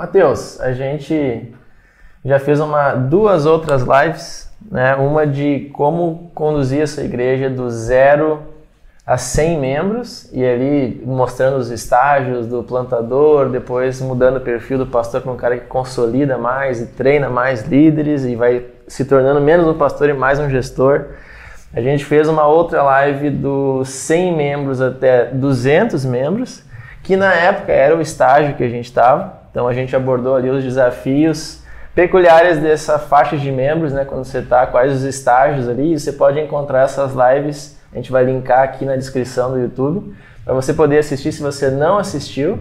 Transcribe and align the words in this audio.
Matheus, 0.00 0.58
a 0.62 0.72
gente 0.72 1.52
já 2.24 2.38
fez 2.38 2.58
uma, 2.58 2.94
duas 2.94 3.44
outras 3.44 3.82
lives, 3.82 4.50
né? 4.72 4.96
Uma 4.96 5.26
de 5.26 5.68
como 5.74 6.30
conduzir 6.34 6.80
essa 6.80 7.02
igreja 7.02 7.50
do 7.50 7.68
zero 7.68 8.40
a 9.06 9.18
100 9.18 9.60
membros 9.60 10.32
e 10.32 10.42
ali 10.42 11.02
mostrando 11.04 11.58
os 11.58 11.70
estágios 11.70 12.46
do 12.46 12.62
plantador, 12.62 13.50
depois 13.50 14.00
mudando 14.00 14.38
o 14.38 14.40
perfil 14.40 14.78
do 14.78 14.86
pastor 14.86 15.20
para 15.20 15.32
um 15.32 15.36
cara 15.36 15.58
que 15.58 15.66
consolida 15.66 16.38
mais 16.38 16.80
e 16.80 16.86
treina 16.86 17.28
mais 17.28 17.64
líderes 17.64 18.24
e 18.24 18.34
vai 18.34 18.64
se 18.88 19.04
tornando 19.04 19.38
menos 19.38 19.66
um 19.66 19.74
pastor 19.74 20.08
e 20.08 20.14
mais 20.14 20.38
um 20.38 20.48
gestor. 20.48 21.08
A 21.74 21.82
gente 21.82 22.06
fez 22.06 22.26
uma 22.26 22.46
outra 22.46 22.82
live 22.82 23.28
dos 23.28 23.90
100 23.90 24.34
membros 24.34 24.80
até 24.80 25.26
200 25.26 26.06
membros, 26.06 26.62
que 27.02 27.16
na 27.16 27.34
época 27.34 27.70
era 27.70 27.94
o 27.94 28.00
estágio 28.00 28.54
que 28.54 28.64
a 28.64 28.68
gente 28.70 28.86
estava. 28.86 29.39
Então 29.50 29.66
a 29.66 29.72
gente 29.72 29.94
abordou 29.94 30.36
ali 30.36 30.48
os 30.48 30.62
desafios 30.62 31.62
peculiares 31.94 32.58
dessa 32.58 32.98
faixa 32.98 33.36
de 33.36 33.50
membros, 33.50 33.92
né? 33.92 34.04
Quando 34.04 34.24
você 34.24 34.38
está, 34.38 34.66
quais 34.66 34.92
os 34.92 35.02
estágios 35.02 35.68
ali. 35.68 35.98
você 35.98 36.12
pode 36.12 36.38
encontrar 36.38 36.82
essas 36.82 37.12
lives 37.12 37.80
a 37.92 37.96
gente 37.96 38.12
vai 38.12 38.24
linkar 38.24 38.62
aqui 38.62 38.84
na 38.84 38.94
descrição 38.94 39.50
do 39.50 39.58
YouTube 39.58 40.14
para 40.44 40.54
você 40.54 40.72
poder 40.72 40.98
assistir 40.98 41.32
se 41.32 41.42
você 41.42 41.70
não 41.70 41.98
assistiu. 41.98 42.58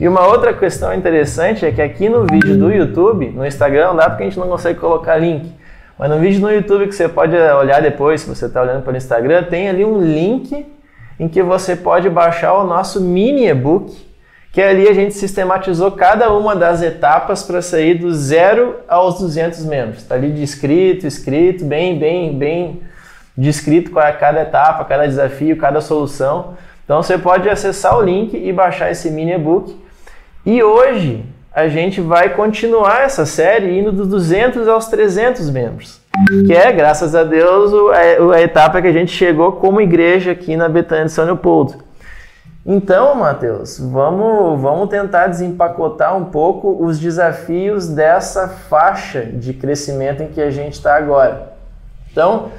E 0.00 0.08
uma 0.08 0.26
outra 0.26 0.52
questão 0.52 0.92
interessante 0.92 1.64
é 1.64 1.70
que 1.70 1.80
aqui 1.80 2.08
no 2.08 2.26
vídeo 2.26 2.58
do 2.58 2.72
YouTube, 2.72 3.30
no 3.30 3.46
Instagram 3.46 3.88
não 3.88 3.96
dá 3.96 4.10
porque 4.10 4.24
a 4.24 4.26
gente 4.26 4.38
não 4.38 4.48
consegue 4.48 4.80
colocar 4.80 5.16
link. 5.16 5.52
Mas 5.96 6.10
no 6.10 6.18
vídeo 6.18 6.40
no 6.40 6.50
YouTube 6.50 6.88
que 6.88 6.94
você 6.94 7.08
pode 7.08 7.36
olhar 7.36 7.80
depois, 7.80 8.22
se 8.22 8.28
você 8.28 8.46
está 8.46 8.62
olhando 8.62 8.82
pelo 8.82 8.96
Instagram, 8.96 9.44
tem 9.44 9.68
ali 9.68 9.84
um 9.84 10.02
link 10.02 10.66
em 11.20 11.28
que 11.28 11.40
você 11.40 11.76
pode 11.76 12.10
baixar 12.10 12.54
o 12.54 12.66
nosso 12.66 13.00
mini 13.00 13.46
e-book, 13.46 13.96
que 14.54 14.62
ali 14.62 14.88
a 14.88 14.94
gente 14.94 15.14
sistematizou 15.14 15.90
cada 15.90 16.32
uma 16.32 16.54
das 16.54 16.80
etapas 16.80 17.42
para 17.42 17.60
sair 17.60 17.94
do 17.94 18.14
zero 18.14 18.76
aos 18.86 19.18
200 19.18 19.64
membros. 19.64 19.98
Está 19.98 20.14
ali 20.14 20.30
descrito, 20.30 21.08
escrito, 21.08 21.64
bem, 21.64 21.98
bem, 21.98 22.38
bem 22.38 22.80
descrito 23.36 23.90
qual 23.90 24.06
é 24.06 24.12
cada 24.12 24.42
etapa, 24.42 24.84
cada 24.84 25.08
desafio, 25.08 25.56
cada 25.56 25.80
solução. 25.80 26.54
Então 26.84 27.02
você 27.02 27.18
pode 27.18 27.48
acessar 27.48 27.98
o 27.98 28.02
link 28.02 28.32
e 28.32 28.52
baixar 28.52 28.92
esse 28.92 29.10
mini 29.10 29.32
e-book. 29.32 29.76
E 30.46 30.62
hoje 30.62 31.24
a 31.52 31.66
gente 31.66 32.00
vai 32.00 32.28
continuar 32.28 33.02
essa 33.02 33.26
série 33.26 33.76
indo 33.76 33.90
dos 33.90 34.06
200 34.06 34.68
aos 34.68 34.86
300 34.86 35.50
membros, 35.50 36.00
que 36.46 36.52
é, 36.52 36.70
graças 36.70 37.12
a 37.16 37.24
Deus, 37.24 37.72
a, 38.32 38.40
etapa 38.40 38.80
que 38.80 38.86
a 38.86 38.92
gente 38.92 39.10
chegou 39.10 39.50
como 39.52 39.80
igreja 39.80 40.30
aqui 40.30 40.56
na 40.56 40.68
Betânia 40.68 41.06
de 41.06 41.10
São 41.10 41.24
Leopoldo. 41.24 41.74
Então, 42.66 43.14
Mateus, 43.14 43.78
vamos, 43.78 44.58
vamos 44.58 44.88
tentar 44.88 45.26
desempacotar 45.26 46.16
um 46.16 46.24
pouco 46.24 46.82
os 46.82 46.98
desafios 46.98 47.88
dessa 47.88 48.48
faixa 48.48 49.20
de 49.22 49.52
crescimento 49.52 50.22
em 50.22 50.28
que 50.28 50.40
a 50.40 50.50
gente 50.50 50.72
está 50.72 50.96
agora. 50.96 51.52
Então, 52.10 52.50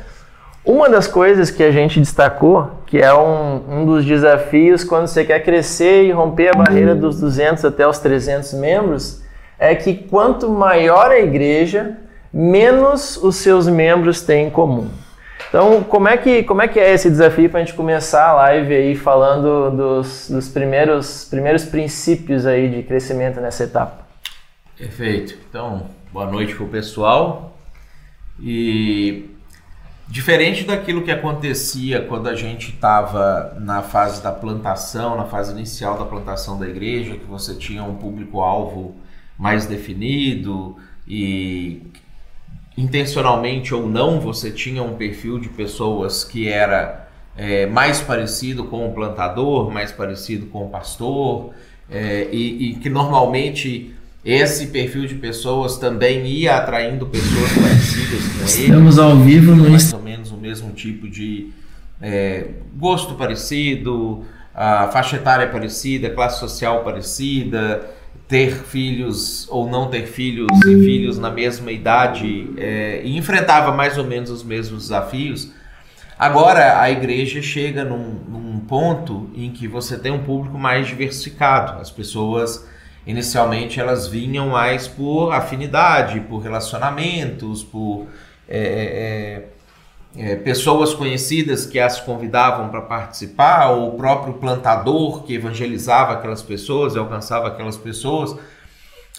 uma 0.63 0.87
das 0.87 1.07
coisas 1.07 1.49
que 1.49 1.63
a 1.63 1.71
gente 1.71 1.99
destacou, 1.99 2.69
que 2.85 2.99
é 2.99 3.11
um, 3.15 3.63
um 3.67 3.85
dos 3.85 4.05
desafios 4.05 4.83
quando 4.83 5.07
você 5.07 5.25
quer 5.25 5.39
crescer 5.43 6.03
e 6.03 6.11
romper 6.11 6.49
a 6.49 6.53
barreira 6.53 6.93
dos 6.93 7.19
200 7.19 7.65
até 7.65 7.87
os 7.87 7.97
300 7.97 8.53
membros, 8.53 9.23
é 9.57 9.73
que 9.73 9.95
quanto 9.95 10.47
maior 10.49 11.09
a 11.09 11.17
igreja, 11.17 11.97
menos 12.31 13.17
os 13.17 13.37
seus 13.37 13.67
membros 13.67 14.21
têm 14.21 14.47
em 14.47 14.49
comum. 14.51 14.87
Então, 15.55 15.85
como 15.85 16.09
é 16.09 16.17
que, 16.17 16.43
como 16.43 16.61
é, 16.61 16.67
que 16.67 16.77
é 16.77 16.93
esse 16.93 17.09
desafio 17.09 17.49
para 17.49 17.61
a 17.61 17.63
gente 17.63 17.73
começar 17.73 18.27
a 18.27 18.33
live 18.33 18.75
aí 18.75 18.93
falando 18.93 19.71
dos, 19.71 20.29
dos 20.29 20.49
primeiros, 20.49 21.23
primeiros 21.29 21.63
princípios 21.63 22.45
aí 22.45 22.69
de 22.69 22.83
crescimento 22.83 23.39
nessa 23.39 23.63
etapa? 23.63 24.05
Perfeito. 24.77 25.37
Então, 25.49 25.87
boa 26.11 26.29
noite 26.29 26.53
para 26.53 26.65
o 26.65 26.67
pessoal. 26.67 27.57
E 28.37 29.29
Diferente 30.09 30.65
daquilo 30.65 31.03
que 31.03 31.09
acontecia 31.09 32.01
quando 32.01 32.27
a 32.27 32.35
gente 32.35 32.71
estava 32.71 33.57
na 33.59 33.81
fase 33.81 34.21
da 34.21 34.33
plantação, 34.33 35.15
na 35.15 35.25
fase 35.25 35.53
inicial 35.53 35.97
da 35.97 36.03
plantação 36.05 36.59
da 36.59 36.67
igreja, 36.67 37.15
que 37.15 37.25
você 37.25 37.55
tinha 37.55 37.81
um 37.81 37.95
público-alvo 37.95 38.93
mais 39.37 39.65
definido 39.65 40.75
e 41.07 41.81
intencionalmente 42.77 43.73
ou 43.73 43.87
não 43.87 44.19
você 44.19 44.51
tinha 44.51 44.83
um 44.83 44.95
perfil 44.95 45.39
de 45.39 45.49
pessoas 45.49 46.23
que 46.23 46.47
era 46.47 47.07
é, 47.37 47.65
mais 47.65 48.01
parecido 48.01 48.65
com 48.65 48.87
o 48.87 48.93
plantador, 48.93 49.71
mais 49.71 49.91
parecido 49.91 50.47
com 50.47 50.65
o 50.65 50.69
pastor 50.69 51.51
é, 51.89 52.27
e, 52.31 52.71
e 52.71 52.75
que 52.75 52.89
normalmente 52.89 53.93
esse 54.23 54.67
perfil 54.67 55.05
de 55.05 55.15
pessoas 55.15 55.77
também 55.77 56.25
ia 56.25 56.57
atraindo 56.57 57.05
pessoas 57.05 57.51
parecidas 57.53 58.27
com 58.27 58.39
ele. 58.39 58.63
Estamos 58.63 58.97
ao 58.97 59.17
vivo 59.17 59.55
no 59.55 59.69
mais 59.69 59.93
ou 59.93 60.01
menos 60.01 60.31
o 60.31 60.37
mesmo 60.37 60.71
tipo 60.71 61.07
de 61.07 61.51
é, 62.01 62.47
gosto 62.75 63.13
parecido, 63.15 64.25
a 64.53 64.87
faixa 64.87 65.17
etária 65.17 65.47
parecida, 65.47 66.09
classe 66.09 66.39
social 66.39 66.83
parecida, 66.83 67.87
ter 68.27 68.53
filhos 68.53 69.47
ou 69.49 69.69
não 69.69 69.89
ter 69.89 70.07
filhos 70.07 70.47
e 70.65 70.75
filhos 70.83 71.19
na 71.19 71.29
mesma 71.29 71.71
idade 71.71 72.49
é, 72.57 73.01
e 73.03 73.17
enfrentava 73.17 73.71
mais 73.71 73.97
ou 73.97 74.03
menos 74.03 74.29
os 74.29 74.43
mesmos 74.43 74.83
desafios. 74.83 75.51
Agora 76.17 76.79
a 76.79 76.89
igreja 76.89 77.41
chega 77.41 77.83
num, 77.83 78.19
num 78.27 78.59
ponto 78.59 79.29
em 79.35 79.51
que 79.51 79.67
você 79.67 79.97
tem 79.97 80.11
um 80.11 80.23
público 80.23 80.57
mais 80.57 80.87
diversificado. 80.87 81.79
As 81.79 81.91
pessoas 81.91 82.67
inicialmente 83.05 83.79
elas 83.79 84.07
vinham 84.07 84.49
mais 84.49 84.87
por 84.87 85.31
afinidade, 85.31 86.19
por 86.21 86.39
relacionamentos, 86.39 87.63
por 87.63 88.07
é, 88.47 88.59
é, 88.59 89.54
é, 90.17 90.31
é 90.31 90.35
pessoas 90.35 90.93
conhecidas 90.93 91.65
que 91.65 91.79
as 91.79 91.99
convidavam 91.99 92.69
para 92.69 92.81
participar, 92.81 93.69
ou 93.69 93.89
o 93.89 93.97
próprio 93.97 94.33
plantador 94.33 95.23
que 95.23 95.33
evangelizava 95.33 96.13
aquelas 96.13 96.41
pessoas 96.41 96.95
e 96.95 96.99
alcançava 96.99 97.47
aquelas 97.47 97.77
pessoas. 97.77 98.35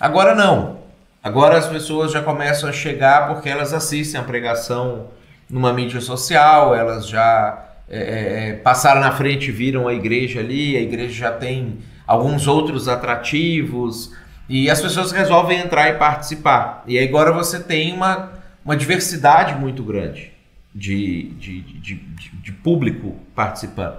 Agora 0.01 0.35
não. 0.35 0.79
Agora 1.23 1.59
as 1.59 1.67
pessoas 1.67 2.13
já 2.13 2.23
começam 2.23 2.69
a 2.69 2.73
chegar 2.73 3.29
porque 3.29 3.49
elas 3.49 3.73
assistem 3.73 4.21
a 4.21 4.25
pregação 4.25 5.09
numa 5.51 5.73
mídia 5.73 6.01
social, 6.01 6.75
elas 6.75 7.09
já 7.09 7.65
é, 7.89 8.51
é, 8.51 8.53
passaram 8.55 9.01
na 9.01 9.13
frente, 9.13 9.51
viram 9.51 9.89
a 9.89 9.95
igreja 9.95 10.41
ali, 10.41 10.77
a 10.77 10.81
igreja 10.81 11.15
já 11.15 11.33
tem 11.33 11.79
alguns 12.07 12.47
outros 12.47 12.89
atrativos, 12.89 14.13
e 14.49 14.71
as 14.71 14.81
pessoas 14.81 15.11
resolvem 15.11 15.59
entrar 15.59 15.89
e 15.89 15.95
participar. 15.95 16.85
E 16.87 16.99
agora 16.99 17.33
você 17.33 17.59
tem 17.59 17.93
uma, 17.93 18.33
uma 18.65 18.77
diversidade 18.77 19.59
muito 19.59 19.83
grande 19.83 20.36
de, 20.77 21.31
de, 21.39 21.61
de, 21.63 21.95
de, 22.43 22.53
público 22.53 23.17
participando. 23.35 23.97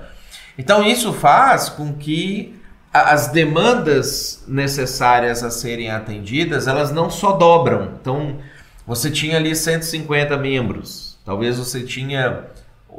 Então 0.58 0.88
isso 0.88 1.12
faz 1.12 1.70
com 1.70 1.94
que 1.94 2.56
as 2.94 3.28
demandas 3.28 4.44
necessárias 4.48 5.44
a 5.44 5.50
serem 5.50 5.90
atendidas, 5.90 6.68
elas 6.68 6.92
não 6.92 7.10
só 7.10 7.34
dobram. 7.34 7.94
Então, 8.00 8.38
você 8.86 9.12
tinha 9.12 9.38
ali 9.38 9.56
150 9.56 10.38
membros. 10.38 11.18
Talvez 11.26 11.58
você 11.58 11.82
tinha 11.82 12.46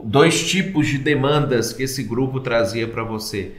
dois 0.05 0.47
tipos 0.47 0.87
de 0.87 0.99
demandas 0.99 1.73
que 1.73 1.85
esse 1.85 2.03
grupo 2.03 2.41
trazia 2.41 2.87
para 2.87 3.03
você. 3.03 3.57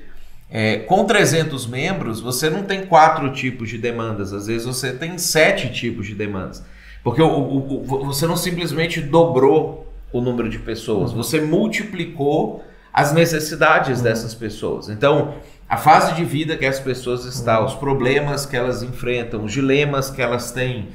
É, 0.49 0.77
com 0.77 1.05
300 1.05 1.67
membros, 1.67 2.21
você 2.21 2.49
não 2.49 2.63
tem 2.63 2.85
quatro 2.85 3.31
tipos 3.33 3.69
de 3.69 3.77
demandas, 3.77 4.33
às 4.33 4.47
vezes 4.47 4.65
você 4.65 4.91
tem 4.91 5.17
sete 5.17 5.71
tipos 5.71 6.07
de 6.07 6.15
demandas. 6.15 6.63
Porque 7.03 7.21
o, 7.21 7.27
o, 7.27 7.81
o, 7.81 8.05
você 8.05 8.25
não 8.25 8.37
simplesmente 8.37 9.01
dobrou 9.01 9.88
o 10.11 10.21
número 10.21 10.49
de 10.49 10.59
pessoas, 10.59 11.11
você 11.11 11.41
multiplicou 11.41 12.63
as 12.91 13.13
necessidades 13.13 14.01
dessas 14.01 14.33
pessoas. 14.33 14.89
Então, 14.89 15.35
a 15.69 15.77
fase 15.77 16.15
de 16.15 16.25
vida 16.25 16.57
que 16.57 16.65
as 16.65 16.79
pessoas 16.79 17.25
estão, 17.25 17.63
os 17.63 17.75
problemas 17.75 18.45
que 18.45 18.57
elas 18.57 18.81
enfrentam, 18.81 19.45
os 19.45 19.51
dilemas 19.51 20.09
que 20.09 20.21
elas 20.21 20.51
têm. 20.51 20.87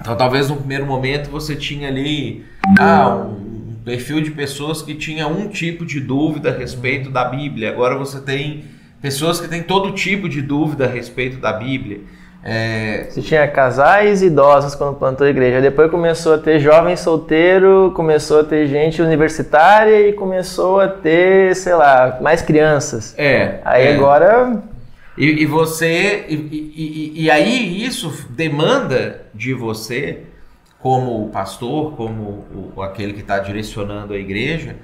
Então, 0.00 0.16
talvez 0.16 0.48
no 0.48 0.56
primeiro 0.56 0.86
momento 0.86 1.28
você 1.30 1.56
tinha 1.56 1.88
ali 1.88 2.44
ah, 2.78 3.26
um, 3.26 3.74
perfil 3.84 4.20
de 4.20 4.30
pessoas 4.30 4.82
que 4.82 4.94
tinha 4.94 5.26
um 5.26 5.48
tipo 5.48 5.84
de 5.84 5.98
dúvida 5.98 6.50
a 6.50 6.56
respeito 6.56 7.10
da 7.10 7.24
Bíblia. 7.24 7.70
Agora 7.70 7.98
você 7.98 8.20
tem 8.20 8.64
pessoas 9.02 9.40
que 9.40 9.48
têm 9.48 9.62
todo 9.62 9.92
tipo 9.92 10.28
de 10.28 10.40
dúvida 10.40 10.84
a 10.84 10.88
respeito 10.88 11.38
da 11.38 11.52
Bíblia. 11.52 12.00
É... 12.48 13.08
Você 13.10 13.20
tinha 13.22 13.48
casais 13.48 14.22
idosos 14.22 14.76
quando 14.76 14.96
plantou 14.96 15.26
a 15.26 15.30
igreja. 15.30 15.60
Depois 15.60 15.90
começou 15.90 16.34
a 16.34 16.38
ter 16.38 16.60
jovem 16.60 16.96
solteiro, 16.96 17.90
começou 17.96 18.38
a 18.38 18.44
ter 18.44 18.68
gente 18.68 19.02
universitária 19.02 20.08
e 20.08 20.12
começou 20.12 20.80
a 20.80 20.86
ter, 20.86 21.56
sei 21.56 21.74
lá, 21.74 22.18
mais 22.20 22.42
crianças. 22.42 23.16
É. 23.18 23.58
Aí 23.64 23.88
é. 23.88 23.94
agora. 23.96 24.62
E, 25.18 25.42
e 25.42 25.46
você. 25.46 26.24
E, 26.28 26.34
e, 26.34 27.24
e 27.24 27.30
aí 27.32 27.84
isso 27.84 28.26
demanda 28.30 29.22
de 29.34 29.52
você 29.52 30.22
como 30.78 31.24
o 31.24 31.30
pastor, 31.30 31.96
como 31.96 32.72
o, 32.76 32.80
aquele 32.80 33.12
que 33.12 33.22
está 33.22 33.40
direcionando 33.40 34.14
a 34.14 34.16
igreja, 34.16 34.76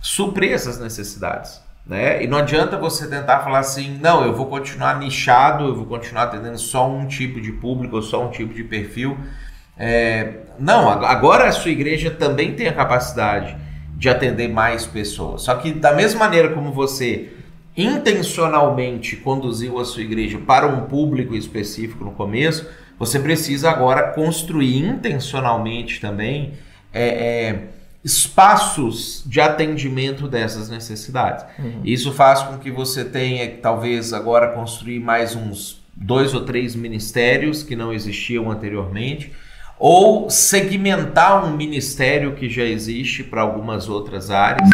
suprir 0.00 0.52
essas 0.52 0.80
necessidades. 0.80 1.60
Né? 1.86 2.22
E 2.22 2.26
não 2.26 2.38
adianta 2.38 2.76
você 2.76 3.08
tentar 3.08 3.40
falar 3.40 3.58
assim, 3.58 3.98
não, 4.00 4.24
eu 4.24 4.32
vou 4.32 4.46
continuar 4.46 4.98
nichado, 4.98 5.64
eu 5.64 5.74
vou 5.74 5.86
continuar 5.86 6.24
atendendo 6.24 6.58
só 6.58 6.88
um 6.88 7.06
tipo 7.06 7.40
de 7.40 7.52
público, 7.52 7.96
ou 7.96 8.02
só 8.02 8.24
um 8.26 8.30
tipo 8.30 8.54
de 8.54 8.62
perfil. 8.62 9.18
É, 9.76 10.34
não, 10.58 10.88
agora 10.88 11.48
a 11.48 11.52
sua 11.52 11.70
igreja 11.70 12.10
também 12.10 12.54
tem 12.54 12.68
a 12.68 12.72
capacidade 12.72 13.56
de 13.96 14.08
atender 14.08 14.48
mais 14.48 14.86
pessoas. 14.86 15.42
Só 15.42 15.54
que 15.56 15.72
da 15.72 15.92
mesma 15.92 16.20
maneira 16.20 16.50
como 16.50 16.72
você 16.72 17.32
intencionalmente 17.76 19.16
conduziu 19.16 19.78
a 19.78 19.84
sua 19.84 20.02
igreja 20.02 20.38
para 20.38 20.66
um 20.66 20.82
público 20.82 21.34
específico 21.34 22.04
no 22.04 22.12
começo, 22.12 22.68
você 22.98 23.18
precisa 23.18 23.70
agora 23.70 24.12
construir 24.12 24.78
intencionalmente 24.78 26.00
também 26.00 26.52
é, 26.92 27.08
é, 27.08 27.62
espaços 28.04 29.22
de 29.24 29.40
atendimento 29.40 30.26
dessas 30.26 30.68
necessidades. 30.68 31.44
Uhum. 31.58 31.80
Isso 31.84 32.12
faz 32.12 32.42
com 32.42 32.58
que 32.58 32.70
você 32.70 33.04
tenha, 33.04 33.48
talvez, 33.62 34.12
agora 34.12 34.48
construir 34.48 34.98
mais 34.98 35.36
uns 35.36 35.80
dois 35.94 36.34
ou 36.34 36.44
três 36.44 36.74
ministérios 36.74 37.62
que 37.62 37.76
não 37.76 37.92
existiam 37.92 38.50
anteriormente, 38.50 39.32
ou 39.78 40.30
segmentar 40.30 41.44
um 41.44 41.56
ministério 41.56 42.34
que 42.34 42.48
já 42.48 42.64
existe 42.64 43.22
para 43.22 43.42
algumas 43.42 43.88
outras 43.88 44.30
áreas, 44.30 44.68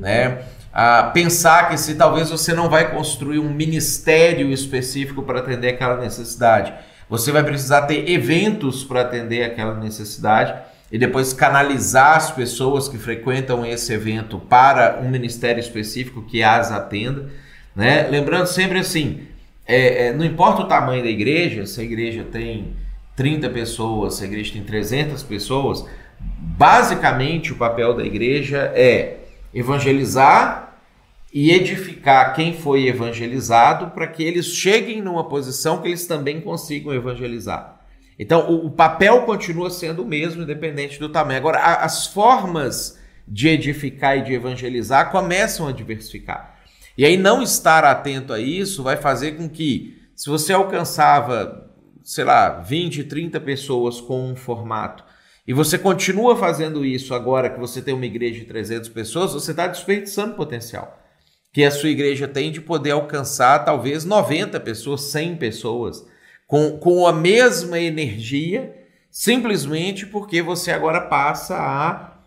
né? 0.00 0.42
a 0.72 1.04
pensar 1.04 1.68
que 1.68 1.76
se 1.76 1.94
talvez 1.96 2.30
você 2.30 2.54
não 2.54 2.68
vai 2.68 2.90
construir 2.90 3.38
um 3.38 3.52
ministério 3.52 4.50
específico 4.52 5.22
para 5.22 5.40
atender 5.40 5.70
aquela 5.70 5.96
necessidade, 5.96 6.72
você 7.08 7.32
vai 7.32 7.42
precisar 7.42 7.82
ter 7.82 8.08
eventos 8.08 8.84
para 8.84 9.00
atender 9.00 9.42
aquela 9.42 9.74
necessidade 9.74 10.54
e 10.90 10.98
depois 10.98 11.32
canalizar 11.32 12.16
as 12.16 12.30
pessoas 12.30 12.88
que 12.88 12.98
frequentam 12.98 13.64
esse 13.64 13.92
evento 13.92 14.38
para 14.38 15.00
um 15.00 15.08
ministério 15.08 15.60
específico 15.60 16.22
que 16.22 16.42
as 16.42 16.72
atenda. 16.72 17.30
Né? 17.74 18.08
Lembrando 18.08 18.46
sempre 18.46 18.78
assim, 18.78 19.22
é, 19.66 20.06
é, 20.06 20.12
não 20.12 20.24
importa 20.24 20.62
o 20.62 20.66
tamanho 20.66 21.02
da 21.02 21.08
igreja, 21.08 21.64
se 21.64 21.80
a 21.80 21.84
igreja 21.84 22.24
tem 22.24 22.74
30 23.14 23.48
pessoas, 23.50 24.14
se 24.14 24.24
a 24.24 24.26
igreja 24.26 24.52
tem 24.52 24.64
300 24.64 25.22
pessoas, 25.22 25.86
basicamente 26.18 27.52
o 27.52 27.56
papel 27.56 27.94
da 27.94 28.04
igreja 28.04 28.72
é 28.74 29.18
evangelizar 29.54 30.76
e 31.32 31.52
edificar 31.52 32.34
quem 32.34 32.52
foi 32.52 32.88
evangelizado 32.88 33.92
para 33.92 34.08
que 34.08 34.24
eles 34.24 34.46
cheguem 34.46 35.00
numa 35.00 35.28
posição 35.28 35.80
que 35.80 35.86
eles 35.86 36.06
também 36.06 36.40
consigam 36.40 36.92
evangelizar. 36.92 37.79
Então, 38.22 38.50
o, 38.50 38.66
o, 38.66 38.70
papel 38.70 39.22
continua 39.22 39.70
sendo 39.70 40.02
o 40.02 40.06
mesmo, 40.06 40.42
independente 40.42 41.00
do 41.00 41.08
tamanho. 41.08 41.38
Agora, 41.38 41.58
a, 41.58 41.86
as 41.86 42.06
formas 42.06 43.00
de 43.26 43.48
edificar 43.48 44.18
e 44.18 44.22
de 44.22 44.34
evangelizar 44.34 45.10
começam 45.10 45.66
a 45.66 45.72
diversificar. 45.72 46.60
E 46.98 47.06
aí, 47.06 47.16
não 47.16 47.42
estar 47.42 47.82
atento 47.82 48.34
a 48.34 48.38
isso 48.38 48.82
vai 48.82 48.98
fazer 48.98 49.38
com 49.38 49.48
que, 49.48 49.98
se 50.14 50.28
você 50.28 50.52
alcançava, 50.52 51.72
sei 52.04 52.24
lá, 52.24 52.60
20, 52.60 53.04
30 53.04 53.40
pessoas 53.40 54.02
com 54.02 54.32
um 54.32 54.36
formato, 54.36 55.02
e 55.48 55.54
você 55.54 55.78
continua 55.78 56.36
fazendo 56.36 56.84
isso 56.84 57.14
agora 57.14 57.48
que 57.48 57.58
você 57.58 57.80
tem 57.80 57.94
uma 57.94 58.04
igreja 58.04 58.40
de 58.40 58.44
300 58.44 58.90
pessoas, 58.90 59.32
você 59.32 59.52
está 59.52 59.66
desperdiçando 59.66 60.34
potencial 60.34 61.00
que 61.52 61.64
a 61.64 61.70
sua 61.70 61.88
igreja 61.88 62.28
tem 62.28 62.52
de 62.52 62.60
poder 62.60 62.92
alcançar 62.92 63.64
talvez 63.64 64.04
90 64.04 64.60
pessoas, 64.60 65.00
100 65.02 65.36
pessoas, 65.36 66.06
com, 66.50 66.76
com 66.78 67.06
a 67.06 67.12
mesma 67.12 67.78
energia, 67.78 68.74
simplesmente 69.08 70.04
porque 70.04 70.42
você 70.42 70.72
agora 70.72 71.02
passa 71.02 71.56
a 71.56 72.18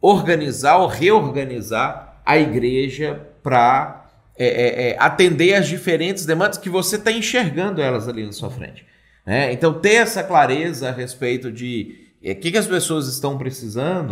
organizar 0.00 0.76
ou 0.76 0.86
reorganizar 0.86 2.22
a 2.24 2.38
igreja 2.38 3.26
para 3.42 4.08
é, 4.38 4.46
é, 4.46 4.90
é, 4.90 4.96
atender 5.00 5.54
as 5.54 5.66
diferentes 5.66 6.24
demandas 6.24 6.58
que 6.58 6.70
você 6.70 6.94
está 6.94 7.10
enxergando 7.10 7.82
elas 7.82 8.08
ali 8.08 8.24
na 8.24 8.30
sua 8.30 8.50
frente. 8.50 8.86
Né? 9.26 9.52
Então, 9.52 9.74
ter 9.74 9.94
essa 9.94 10.22
clareza 10.22 10.88
a 10.88 10.92
respeito 10.92 11.50
de 11.50 12.12
o 12.22 12.28
é, 12.28 12.34
que, 12.36 12.52
que 12.52 12.58
as 12.58 12.68
pessoas 12.68 13.08
estão 13.08 13.36
precisando 13.36 14.10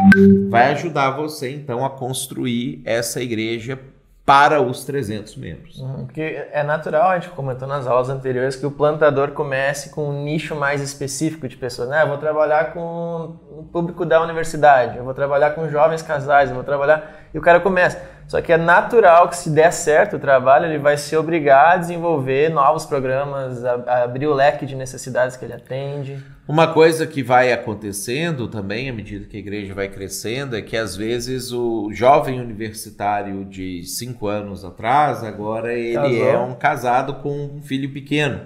vai 0.49 0.73
ajudar 0.73 1.13
você, 1.13 1.49
então, 1.49 1.85
a 1.85 1.91
construir 1.91 2.83
essa 2.85 3.23
igreja 3.23 3.79
para 4.25 4.61
os 4.61 4.85
300 4.85 5.37
membros. 5.37 5.79
Uhum, 5.79 6.07
porque 6.07 6.47
é 6.53 6.63
natural, 6.63 7.11
a 7.11 7.19
gente 7.19 7.31
comentou 7.31 7.67
nas 7.67 7.87
aulas 7.87 8.09
anteriores, 8.09 8.55
que 8.55 8.65
o 8.65 8.71
plantador 8.71 9.33
comece 9.33 9.91
com 9.91 10.09
um 10.09 10.23
nicho 10.23 10.55
mais 10.55 10.81
específico 10.81 11.49
de 11.49 11.57
pessoas. 11.57 11.89
Né? 11.89 12.03
Eu 12.03 12.09
vou 12.09 12.19
trabalhar 12.19 12.73
com 12.73 13.37
o 13.51 13.69
público 13.73 14.05
da 14.05 14.23
universidade, 14.23 14.99
eu 14.99 15.05
vou 15.05 15.15
trabalhar 15.15 15.51
com 15.51 15.69
jovens 15.69 16.03
casais, 16.03 16.49
eu 16.49 16.55
vou 16.55 16.65
trabalhar... 16.65 17.19
E 17.33 17.39
o 17.39 17.43
cara 17.43 17.61
começa. 17.61 18.01
Só 18.31 18.41
que 18.41 18.53
é 18.53 18.57
natural 18.57 19.29
que 19.29 19.37
se 19.37 19.51
der 19.51 19.73
certo 19.73 20.15
o 20.15 20.19
trabalho, 20.21 20.67
ele 20.67 20.79
vai 20.79 20.97
se 20.97 21.17
obrigar 21.17 21.73
a 21.73 21.77
desenvolver 21.79 22.49
novos 22.49 22.87
programas, 22.87 23.65
a, 23.65 23.75
a 23.89 24.03
abrir 24.05 24.29
o 24.29 24.33
leque 24.33 24.65
de 24.65 24.77
necessidades 24.77 25.37
que 25.37 25.45
ele 25.45 25.55
atende. 25.55 26.17
Uma 26.47 26.73
coisa 26.73 27.09
que 27.09 27.25
vai 27.25 27.53
acontecendo 27.53 28.47
também, 28.47 28.89
à 28.89 28.93
medida 28.93 29.27
que 29.27 29.37
a 29.37 29.41
igreja 29.41 29.75
vai 29.75 29.89
crescendo, 29.89 30.57
é 30.57 30.63
que 30.63 30.77
às 30.77 30.95
vezes 30.95 31.51
o 31.51 31.91
jovem 31.93 32.41
universitário 32.41 33.45
de 33.45 33.83
cinco 33.83 34.29
anos 34.29 34.65
atrás, 34.65 35.25
agora 35.25 35.73
ele 35.75 35.95
Casou. 35.97 36.29
é 36.29 36.39
um 36.39 36.55
casado 36.55 37.15
com 37.15 37.57
um 37.57 37.61
filho 37.61 37.93
pequeno. 37.93 38.43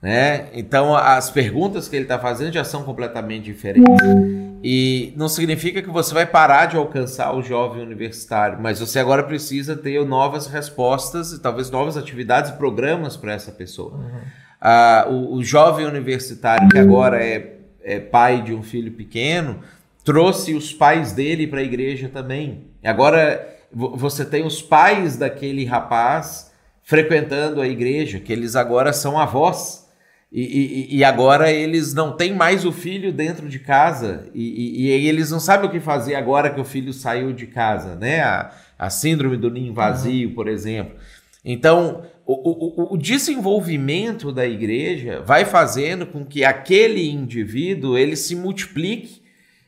Né? 0.00 0.48
Então 0.54 0.96
as 0.96 1.28
perguntas 1.28 1.86
que 1.86 1.96
ele 1.96 2.06
está 2.06 2.18
fazendo 2.18 2.54
já 2.54 2.64
são 2.64 2.82
completamente 2.82 3.44
diferentes. 3.44 4.47
E 4.62 5.12
não 5.16 5.28
significa 5.28 5.80
que 5.80 5.88
você 5.88 6.12
vai 6.12 6.26
parar 6.26 6.66
de 6.66 6.76
alcançar 6.76 7.32
o 7.34 7.42
jovem 7.42 7.82
universitário, 7.82 8.58
mas 8.60 8.80
você 8.80 8.98
agora 8.98 9.22
precisa 9.22 9.76
ter 9.76 10.04
novas 10.04 10.46
respostas 10.46 11.32
e 11.32 11.40
talvez 11.40 11.70
novas 11.70 11.96
atividades 11.96 12.50
e 12.50 12.54
programas 12.54 13.16
para 13.16 13.32
essa 13.32 13.52
pessoa. 13.52 13.94
Uhum. 13.94 14.20
Ah, 14.60 15.06
o, 15.08 15.36
o, 15.36 15.44
jovem 15.44 15.86
universitário 15.86 16.68
que 16.68 16.78
agora 16.78 17.22
é, 17.22 17.58
é, 17.80 18.00
pai 18.00 18.42
de 18.42 18.52
um 18.52 18.62
filho 18.62 18.90
pequeno 18.90 19.60
trouxe 20.04 20.52
os 20.54 20.72
pais 20.72 21.12
dele 21.12 21.46
para 21.46 21.60
a 21.60 21.62
igreja 21.62 22.08
também. 22.08 22.66
Agora 22.82 23.56
você 23.72 24.24
tem 24.24 24.44
os 24.44 24.60
pais 24.60 25.16
daquele 25.16 25.64
rapaz 25.64 26.50
frequentando 26.82 27.60
a 27.60 27.68
igreja, 27.68 28.18
que 28.18 28.32
eles 28.32 28.56
agora 28.56 28.92
são 28.92 29.18
avós. 29.18 29.87
E, 30.30 30.42
e, 30.42 30.96
e, 30.98 31.04
agora 31.04 31.50
eles 31.50 31.94
não 31.94 32.14
têm 32.14 32.34
mais 32.34 32.66
o 32.66 32.70
filho 32.70 33.10
dentro 33.10 33.48
de 33.48 33.58
casa 33.58 34.28
e, 34.34 34.84
e, 34.84 35.08
eles 35.08 35.30
não 35.30 35.40
sabem 35.40 35.70
o 35.70 35.72
que 35.72 35.80
fazer 35.80 36.16
agora 36.16 36.50
que 36.50 36.60
o 36.60 36.64
filho 36.66 36.92
saiu 36.92 37.32
de 37.32 37.46
casa, 37.46 37.94
né? 37.94 38.20
A, 38.20 38.52
a 38.78 38.90
síndrome 38.90 39.38
do 39.38 39.50
ninho 39.50 39.72
vazio, 39.72 40.28
uhum. 40.28 40.34
por 40.34 40.46
exemplo. 40.46 40.96
Então, 41.42 42.02
o, 42.26 42.92
o, 42.92 42.94
o, 42.94 42.98
desenvolvimento 42.98 44.30
da 44.30 44.46
igreja 44.46 45.22
vai 45.22 45.46
fazendo 45.46 46.06
com 46.06 46.24
que 46.26 46.44
aquele 46.44 47.08
indivíduo 47.08 47.96
ele 47.96 48.14
se 48.14 48.36
multiplique, 48.36 49.22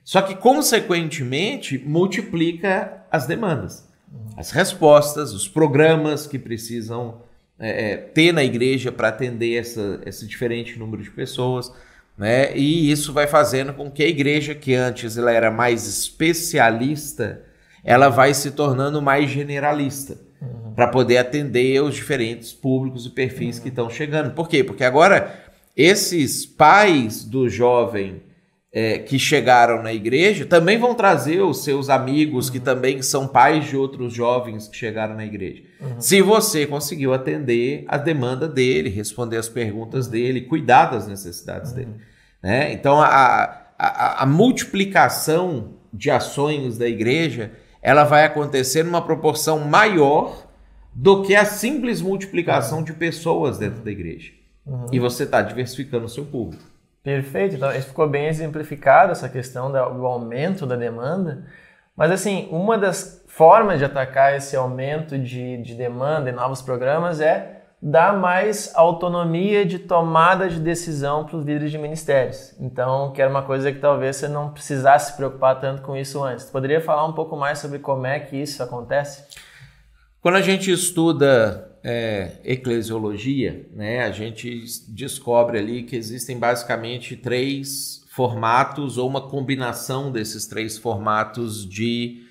só 0.04 0.20
que 0.20 0.34
consequentemente 0.34 1.78
multiplica 1.78 3.02
as 3.10 3.26
demandas, 3.26 3.88
as 4.36 4.50
respostas, 4.50 5.32
os 5.32 5.48
programas 5.48 6.26
que 6.26 6.38
precisam 6.38 7.22
é, 7.60 7.92
é 7.92 7.96
ter 7.96 8.32
na 8.32 8.42
igreja 8.42 8.90
para 8.90 9.08
atender 9.08 9.56
essa, 9.56 10.00
esse 10.06 10.26
diferente 10.26 10.78
número 10.78 11.02
de 11.02 11.10
pessoas. 11.10 11.72
Né? 12.16 12.56
E 12.56 12.90
isso 12.90 13.12
vai 13.12 13.26
fazendo 13.26 13.72
com 13.72 13.90
que 13.90 14.02
a 14.02 14.08
igreja, 14.08 14.54
que 14.54 14.74
antes 14.74 15.16
ela 15.16 15.32
era 15.32 15.50
mais 15.50 15.86
especialista, 15.86 17.42
ela 17.84 18.08
vai 18.08 18.34
se 18.34 18.50
tornando 18.50 19.00
mais 19.00 19.30
generalista 19.30 20.18
uhum. 20.40 20.72
para 20.74 20.88
poder 20.88 21.18
atender 21.18 21.82
os 21.82 21.94
diferentes 21.94 22.52
públicos 22.52 23.06
e 23.06 23.10
perfis 23.10 23.56
uhum. 23.56 23.62
que 23.62 23.68
estão 23.68 23.88
chegando. 23.88 24.34
Por 24.34 24.48
quê? 24.48 24.64
Porque 24.64 24.84
agora 24.84 25.34
esses 25.76 26.44
pais 26.44 27.24
do 27.24 27.48
jovem 27.48 28.22
é, 28.72 28.98
que 28.98 29.18
chegaram 29.18 29.82
na 29.82 29.92
igreja 29.92 30.46
também 30.46 30.78
vão 30.78 30.94
trazer 30.94 31.40
os 31.40 31.64
seus 31.64 31.90
amigos 31.90 32.46
uhum. 32.46 32.52
que 32.52 32.60
também 32.60 33.02
são 33.02 33.26
pais 33.26 33.68
de 33.68 33.76
outros 33.76 34.12
jovens 34.12 34.68
que 34.68 34.76
chegaram 34.76 35.16
na 35.16 35.24
igreja. 35.24 35.62
Uhum. 35.80 36.00
Se 36.00 36.22
você 36.22 36.66
conseguiu 36.66 37.12
atender 37.12 37.84
a 37.88 37.98
demanda 37.98 38.48
dele, 38.48 38.88
responder 38.88 39.38
as 39.38 39.48
perguntas 39.48 40.06
dele, 40.06 40.42
cuidar 40.42 40.86
das 40.86 41.08
necessidades 41.08 41.72
dele. 41.72 41.88
Uhum. 41.88 41.98
Né? 42.42 42.72
Então 42.72 43.00
a, 43.00 43.64
a, 43.76 44.22
a 44.22 44.26
multiplicação 44.26 45.74
de 45.92 46.10
ações 46.10 46.78
da 46.78 46.88
igreja 46.88 47.50
ela 47.82 48.04
vai 48.04 48.24
acontecer 48.24 48.84
numa 48.84 49.02
proporção 49.02 49.58
maior 49.60 50.46
do 50.94 51.22
que 51.22 51.34
a 51.34 51.44
simples 51.44 52.00
multiplicação 52.00 52.84
de 52.84 52.92
pessoas 52.92 53.58
dentro 53.58 53.82
da 53.82 53.90
igreja. 53.90 54.32
Uhum. 54.64 54.86
E 54.92 55.00
você 55.00 55.24
está 55.24 55.42
diversificando 55.42 56.04
o 56.04 56.08
seu 56.08 56.24
público. 56.24 56.69
Perfeito. 57.02 57.56
Então, 57.56 57.70
ficou 57.70 58.08
bem 58.08 58.26
exemplificado, 58.26 59.12
essa 59.12 59.28
questão 59.28 59.70
do 59.70 60.06
aumento 60.06 60.66
da 60.66 60.76
demanda. 60.76 61.44
Mas, 61.96 62.10
assim, 62.10 62.48
uma 62.50 62.76
das 62.76 63.24
formas 63.28 63.78
de 63.78 63.84
atacar 63.84 64.36
esse 64.36 64.56
aumento 64.56 65.18
de, 65.18 65.58
de 65.58 65.74
demanda 65.74 66.30
em 66.30 66.34
novos 66.34 66.60
programas 66.60 67.20
é 67.20 67.60
dá 67.82 68.12
mais 68.12 68.72
autonomia 68.74 69.64
de 69.64 69.78
tomada 69.78 70.48
de 70.48 70.60
decisão 70.60 71.24
para 71.24 71.36
os 71.38 71.44
líderes 71.46 71.70
de 71.70 71.78
ministérios. 71.78 72.54
Então, 72.60 73.10
que 73.12 73.22
era 73.22 73.30
uma 73.30 73.42
coisa 73.42 73.72
que 73.72 73.78
talvez 73.78 74.16
você 74.16 74.28
não 74.28 74.50
precisasse 74.50 75.12
se 75.12 75.16
preocupar 75.16 75.58
tanto 75.58 75.80
com 75.80 75.96
isso 75.96 76.22
antes. 76.22 76.44
Poderia 76.44 76.80
falar 76.80 77.06
um 77.06 77.14
pouco 77.14 77.36
mais 77.36 77.58
sobre 77.58 77.78
como 77.78 78.06
é 78.06 78.20
que 78.20 78.36
isso 78.36 78.62
acontece? 78.62 79.24
Quando 80.20 80.36
a 80.36 80.42
gente 80.42 80.70
estuda 80.70 81.69
é, 81.82 82.32
eclesiologia, 82.44 83.66
né, 83.74 84.02
a 84.02 84.10
gente 84.10 84.62
descobre 84.88 85.58
ali 85.58 85.82
que 85.82 85.96
existem 85.96 86.38
basicamente 86.38 87.16
três 87.16 88.04
formatos 88.10 88.98
ou 88.98 89.08
uma 89.08 89.28
combinação 89.28 90.10
desses 90.10 90.46
três 90.46 90.76
formatos 90.76 91.66
de 91.68 92.24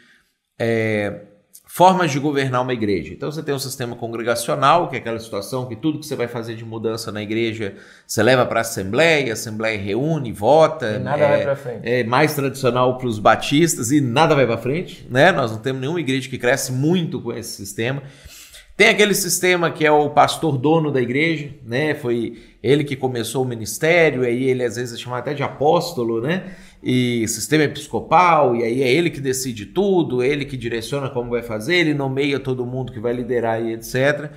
é, 0.59 1.21
formas 1.65 2.11
de 2.11 2.19
governar 2.19 2.61
uma 2.61 2.73
igreja. 2.73 3.13
Então 3.13 3.31
você 3.31 3.41
tem 3.41 3.53
um 3.53 3.59
sistema 3.59 3.95
congregacional, 3.95 4.89
que 4.89 4.95
é 4.95 4.99
aquela 4.99 5.19
situação 5.19 5.67
que 5.67 5.75
tudo 5.75 5.99
que 5.99 6.05
você 6.05 6.15
vai 6.15 6.27
fazer 6.27 6.55
de 6.55 6.65
mudança 6.65 7.11
na 7.11 7.21
igreja, 7.21 7.75
você 8.05 8.21
leva 8.21 8.45
para 8.45 8.59
a 8.59 8.61
assembleia, 8.61 9.31
a 9.31 9.33
assembleia 9.33 9.79
reúne, 9.79 10.31
vota. 10.31 10.95
E 10.95 10.99
nada 10.99 11.23
é, 11.23 11.29
vai 11.29 11.41
para 11.43 11.55
frente. 11.55 11.79
É 11.83 12.03
mais 12.03 12.33
tradicional 12.33 12.97
para 12.97 13.07
os 13.07 13.19
batistas 13.19 13.91
e 13.91 14.01
nada 14.01 14.35
vai 14.35 14.45
para 14.45 14.57
frente, 14.57 15.07
né? 15.09 15.31
Nós 15.31 15.51
não 15.51 15.59
temos 15.59 15.79
nenhuma 15.79 15.99
igreja 15.99 16.27
que 16.27 16.37
cresce 16.37 16.71
muito 16.71 17.21
com 17.21 17.31
esse 17.31 17.51
sistema. 17.51 18.03
Tem 18.79 18.87
aquele 18.87 19.13
sistema 19.13 19.69
que 19.69 19.85
é 19.85 19.91
o 19.91 20.09
pastor 20.09 20.57
dono 20.57 20.89
da 20.89 21.01
igreja, 21.01 21.49
né? 21.65 21.93
Foi 21.93 22.37
ele 22.63 22.85
que 22.85 22.95
começou 22.95 23.43
o 23.43 23.45
ministério, 23.45 24.21
aí 24.21 24.45
ele 24.45 24.63
às 24.63 24.77
vezes 24.77 24.97
é 24.97 24.97
chamado 24.97 25.19
até 25.19 25.33
de 25.33 25.43
apóstolo, 25.43 26.21
né? 26.21 26.55
e 26.81 27.27
sistema 27.27 27.65
episcopal, 27.65 28.55
e 28.55 28.63
aí 28.63 28.81
é 28.81 28.89
ele 28.89 29.09
que 29.09 29.19
decide 29.19 29.65
tudo, 29.65 30.23
ele 30.23 30.45
que 30.45 30.55
direciona 30.55 31.09
como 31.09 31.31
vai 31.31 31.41
fazer, 31.41 31.75
ele 31.75 31.93
nomeia 31.93 32.39
todo 32.39 32.65
mundo 32.65 32.93
que 32.93 33.01
vai 33.01 33.11
liderar 33.11 33.61
e 33.61 33.73
etc. 33.73 34.31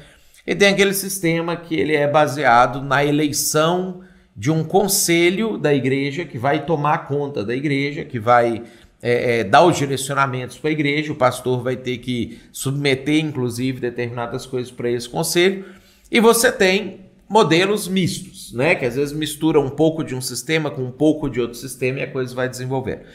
E 0.45 0.53
tem 0.57 0.71
aquele 0.71 0.93
sistema 0.93 1.55
que 1.55 1.77
ele 1.77 1.95
é 1.95 2.09
baseado 2.09 2.83
na 2.83 3.05
eleição 3.05 4.01
de 4.37 4.51
um 4.51 4.65
conselho 4.65 5.57
da 5.57 5.73
igreja 5.73 6.25
que 6.25 6.37
vai 6.37 6.67
tomar 6.67 7.07
conta 7.07 7.45
da 7.45 7.55
igreja, 7.55 8.05
que 8.05 8.19
vai 8.19 8.65
é, 9.03 9.41
é, 9.41 9.45
dar 9.45 9.65
os 9.65 9.77
direcionamentos 9.77 10.57
para 10.57 10.71
a 10.71 10.73
igreja, 10.73 11.13
o 11.13 11.17
pastor 11.17 11.61
vai 11.63 11.77
ter 11.77 11.99
que 11.99 12.39
submeter, 12.53 13.19
inclusive, 13.19 13.81
determinadas 13.81 14.47
coisas 14.47 14.71
para 14.71 14.89
esse 14.89 15.09
conselho, 15.09 15.65
e 16.11 16.21
você 16.21 16.53
tem 16.53 17.01
modelos 17.29 17.89
mistos, 17.89 18.53
né? 18.53 18.75
Que 18.75 18.85
às 18.85 18.95
vezes 18.95 19.13
mistura 19.13 19.59
um 19.59 19.71
pouco 19.71 20.05
de 20.05 20.15
um 20.15 20.21
sistema 20.21 20.71
com 20.71 20.83
um 20.83 20.93
pouco 20.93 21.29
de 21.29 21.41
outro 21.41 21.59
sistema 21.59 21.99
e 21.99 22.03
a 22.03 22.07
coisa 22.07 22.35
vai 22.35 22.49
desenvolver. 22.49 23.07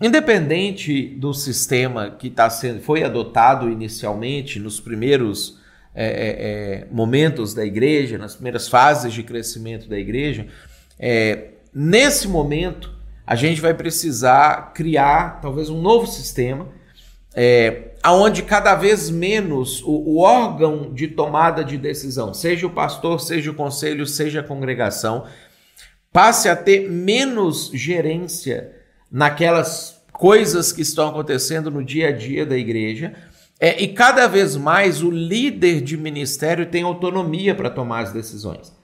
Independente 0.00 1.08
do 1.08 1.34
sistema 1.34 2.10
que 2.10 2.30
tá 2.30 2.48
sendo, 2.48 2.80
foi 2.80 3.02
adotado 3.02 3.68
inicialmente 3.68 4.58
nos 4.60 4.78
primeiros 4.78 5.58
é, 5.94 6.06
é, 6.06 6.10
é, 6.10 6.86
momentos 6.92 7.54
da 7.54 7.64
igreja, 7.64 8.16
nas 8.18 8.34
primeiras 8.34 8.68
fases 8.68 9.12
de 9.12 9.22
crescimento 9.22 9.88
da 9.88 9.98
igreja, 9.98 10.46
é, 10.98 11.48
nesse 11.74 12.28
momento 12.28 12.95
a 13.26 13.34
gente 13.34 13.60
vai 13.60 13.74
precisar 13.74 14.72
criar 14.72 15.40
talvez 15.40 15.68
um 15.68 15.80
novo 15.80 16.06
sistema 16.06 16.68
é, 17.38 17.90
aonde 18.02 18.42
cada 18.42 18.74
vez 18.74 19.10
menos 19.10 19.82
o, 19.82 19.90
o, 19.90 20.18
órgão 20.20 20.94
de 20.94 21.06
tomada 21.08 21.62
de 21.62 21.76
decisão, 21.76 22.32
seja 22.32 22.66
o 22.66 22.70
pastor, 22.70 23.20
seja 23.20 23.50
o 23.50 23.54
conselho, 23.54 24.06
seja 24.06 24.40
a 24.40 24.42
congregação, 24.42 25.26
passe 26.10 26.48
a 26.48 26.56
ter 26.56 26.88
menos 26.90 27.70
gerência 27.74 28.72
naquelas 29.12 30.00
coisas 30.12 30.72
que 30.72 30.80
estão 30.80 31.08
acontecendo 31.08 31.70
no 31.70 31.84
dia 31.84 32.08
a 32.08 32.12
dia 32.12 32.46
da 32.46 32.56
igreja. 32.56 33.14
É, 33.60 33.82
e 33.82 33.88
cada 33.88 34.26
vez 34.26 34.56
mais 34.56 35.02
o 35.02 35.10
líder 35.10 35.82
de 35.82 35.96
ministério 35.96 36.64
tem 36.64 36.82
autonomia 36.82 37.54
para 37.54 37.68
tomar 37.68 38.00
as 38.00 38.12
decisões. 38.12 38.75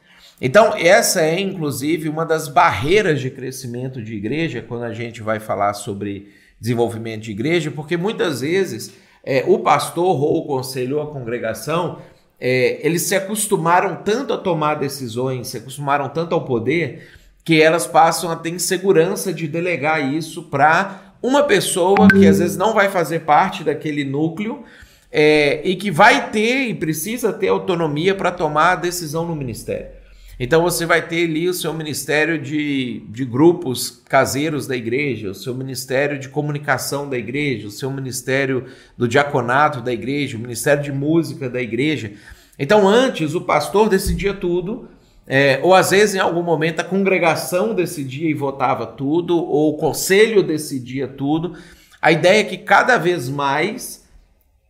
Então, 0.44 0.74
essa 0.76 1.20
é 1.20 1.38
inclusive 1.38 2.08
uma 2.08 2.26
das 2.26 2.48
barreiras 2.48 3.20
de 3.20 3.30
crescimento 3.30 4.02
de 4.02 4.16
igreja, 4.16 4.60
quando 4.60 4.82
a 4.82 4.92
gente 4.92 5.22
vai 5.22 5.38
falar 5.38 5.72
sobre 5.72 6.32
desenvolvimento 6.60 7.22
de 7.22 7.30
igreja, 7.30 7.70
porque 7.70 7.96
muitas 7.96 8.40
vezes 8.40 8.92
é, 9.22 9.44
o 9.46 9.60
pastor 9.60 10.20
ou 10.20 10.38
o 10.38 10.46
conselho 10.48 10.96
ou 10.96 11.02
a 11.04 11.12
congregação 11.12 12.00
é, 12.40 12.84
eles 12.84 13.02
se 13.02 13.14
acostumaram 13.14 14.02
tanto 14.02 14.34
a 14.34 14.36
tomar 14.36 14.74
decisões, 14.74 15.46
se 15.46 15.58
acostumaram 15.58 16.08
tanto 16.08 16.34
ao 16.34 16.44
poder, 16.44 17.08
que 17.44 17.62
elas 17.62 17.86
passam 17.86 18.28
a 18.28 18.34
ter 18.34 18.50
insegurança 18.50 19.32
de 19.32 19.46
delegar 19.46 20.12
isso 20.12 20.42
para 20.42 21.14
uma 21.22 21.44
pessoa 21.44 22.08
que 22.08 22.26
às 22.26 22.40
vezes 22.40 22.56
não 22.56 22.74
vai 22.74 22.88
fazer 22.88 23.20
parte 23.20 23.62
daquele 23.62 24.02
núcleo 24.04 24.64
é, 25.12 25.60
e 25.62 25.76
que 25.76 25.88
vai 25.88 26.32
ter 26.32 26.66
e 26.66 26.74
precisa 26.74 27.32
ter 27.32 27.46
autonomia 27.46 28.12
para 28.12 28.32
tomar 28.32 28.72
a 28.72 28.76
decisão 28.76 29.24
no 29.24 29.36
ministério. 29.36 30.01
Então 30.40 30.62
você 30.62 30.86
vai 30.86 31.06
ter 31.06 31.24
ali 31.28 31.48
o 31.48 31.54
seu 31.54 31.72
ministério 31.74 32.40
de, 32.40 33.00
de 33.08 33.24
grupos 33.24 34.02
caseiros 34.08 34.66
da 34.66 34.74
igreja, 34.74 35.30
o 35.30 35.34
seu 35.34 35.54
ministério 35.54 36.18
de 36.18 36.28
comunicação 36.28 37.08
da 37.08 37.18
igreja, 37.18 37.68
o 37.68 37.70
seu 37.70 37.90
ministério 37.90 38.66
do 38.96 39.06
diaconato 39.06 39.80
da 39.80 39.92
igreja, 39.92 40.36
o 40.36 40.40
ministério 40.40 40.82
de 40.82 40.92
música 40.92 41.50
da 41.50 41.60
igreja. 41.60 42.12
Então 42.58 42.88
antes 42.88 43.34
o 43.34 43.42
pastor 43.42 43.88
decidia 43.88 44.32
tudo, 44.32 44.88
é, 45.26 45.60
ou 45.62 45.74
às 45.74 45.90
vezes 45.90 46.14
em 46.14 46.18
algum 46.18 46.42
momento 46.42 46.80
a 46.80 46.84
congregação 46.84 47.74
decidia 47.74 48.28
e 48.28 48.34
votava 48.34 48.86
tudo, 48.86 49.36
ou 49.36 49.74
o 49.74 49.76
conselho 49.76 50.42
decidia 50.42 51.06
tudo. 51.06 51.54
A 52.00 52.10
ideia 52.10 52.40
é 52.40 52.44
que 52.44 52.58
cada 52.58 52.96
vez 52.96 53.28
mais 53.28 54.02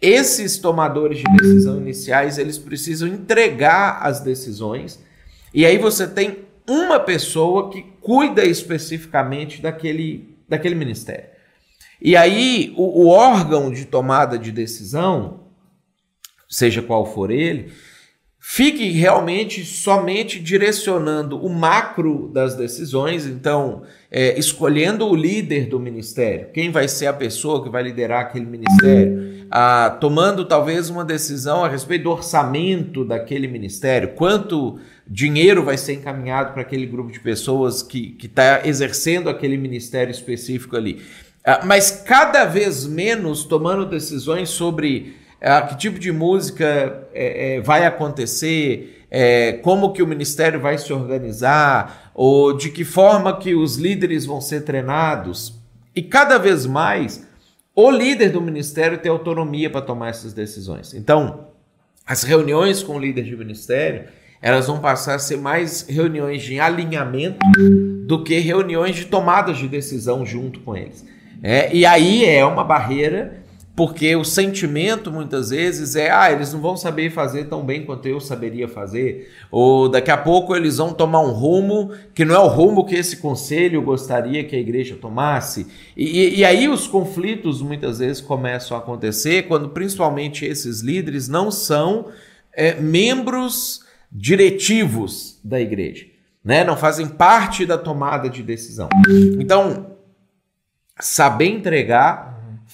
esses 0.01 0.59
tomadores 0.59 1.19
de 1.19 1.37
decisão 1.37 1.79
iniciais 1.79 2.37
eles 2.37 2.59
precisam 2.59 3.07
entregar 3.07 4.01
as 4.03 4.21
decisões 4.21 5.01
e 5.55 5.67
aí 5.67 5.79
você 5.79 6.07
tem 6.07 6.39
uma 6.69 6.99
pessoa 6.99 7.71
que 7.71 7.83
cuida 8.01 8.45
especificamente 8.45 9.61
daquele, 9.61 10.37
daquele 10.49 10.75
ministério. 10.75 11.27
E 12.01 12.17
aí 12.17 12.73
o, 12.77 13.05
o 13.05 13.09
órgão 13.09 13.71
de 13.71 13.85
tomada 13.85 14.39
de 14.39 14.51
decisão, 14.51 15.41
seja 16.49 16.83
qual 16.83 17.07
for 17.07 17.31
ele, 17.31 17.73
fique 18.41 18.91
realmente 18.91 19.65
somente 19.65 20.41
direcionando 20.41 21.39
o 21.39 21.49
macro 21.49 22.29
das 22.33 22.57
decisões, 22.57 23.25
então 23.25 23.83
é, 24.11 24.37
escolhendo 24.39 25.07
o 25.07 25.15
líder 25.15 25.67
do 25.67 25.79
ministério, 25.79 26.49
quem 26.53 26.71
vai 26.71 26.89
ser 26.89 27.07
a 27.07 27.13
pessoa 27.13 27.63
que 27.63 27.71
vai 27.71 27.85
liderar 27.85 28.23
aquele 28.23 28.47
ministério, 28.47 29.42
ah, 29.55 29.99
tomando 30.01 30.47
talvez 30.47 30.89
uma 30.89 31.05
decisão 31.05 31.63
a 31.63 31.69
respeito 31.69 32.05
do 32.05 32.11
orçamento 32.11 33.05
daquele 33.05 33.47
ministério, 33.47 34.15
quanto 34.15 34.81
dinheiro 35.07 35.63
vai 35.63 35.77
ser 35.77 35.93
encaminhado 35.93 36.55
para 36.55 36.63
aquele 36.63 36.87
grupo 36.87 37.13
de 37.13 37.21
pessoas 37.21 37.83
que 37.83 38.17
está 38.23 38.67
exercendo 38.67 39.29
aquele 39.29 39.59
ministério 39.59 40.11
específico 40.11 40.75
ali. 40.75 41.03
Uh, 41.47 41.67
mas 41.67 41.91
cada 41.91 42.47
vez 42.47 42.87
menos 42.87 43.45
tomando 43.45 43.85
decisões 43.85 44.49
sobre 44.49 45.17
uh, 45.43 45.69
que 45.69 45.77
tipo 45.77 45.99
de 45.99 46.11
música 46.11 47.07
é, 47.13 47.57
é, 47.57 47.61
vai 47.61 47.85
acontecer, 47.85 49.05
é, 49.11 49.53
como 49.63 49.93
que 49.93 50.03
o 50.03 50.07
ministério 50.07 50.61
vai 50.61 50.79
se 50.79 50.91
organizar, 50.95 52.11
ou 52.15 52.57
de 52.57 52.71
que 52.71 52.87
forma 52.87 53.39
que 53.39 53.55
os 53.55 53.77
líderes 53.77 54.25
vão 54.25 54.41
ser 54.41 54.63
treinados. 54.63 55.61
E 55.95 56.01
cada 56.01 56.39
vez 56.39 56.65
mais 56.65 57.31
o 57.75 57.91
líder 57.91 58.31
do 58.31 58.41
ministério 58.41 58.99
tem 58.99 59.11
autonomia 59.11 59.71
para 59.71 59.81
tomar 59.81 60.09
essas 60.09 60.33
decisões. 60.33 60.95
Então, 60.95 61.49
as 62.07 62.23
reuniões 62.23 62.83
com 62.83 62.97
o 62.97 62.99
líder 62.99 63.25
de 63.25 63.37
ministério 63.37 64.05
elas 64.43 64.67
vão 64.67 64.81
passar 64.81 65.15
a 65.15 65.19
ser 65.21 65.39
mais 65.39 65.87
reuniões 65.89 66.43
de 66.43 66.59
alinhamento 66.59 67.39
do 68.05 68.25
que 68.25 68.41
reuniões 68.41 68.97
de 68.97 69.05
tomadas 69.05 69.57
de 69.57 69.69
decisão 69.69 70.27
junto 70.27 70.59
com 70.61 70.77
eles. 70.77 71.07
É, 71.41 71.73
e 71.73 71.87
aí 71.87 72.25
é 72.25 72.45
uma 72.45 72.65
barreira, 72.65 73.42
porque 73.75 74.15
o 74.15 74.25
sentimento 74.25 75.11
muitas 75.11 75.51
vezes 75.51 75.97
é: 75.97 76.11
ah, 76.11 76.31
eles 76.31 76.53
não 76.53 76.61
vão 76.61 76.77
saber 76.77 77.11
fazer 77.11 77.45
tão 77.45 77.65
bem 77.65 77.85
quanto 77.85 78.07
eu 78.07 78.21
saberia 78.21 78.69
fazer, 78.69 79.31
ou 79.51 79.89
daqui 79.89 80.11
a 80.11 80.17
pouco 80.17 80.55
eles 80.55 80.77
vão 80.77 80.93
tomar 80.93 81.21
um 81.21 81.33
rumo 81.33 81.91
que 82.15 82.25
não 82.25 82.35
é 82.35 82.39
o 82.39 82.49
rumo 82.49 82.85
que 82.85 82.95
esse 82.95 83.17
conselho 83.17 83.81
gostaria 83.81 84.45
que 84.45 84.55
a 84.55 84.59
igreja 84.59 84.97
tomasse. 84.97 85.67
E, 85.97 86.41
e 86.41 86.45
aí 86.45 86.69
os 86.69 86.87
conflitos 86.87 87.63
muitas 87.63 87.99
vezes 87.99 88.21
começam 88.21 88.77
a 88.77 88.81
acontecer 88.81 89.45
quando, 89.49 89.71
principalmente, 89.71 90.45
esses 90.45 90.81
líderes 90.81 91.27
não 91.27 91.51
são 91.51 92.09
é, 92.53 92.75
membros 92.75 93.81
diretivos 94.11 95.41
da 95.43 95.59
igreja, 95.59 96.05
né? 96.45 96.63
Não 96.63 96.77
fazem 96.77 97.09
parte 97.09 97.65
da 97.65 97.79
tomada 97.79 98.29
de 98.29 98.43
decisão. 98.43 98.91
Então, 99.41 99.97
saber 101.01 101.47
entregar 101.47 102.32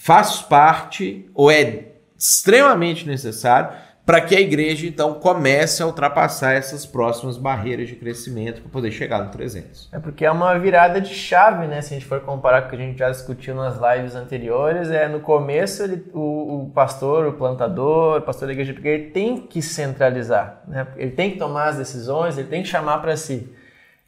faz 0.08 0.40
parte 0.40 1.28
ou 1.34 1.50
é 1.50 1.88
extremamente 2.16 3.06
necessário 3.06 3.76
para 4.06 4.22
que 4.22 4.34
a 4.34 4.40
igreja 4.40 4.86
então 4.86 5.12
comece 5.12 5.82
a 5.82 5.86
ultrapassar 5.86 6.54
essas 6.54 6.86
próximas 6.86 7.36
barreiras 7.36 7.88
de 7.88 7.94
crescimento 7.94 8.62
para 8.62 8.70
poder 8.70 8.90
chegar 8.90 9.22
no 9.22 9.30
300. 9.30 9.90
É 9.92 9.98
porque 9.98 10.24
é 10.24 10.30
uma 10.30 10.58
virada 10.58 10.98
de 10.98 11.14
chave, 11.14 11.66
né? 11.66 11.82
Se 11.82 11.92
a 11.92 11.98
gente 11.98 12.08
for 12.08 12.20
comparar 12.20 12.62
com 12.62 12.68
o 12.68 12.70
que 12.70 12.76
a 12.76 12.78
gente 12.78 12.98
já 12.98 13.10
discutiu 13.10 13.54
nas 13.54 13.74
lives 13.76 14.14
anteriores, 14.14 14.90
é 14.90 15.06
no 15.08 15.20
começo 15.20 15.82
ele, 15.82 16.02
o, 16.14 16.62
o, 16.62 16.70
pastor, 16.74 17.26
o 17.26 17.34
plantador, 17.34 18.20
o 18.20 18.22
pastor 18.22 18.46
da 18.46 18.54
igreja, 18.54 18.72
porque 18.72 18.88
ele 18.88 19.10
tem 19.10 19.36
que 19.36 19.60
centralizar, 19.60 20.62
né? 20.66 20.86
Ele 20.96 21.10
tem 21.10 21.32
que 21.32 21.38
tomar 21.38 21.68
as 21.68 21.76
decisões, 21.76 22.38
ele 22.38 22.48
tem 22.48 22.62
que 22.62 22.68
chamar 22.70 22.96
para 23.02 23.14
si. 23.14 23.46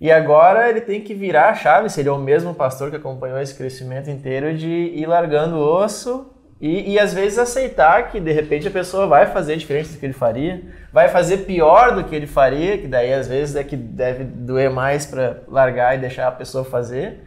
E 0.00 0.10
agora 0.10 0.70
ele 0.70 0.80
tem 0.80 1.02
que 1.02 1.12
virar 1.12 1.50
a 1.50 1.54
chave, 1.54 1.90
seria 1.90 2.14
o 2.14 2.18
mesmo 2.18 2.54
pastor 2.54 2.88
que 2.90 2.96
acompanhou 2.96 3.38
esse 3.38 3.54
crescimento 3.54 4.08
inteiro 4.08 4.56
de 4.56 4.66
ir 4.66 5.06
largando 5.06 5.56
o 5.56 5.60
osso 5.60 6.30
E, 6.60 6.92
e 6.92 6.98
às 6.98 7.12
vezes 7.14 7.38
aceitar 7.38 8.10
que 8.10 8.20
de 8.20 8.32
repente 8.32 8.68
a 8.68 8.70
pessoa 8.70 9.06
vai 9.06 9.26
fazer 9.26 9.56
diferente 9.56 9.90
do 9.90 9.98
que 9.98 10.06
ele 10.06 10.12
faria, 10.12 10.62
vai 10.92 11.08
fazer 11.08 11.38
pior 11.38 11.94
do 11.94 12.04
que 12.04 12.14
ele 12.14 12.26
faria, 12.26 12.76
que 12.78 12.86
daí 12.86 13.12
às 13.12 13.28
vezes 13.28 13.56
é 13.56 13.64
que 13.64 13.76
deve 13.76 14.24
doer 14.24 14.70
mais 14.70 15.06
para 15.06 15.42
largar 15.48 15.96
e 15.96 16.00
deixar 16.00 16.28
a 16.28 16.32
pessoa 16.32 16.64
fazer. 16.64 17.20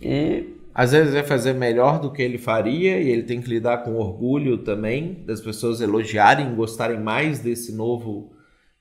E 0.00 0.56
às 0.74 0.92
vezes 0.92 1.12
vai 1.12 1.22
fazer 1.22 1.52
melhor 1.52 2.00
do 2.00 2.10
que 2.10 2.22
ele 2.22 2.38
faria 2.38 2.98
e 2.98 3.10
ele 3.10 3.22
tem 3.24 3.40
que 3.42 3.48
lidar 3.50 3.78
com 3.78 3.96
orgulho 3.96 4.58
também 4.58 5.22
das 5.26 5.40
pessoas 5.40 5.80
elogiarem, 5.80 6.54
gostarem 6.54 6.98
mais 6.98 7.38
desse 7.38 7.72
novo 7.74 8.30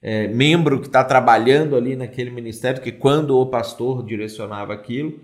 é, 0.02 0.28
membro 0.28 0.80
que 0.80 0.88
está 0.88 1.04
trabalhando 1.04 1.76
ali 1.76 1.96
naquele 1.96 2.30
ministério 2.30 2.82
que 2.82 2.92
quando 2.92 3.38
o 3.38 3.46
pastor 3.46 4.04
direcionava 4.06 4.74
aquilo. 4.74 5.20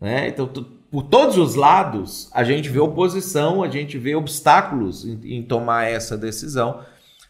Né? 0.00 0.28
Então, 0.28 0.46
por 0.90 1.02
todos 1.04 1.36
os 1.36 1.54
lados, 1.54 2.30
a 2.32 2.44
gente 2.44 2.68
vê 2.68 2.78
oposição, 2.78 3.62
a 3.62 3.68
gente 3.68 3.98
vê 3.98 4.14
obstáculos 4.14 5.04
em, 5.04 5.38
em 5.38 5.42
tomar 5.42 5.90
essa 5.90 6.16
decisão, 6.16 6.80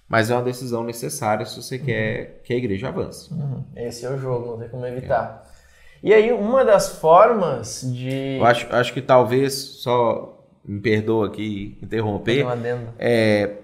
mas 0.08 0.30
é 0.30 0.34
uma 0.34 0.42
decisão 0.42 0.84
necessária 0.84 1.44
se 1.44 1.60
você 1.60 1.76
uhum. 1.76 1.84
quer 1.84 2.40
que 2.44 2.52
a 2.52 2.56
igreja 2.56 2.88
avance. 2.88 3.32
Uhum. 3.32 3.64
Esse 3.76 4.06
é 4.06 4.10
o 4.10 4.18
jogo, 4.18 4.52
não 4.52 4.58
tem 4.58 4.68
como 4.68 4.86
evitar. 4.86 5.44
É. 5.54 5.58
E 6.00 6.14
aí, 6.14 6.32
uma 6.32 6.64
das 6.64 7.00
formas 7.00 7.82
de. 7.84 8.36
Eu 8.38 8.44
acho, 8.44 8.72
acho 8.72 8.92
que 8.92 9.02
talvez, 9.02 9.52
só 9.54 10.46
me 10.64 10.80
perdoa 10.80 11.26
aqui 11.26 11.76
interromper. 11.82 12.46
É, 12.98 13.56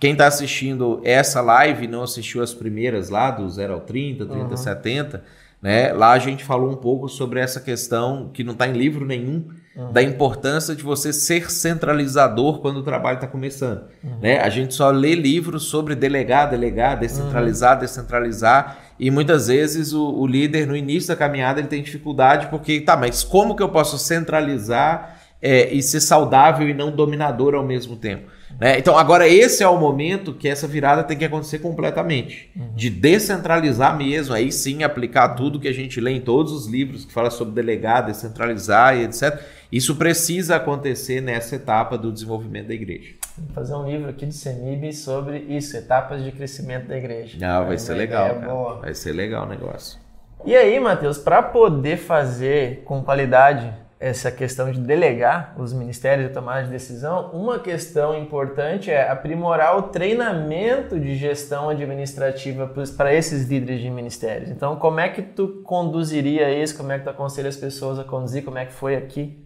quem 0.00 0.12
está 0.12 0.26
assistindo 0.26 1.00
essa 1.04 1.42
live 1.42 1.86
não 1.86 2.02
assistiu 2.02 2.42
as 2.42 2.54
primeiras 2.54 3.10
lá, 3.10 3.30
do 3.30 3.48
0 3.48 3.74
ao 3.74 3.80
30, 3.80 4.24
30 4.24 4.44
uhum. 4.46 4.56
70, 4.56 5.22
né? 5.60 5.92
Lá 5.92 6.12
a 6.12 6.18
gente 6.18 6.42
falou 6.42 6.70
um 6.70 6.76
pouco 6.76 7.06
sobre 7.06 7.38
essa 7.38 7.60
questão 7.60 8.30
que 8.32 8.42
não 8.42 8.54
está 8.54 8.66
em 8.66 8.72
livro 8.72 9.04
nenhum, 9.04 9.44
uhum. 9.76 9.92
da 9.92 10.02
importância 10.02 10.74
de 10.74 10.82
você 10.82 11.12
ser 11.12 11.50
centralizador 11.50 12.60
quando 12.60 12.78
o 12.78 12.82
trabalho 12.82 13.16
está 13.16 13.26
começando. 13.26 13.82
Uhum. 14.02 14.18
Né? 14.22 14.40
A 14.40 14.48
gente 14.48 14.72
só 14.72 14.90
lê 14.90 15.14
livros 15.14 15.64
sobre 15.64 15.94
delegar, 15.94 16.48
delegar, 16.48 16.98
descentralizar, 16.98 17.78
descentralizar 17.78 18.78
e 18.98 19.10
muitas 19.10 19.48
vezes 19.48 19.92
o, 19.92 20.02
o, 20.02 20.26
líder, 20.26 20.66
no 20.66 20.74
início 20.74 21.08
da 21.08 21.16
caminhada, 21.16 21.60
ele 21.60 21.68
tem 21.68 21.82
dificuldade 21.82 22.46
porque, 22.46 22.80
tá, 22.80 22.96
mas 22.96 23.22
como 23.22 23.54
que 23.54 23.62
eu 23.62 23.68
posso 23.68 23.98
centralizar 23.98 25.20
é, 25.42 25.72
e 25.72 25.82
ser 25.82 26.00
saudável 26.00 26.66
e 26.68 26.72
não 26.72 26.90
dominador 26.90 27.54
ao 27.54 27.64
mesmo 27.64 27.96
tempo? 27.96 28.39
Né? 28.58 28.78
Então, 28.78 28.96
agora 28.96 29.28
esse 29.28 29.62
é 29.62 29.68
o 29.68 29.78
momento 29.78 30.34
que 30.34 30.48
essa 30.48 30.66
virada 30.66 31.02
tem 31.02 31.16
que 31.16 31.24
acontecer 31.24 31.58
completamente. 31.58 32.50
Uhum. 32.56 32.74
De 32.74 32.90
descentralizar 32.90 33.96
mesmo, 33.96 34.34
aí 34.34 34.50
sim 34.50 34.82
aplicar 34.82 35.30
tudo 35.30 35.60
que 35.60 35.68
a 35.68 35.72
gente 35.72 36.00
lê 36.00 36.12
em 36.12 36.20
todos 36.20 36.52
os 36.52 36.66
livros 36.66 37.04
que 37.04 37.12
fala 37.12 37.30
sobre 37.30 37.54
delegar, 37.54 38.04
descentralizar 38.04 38.96
e 38.96 39.04
etc. 39.04 39.40
Isso 39.70 39.96
precisa 39.96 40.56
acontecer 40.56 41.20
nessa 41.20 41.56
etapa 41.56 41.96
do 41.96 42.12
desenvolvimento 42.12 42.68
da 42.68 42.74
igreja. 42.74 43.14
Vou 43.38 43.54
fazer 43.54 43.74
um 43.74 43.88
livro 43.88 44.10
aqui 44.10 44.26
de 44.26 44.34
CENIB 44.34 44.92
sobre 44.92 45.38
isso, 45.48 45.76
etapas 45.76 46.22
de 46.22 46.32
crescimento 46.32 46.88
da 46.88 46.98
igreja. 46.98 47.38
Não, 47.40 47.66
vai 47.66 47.74
é 47.74 47.78
ser 47.78 47.94
legal. 47.94 48.80
Vai 48.80 48.94
ser 48.94 49.12
legal 49.12 49.46
o 49.46 49.48
negócio. 49.48 49.98
E 50.44 50.56
aí, 50.56 50.80
Matheus, 50.80 51.18
para 51.18 51.42
poder 51.42 51.98
fazer 51.98 52.82
com 52.84 53.02
qualidade 53.02 53.72
essa 54.00 54.32
questão 54.32 54.72
de 54.72 54.80
delegar 54.80 55.54
os 55.58 55.74
ministérios 55.74 56.28
de 56.28 56.32
tomada 56.32 56.64
de 56.64 56.70
decisão, 56.70 57.30
uma 57.34 57.58
questão 57.58 58.18
importante 58.18 58.90
é 58.90 59.06
aprimorar 59.10 59.76
o 59.76 59.82
treinamento 59.82 60.98
de 60.98 61.14
gestão 61.14 61.68
administrativa 61.68 62.66
para 62.96 63.14
esses 63.14 63.46
líderes 63.46 63.82
de 63.82 63.90
ministérios. 63.90 64.48
Então, 64.48 64.76
como 64.76 65.00
é 65.00 65.10
que 65.10 65.20
tu 65.20 65.60
conduziria 65.62 66.50
isso? 66.50 66.74
Como 66.74 66.90
é 66.90 66.98
que 66.98 67.04
tu 67.04 67.10
aconselha 67.10 67.50
as 67.50 67.58
pessoas 67.58 67.98
a 67.98 68.04
conduzir? 68.04 68.42
Como 68.42 68.56
é 68.56 68.64
que 68.64 68.72
foi 68.72 68.96
aqui? 68.96 69.44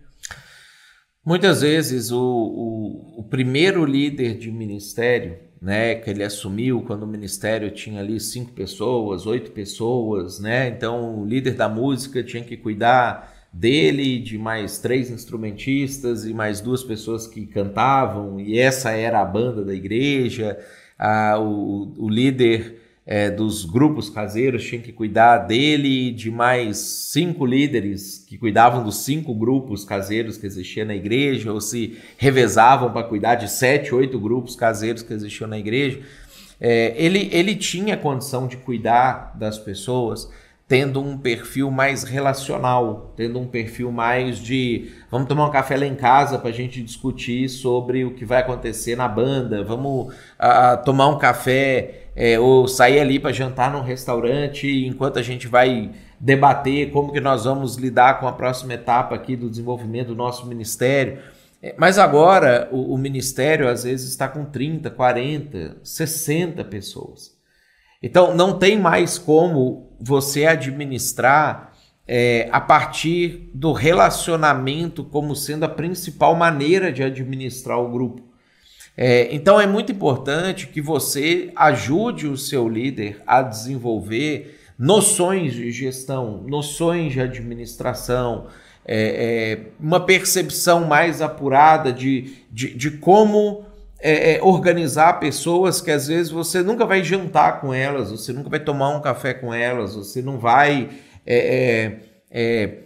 Muitas 1.27 1.63
vezes 1.63 2.13
o, 2.13 2.21
o, 2.21 3.21
o, 3.21 3.25
primeiro 3.25 3.85
líder 3.85 4.39
de 4.39 4.53
ministério, 4.53 5.37
né, 5.61 5.97
que 5.97 6.11
ele 6.11 6.23
assumiu 6.23 6.83
quando 6.83 7.03
o 7.03 7.09
ministério 7.09 7.71
tinha 7.73 8.01
ali 8.01 8.21
cinco 8.21 8.53
pessoas, 8.53 9.27
oito 9.27 9.51
pessoas, 9.51 10.39
né, 10.39 10.69
então 10.69 11.19
o 11.19 11.25
líder 11.25 11.55
da 11.55 11.69
música 11.69 12.23
tinha 12.23 12.45
que 12.45 12.59
cuidar 12.59 13.34
dele, 13.55 14.19
de 14.19 14.37
mais 14.37 14.79
três 14.79 15.11
instrumentistas 15.11 16.25
e 16.25 16.35
mais 16.35 16.61
duas 16.61 16.83
pessoas 16.83 17.27
que 17.27 17.47
cantavam, 17.47 18.41
e 18.41 18.59
essa 18.59 18.91
era 18.91 19.21
a 19.21 19.25
banda 19.25 19.65
da 19.65 19.73
igreja, 19.73 20.59
ah, 20.99 21.39
o, 21.39 21.95
o 21.97 22.09
líder 22.09 22.81
é, 23.07 23.31
dos 23.31 23.65
grupos 23.65 24.11
caseiros 24.11 24.67
tinha 24.67 24.81
que 24.81 24.93
cuidar 24.93 25.39
dele, 25.39 26.11
de 26.11 26.33
mais 26.33 26.79
cinco 26.79 27.47
líderes 27.47 28.25
que 28.29 28.37
cuidavam 28.37 28.83
dos 28.83 29.05
cinco 29.05 29.33
grupos 29.33 29.85
caseiros 29.85 30.37
que 30.37 30.47
existiam 30.47 30.87
na 30.87 30.97
igreja, 30.97 31.53
ou 31.53 31.61
se 31.61 31.97
revezavam 32.19 32.93
para 32.93 33.07
cuidar 33.07 33.37
de 33.37 33.49
sete, 33.49 33.95
oito 33.95 34.19
grupos 34.19 34.57
caseiros 34.57 35.03
que 35.03 35.13
existiam 35.13 35.47
na 35.47 35.59
igreja. 35.59 36.01
É, 36.61 36.93
ele, 36.97 37.29
ele 37.31 37.55
tinha 37.55 37.97
condição 37.97 38.49
de 38.49 38.57
cuidar 38.57 39.37
das 39.39 39.59
pessoas 39.59 40.29
tendo 40.75 41.01
um 41.01 41.17
perfil 41.17 41.71
mais 41.71 42.03
relacional, 42.03 43.13
tendo 43.17 43.39
um 43.39 43.47
perfil 43.47 43.93
mais 43.93 44.41
de 44.41 44.91
vamos 45.09 45.29
tomar 45.29 45.47
um 45.47 45.51
café 45.53 45.77
lá 45.77 45.87
em 45.87 45.95
casa 45.95 46.37
para 46.37 46.49
a 46.49 46.53
gente 46.53 46.83
discutir 46.83 47.49
sobre 47.49 48.05
o 48.05 48.13
que 48.13 48.25
vai 48.25 48.41
acontecer 48.41 48.97
na 48.97 49.07
banda, 49.07 49.63
vamos 49.63 50.13
tomar 50.85 51.07
um 51.11 51.17
café 51.17 52.09
é, 52.17 52.41
ou 52.41 52.67
sair 52.67 52.99
ali 52.99 53.21
para 53.21 53.31
jantar 53.31 53.71
num 53.71 53.83
restaurante 53.83 54.67
enquanto 54.85 55.17
a 55.17 55.23
gente 55.23 55.47
vai 55.47 55.93
debater 56.19 56.91
como 56.91 57.13
que 57.13 57.21
nós 57.21 57.45
vamos 57.45 57.77
lidar 57.77 58.19
com 58.19 58.27
a 58.27 58.33
próxima 58.33 58.75
etapa 58.75 59.15
aqui 59.15 59.37
do 59.37 59.49
desenvolvimento 59.49 60.09
do 60.09 60.17
nosso 60.17 60.45
ministério. 60.45 61.19
É, 61.63 61.73
mas 61.79 62.01
agora 62.01 62.69
o, 62.73 62.95
o 62.95 62.99
ministério 62.99 63.69
às 63.69 63.85
vezes 63.85 64.11
está 64.11 64.27
com 64.27 64.45
30, 64.45 64.91
40, 64.91 65.77
60 65.85 66.65
pessoas. 66.65 67.34
Então 68.05 68.37
não 68.37 68.59
tem 68.59 68.79
mais 68.79 69.17
como 69.17 69.89
você 69.99 70.45
administrar 70.45 71.73
é, 72.07 72.51
a 72.53 72.61
partir 72.61 73.49
do 73.55 73.73
relacionamento 73.73 75.03
como 75.03 75.35
sendo 75.35 75.65
a 75.65 75.71
principal 75.71 76.35
maneira 76.35 76.93
de 76.93 77.03
administrar 77.03 77.81
o 77.81 77.91
grupo. 77.91 78.23
É, 78.95 79.35
então 79.35 79.59
é 79.59 79.67
muito 79.67 79.91
importante 79.91 80.67
que 80.67 80.83
você 80.83 81.51
ajude 81.57 82.27
o 82.27 82.37
seu 82.37 82.69
líder 82.69 83.23
a 83.27 83.41
desenvolver 83.41 84.61
noções 84.79 85.55
de 85.55 85.71
gestão, 85.71 86.45
noções 86.47 87.15
de 87.15 87.23
administração, 87.23 88.49
é, 88.85 88.99
é, 88.99 89.61
uma 89.81 89.99
percepção 89.99 90.85
mais 90.85 91.23
apurada 91.23 91.91
de, 91.91 92.35
de, 92.53 92.75
de 92.75 92.91
como 92.91 93.65
é, 94.07 94.35
é, 94.35 94.43
organizar 94.43 95.19
pessoas 95.19 95.81
que 95.81 95.91
às 95.91 96.09
vezes 96.09 96.31
você 96.31 96.63
nunca 96.63 96.85
vai 96.85 97.03
jantar 97.03 97.63
com 97.63 97.73
elas, 97.73 98.11
você 98.11 98.35
nunca 98.35 98.51
vai 98.51 98.61
tomar 98.61 98.91
um 98.91 99.01
café 99.01 99.33
com 99.33 99.53
elas, 99.53 99.97
você 99.97 100.21
não 100.21 100.39
vai 100.39 100.91
é, 101.27 102.01
é, 102.31 102.79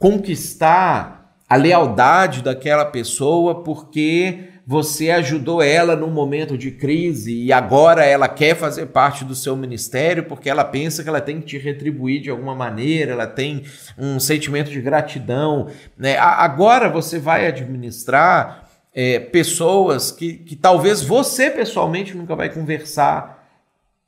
conquistar 0.00 1.36
a 1.48 1.54
lealdade 1.54 2.42
daquela 2.42 2.84
pessoa 2.84 3.62
porque 3.62 4.48
você 4.66 5.12
ajudou 5.12 5.62
ela 5.62 5.94
num 5.94 6.10
momento 6.10 6.58
de 6.58 6.72
crise 6.72 7.32
e 7.32 7.52
agora 7.52 8.04
ela 8.04 8.26
quer 8.26 8.56
fazer 8.56 8.86
parte 8.86 9.24
do 9.24 9.36
seu 9.36 9.56
ministério 9.56 10.24
porque 10.24 10.50
ela 10.50 10.64
pensa 10.64 11.04
que 11.04 11.08
ela 11.08 11.20
tem 11.20 11.40
que 11.40 11.46
te 11.46 11.58
retribuir 11.58 12.20
de 12.20 12.30
alguma 12.30 12.54
maneira, 12.54 13.12
ela 13.12 13.28
tem 13.28 13.62
um 13.96 14.18
sentimento 14.18 14.72
de 14.72 14.80
gratidão. 14.80 15.68
Né? 15.96 16.16
Agora 16.18 16.88
você 16.88 17.20
vai 17.20 17.46
administrar 17.46 18.71
é, 18.94 19.18
pessoas 19.18 20.10
que, 20.10 20.34
que 20.34 20.54
talvez 20.54 21.02
você 21.02 21.50
pessoalmente 21.50 22.16
nunca 22.16 22.36
vai 22.36 22.50
conversar 22.50 23.42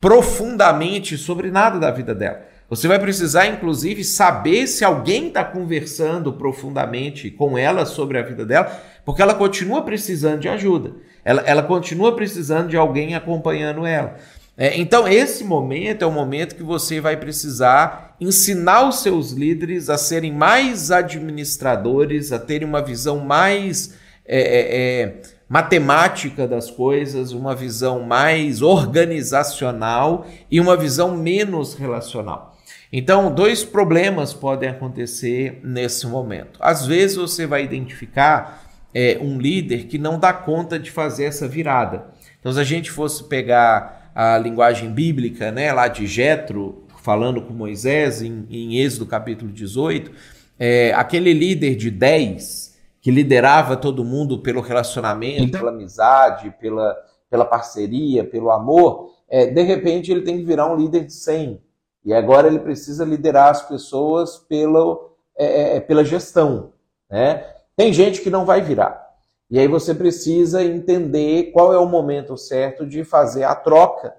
profundamente 0.01 1.17
sobre 1.17 1.51
nada 1.51 1.79
da 1.79 1.91
vida 1.91 2.15
dela. 2.15 2.43
Você 2.69 2.89
vai 2.89 2.99
precisar, 2.99 3.47
inclusive, 3.47 4.03
saber 4.03 4.67
se 4.67 4.85
alguém 4.85 5.29
está 5.29 5.45
conversando 5.45 6.33
profundamente 6.33 7.31
com 7.31 7.57
ela 7.57 7.87
sobre 7.87 8.19
a 8.19 8.23
vida 8.23 8.45
dela, 8.45 8.83
porque 9.05 9.23
ela 9.23 9.35
continua 9.35 9.83
precisando 9.83 10.41
de 10.41 10.49
ajuda. 10.49 10.93
Ela, 11.25 11.43
ela 11.43 11.63
continua 11.63 12.15
precisando 12.15 12.69
de 12.69 12.77
alguém 12.77 13.15
acompanhando 13.15 13.87
ela. 13.87 14.17
É, 14.57 14.79
então, 14.79 15.07
esse 15.09 15.45
momento 15.45 16.03
é 16.03 16.07
o 16.07 16.13
momento 16.13 16.55
que 16.55 16.63
você 16.63 17.01
vai 17.01 17.17
precisar 17.17 18.17
ensinar 18.21 18.89
os 18.89 19.01
seus 19.03 19.33
líderes 19.33 19.91
a 19.91 19.99
serem 19.99 20.33
mais 20.33 20.91
administradores, 20.91 22.31
a 22.33 22.39
terem 22.39 22.67
uma 22.67 22.81
visão 22.83 23.19
mais 23.19 23.95
é, 24.27 24.41
é, 24.41 25.03
é 25.03 25.23
matemática 25.49 26.49
das 26.49 26.71
coisas, 26.71 27.33
uma 27.33 27.55
visão 27.55 28.01
mais 28.03 28.63
organizacional 28.63 30.27
e 30.51 30.61
uma 30.61 30.77
visão 30.77 31.17
menos 31.17 31.75
relacional. 31.75 32.57
Então, 32.93 33.33
dois 33.33 33.65
problemas 33.65 34.33
podem 34.33 34.69
acontecer 34.69 35.61
nesse 35.65 36.07
momento. 36.07 36.59
Às 36.61 36.87
vezes 36.87 37.17
você 37.17 37.47
vai 37.47 37.65
identificar 37.65 38.65
é, 38.95 39.19
um 39.21 39.39
líder 39.39 39.87
que 39.87 39.99
não 39.99 40.19
dá 40.19 40.33
conta 40.33 40.79
de 40.79 40.91
fazer 40.91 41.25
essa 41.25 41.49
virada. 41.49 42.07
Então, 42.39 42.53
se 42.53 42.61
a 42.61 42.65
gente 42.65 42.91
fosse 42.91 43.25
pegar 43.25 44.13
a 44.15 44.39
linguagem 44.39 44.93
bíblica, 44.93 45.51
né, 45.51 45.73
lá 45.73 45.89
de 45.89 46.07
Jetro, 46.07 46.85
falando 47.03 47.43
com 47.43 47.53
Moisés 47.53 48.23
em, 48.23 48.47
em 48.49 48.79
Êxodo 48.79 49.07
capítulo 49.07 49.51
18, 49.51 50.13
é, 50.59 50.93
aquele 50.95 51.33
líder 51.33 51.75
de 51.75 51.91
10 51.91 52.64
que 53.05 53.11
liderava 53.11 53.77
todo 53.77 54.03
mundo 54.03 54.39
pelo 54.39 54.63
relacionamento, 54.63 55.43
então, 55.43 55.61
pela 55.61 55.73
amizade, 55.73 56.51
pela, 56.59 56.97
pela 57.29 57.45
parceria, 57.45 58.25
pelo 58.25 58.51
amor, 58.51 59.11
é, 59.29 59.45
de 59.45 59.61
repente 59.61 60.11
ele 60.11 60.23
tem 60.23 60.39
que 60.39 60.45
virar 60.45 60.73
um 60.73 60.75
líder 60.75 61.05
de 61.05 61.13
100. 61.13 61.63
E 62.03 62.15
agora 62.15 62.47
ele 62.47 62.61
precisa 62.61 63.05
liderar 63.05 63.51
as 63.51 63.61
pessoas 63.61 64.39
pelo, 64.39 65.11
é, 65.37 65.77
é, 65.77 65.81
pela 65.81 66.03
gestão. 66.03 66.73
Né? 67.11 67.47
Tem 67.77 67.93
gente 67.93 68.23
que 68.23 68.31
não 68.31 68.47
vai 68.47 68.63
virar. 68.63 69.07
E 69.51 69.59
aí 69.59 69.69
você 69.69 69.95
precisa 69.95 70.65
entender 70.65 71.53
qual 71.53 71.75
é 71.75 71.79
o 71.79 71.87
momento 71.87 72.39
certo 72.39 72.87
de 72.87 73.05
fazer 73.05 73.45
a 73.45 73.55
troca, 73.55 74.17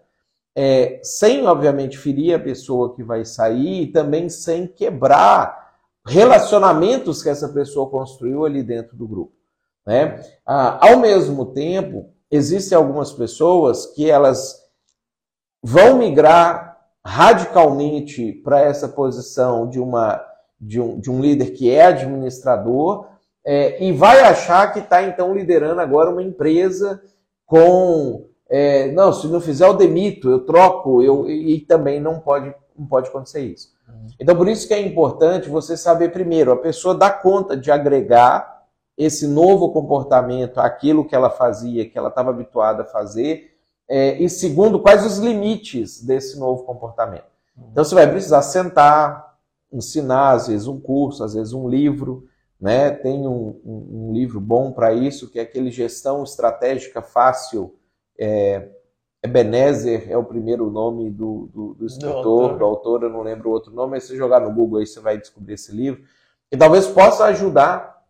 é, 0.56 1.00
sem, 1.02 1.44
obviamente, 1.48 1.98
ferir 1.98 2.36
a 2.36 2.40
pessoa 2.40 2.94
que 2.94 3.02
vai 3.02 3.26
sair 3.26 3.82
e 3.82 3.88
também 3.88 4.30
sem 4.30 4.68
quebrar 4.68 5.65
relacionamentos 6.06 7.24
que 7.24 7.30
essa 7.30 7.50
pessoa 7.50 7.90
construiu 7.90 8.46
ali 8.46 8.62
dentro 8.62 8.96
do 8.96 9.08
grupo. 9.08 9.34
Né? 9.86 10.24
Ah, 10.46 10.90
ao 10.90 11.00
mesmo 11.00 11.48
tempo, 11.48 12.10
existem 12.30 12.78
algumas 12.78 13.12
pessoas 13.12 13.88
que 13.88 14.10
elas 14.10 14.64
vão 15.64 15.98
migrar 15.98 16.78
radicalmente 17.04 18.32
para 18.44 18.62
essa 18.62 18.88
posição 18.88 19.70
de, 19.70 19.80
uma, 19.80 20.24
de, 20.60 20.80
um, 20.80 21.00
de 21.00 21.10
um 21.10 21.22
líder 21.22 21.52
que 21.52 21.70
é 21.70 21.86
administrador 21.86 23.08
é, 23.46 23.84
e 23.84 23.92
vai 23.92 24.22
achar 24.22 24.74
que 24.74 24.80
está 24.80 25.04
então 25.04 25.34
liderando 25.34 25.80
agora 25.80 26.10
uma 26.10 26.24
empresa 26.24 27.02
com 27.46 28.28
é, 28.50 28.92
não, 28.92 29.12
se 29.12 29.28
não 29.28 29.42
fizer 29.42 29.66
eu 29.66 29.74
demito, 29.74 30.30
eu 30.30 30.46
troco, 30.46 31.02
eu, 31.02 31.30
e 31.30 31.60
também 31.62 32.00
não 32.00 32.20
pode, 32.20 32.54
não 32.78 32.86
pode 32.86 33.10
acontecer 33.10 33.42
isso. 33.42 33.75
Então, 34.20 34.36
por 34.36 34.48
isso 34.48 34.68
que 34.68 34.74
é 34.74 34.80
importante 34.80 35.50
você 35.50 35.76
saber 35.76 36.12
primeiro, 36.12 36.52
a 36.52 36.58
pessoa 36.58 36.96
dá 36.96 37.10
conta 37.10 37.56
de 37.56 37.72
agregar 37.72 38.64
esse 38.98 39.28
novo 39.28 39.72
comportamento 39.72 40.60
àquilo 40.60 41.06
que 41.06 41.16
ela 41.16 41.30
fazia, 41.30 41.88
que 41.88 41.98
ela 41.98 42.10
estava 42.10 42.30
habituada 42.30 42.84
a 42.84 42.86
fazer, 42.86 43.56
é, 43.88 44.18
e 44.22 44.30
segundo, 44.30 44.80
quais 44.80 45.06
os 45.06 45.18
limites 45.18 46.02
desse 46.04 46.40
novo 46.40 46.64
comportamento. 46.64 47.26
Então, 47.72 47.84
você 47.84 47.94
vai 47.94 48.10
precisar 48.10 48.42
sentar, 48.42 49.36
ensinar, 49.72 50.32
às 50.32 50.48
vezes 50.48 50.68
um 50.68 50.80
curso, 50.80 51.24
às 51.24 51.34
vezes 51.34 51.54
um 51.54 51.68
livro, 51.68 52.26
né? 52.60 52.90
Tem 52.92 53.28
um, 53.28 53.60
um, 53.66 54.10
um 54.10 54.14
livro 54.14 54.40
bom 54.40 54.72
para 54.72 54.94
isso, 54.94 55.30
que 55.30 55.40
é 55.40 55.44
aquele 55.44 55.70
Gestão 55.70 56.24
Estratégica 56.24 57.02
Fácil, 57.02 57.76
é, 58.18 58.70
Ebenezer 59.26 60.10
é 60.10 60.18
o 60.18 60.24
primeiro 60.24 60.70
nome 60.70 61.10
do, 61.10 61.50
do, 61.54 61.74
do 61.74 61.86
escritor, 61.86 62.24
do 62.24 62.30
autor. 62.30 62.58
do 62.58 62.66
autor, 62.66 63.04
eu 63.04 63.10
não 63.10 63.22
lembro 63.22 63.50
o 63.50 63.52
outro 63.52 63.74
nome, 63.74 63.92
mas 63.92 64.06
se 64.06 64.16
jogar 64.16 64.40
no 64.40 64.54
Google 64.54 64.80
aí 64.80 64.88
você 64.88 65.00
vai 65.00 65.18
descobrir 65.18 65.56
esse 65.56 65.76
livro. 65.76 66.04
E 66.52 66.56
talvez 66.56 66.88
possa 66.88 67.26
ajudar 67.26 68.04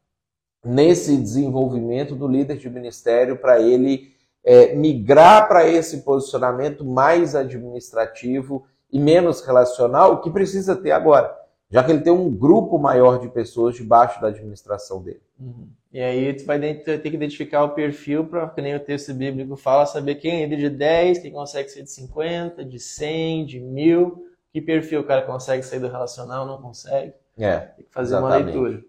nesse 0.64 1.16
desenvolvimento 1.16 2.16
do 2.16 2.28
líder 2.28 2.58
de 2.58 2.70
ministério 2.70 3.38
para 3.38 3.62
ele 3.62 4.14
é, 4.44 4.76
migrar 4.76 5.48
para 5.48 5.68
esse 5.68 6.02
posicionamento 6.02 6.84
mais 6.84 7.36
administrativo 7.36 8.66
e 8.92 9.00
menos 9.00 9.42
relacional, 9.42 10.14
o 10.14 10.22
que 10.22 10.30
precisa 10.30 10.76
ter 10.76 10.92
agora, 10.92 11.36
já 11.70 11.84
que 11.84 11.92
ele 11.92 12.02
tem 12.02 12.14
um 12.14 12.30
grupo 12.30 12.78
maior 12.78 13.20
de 13.20 13.28
pessoas 13.30 13.76
debaixo 13.76 14.22
da 14.22 14.28
administração 14.28 15.02
dele. 15.02 15.22
Uhum. 15.40 15.68
E 15.96 16.02
aí 16.02 16.34
tu 16.34 16.44
vai 16.44 16.60
ter 16.60 17.00
que 17.00 17.08
identificar 17.08 17.64
o 17.64 17.70
perfil 17.70 18.26
para, 18.26 18.50
que 18.50 18.62
nem 18.62 18.76
o 18.76 18.80
texto 18.82 19.14
bíblico 19.14 19.56
fala, 19.56 19.86
saber 19.86 20.16
quem 20.16 20.44
é 20.44 20.46
de 20.46 20.70
10, 20.70 21.20
quem 21.20 21.32
consegue 21.32 21.70
ser 21.70 21.84
de 21.84 21.90
50, 21.90 22.66
de 22.66 22.78
100, 22.78 23.46
de 23.46 23.62
1000, 23.62 24.26
que 24.52 24.60
perfil 24.60 25.00
o 25.00 25.04
cara 25.06 25.22
consegue 25.22 25.64
sair 25.64 25.80
do 25.80 25.88
relacional, 25.88 26.46
não 26.46 26.62
consegue. 26.62 27.14
É, 27.40 27.60
tem 27.60 27.86
que 27.86 27.94
fazer 27.94 28.18
exatamente. 28.18 28.58
uma 28.58 28.68
leitura. 28.68 28.84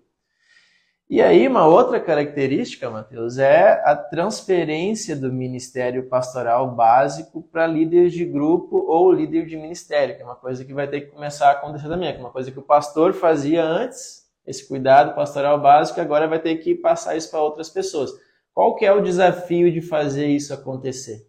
E 1.08 1.22
aí, 1.22 1.46
uma 1.46 1.64
outra 1.68 2.00
característica, 2.00 2.90
Matheus, 2.90 3.38
é 3.38 3.80
a 3.84 3.94
transferência 3.94 5.14
do 5.14 5.32
ministério 5.32 6.08
pastoral 6.08 6.74
básico 6.74 7.40
para 7.40 7.68
líderes 7.68 8.14
de 8.14 8.24
grupo 8.24 8.78
ou 8.78 9.12
líder 9.12 9.46
de 9.46 9.56
ministério, 9.56 10.16
que 10.16 10.22
é 10.22 10.24
uma 10.24 10.34
coisa 10.34 10.64
que 10.64 10.74
vai 10.74 10.88
ter 10.88 11.02
que 11.02 11.12
começar 11.12 11.50
a 11.50 11.52
acontecer 11.52 11.86
também, 11.86 12.12
que 12.12 12.18
é 12.18 12.20
uma 12.20 12.32
coisa 12.32 12.50
que 12.50 12.58
o 12.58 12.62
pastor 12.62 13.12
fazia 13.12 13.62
antes 13.62 14.25
esse 14.46 14.66
cuidado 14.66 15.14
pastoral 15.14 15.60
básico, 15.60 16.00
agora 16.00 16.28
vai 16.28 16.38
ter 16.38 16.56
que 16.56 16.74
passar 16.74 17.16
isso 17.16 17.30
para 17.30 17.42
outras 17.42 17.68
pessoas. 17.68 18.10
Qual 18.54 18.74
que 18.76 18.86
é 18.86 18.92
o 18.92 19.02
desafio 19.02 19.70
de 19.72 19.80
fazer 19.80 20.28
isso 20.28 20.54
acontecer? 20.54 21.26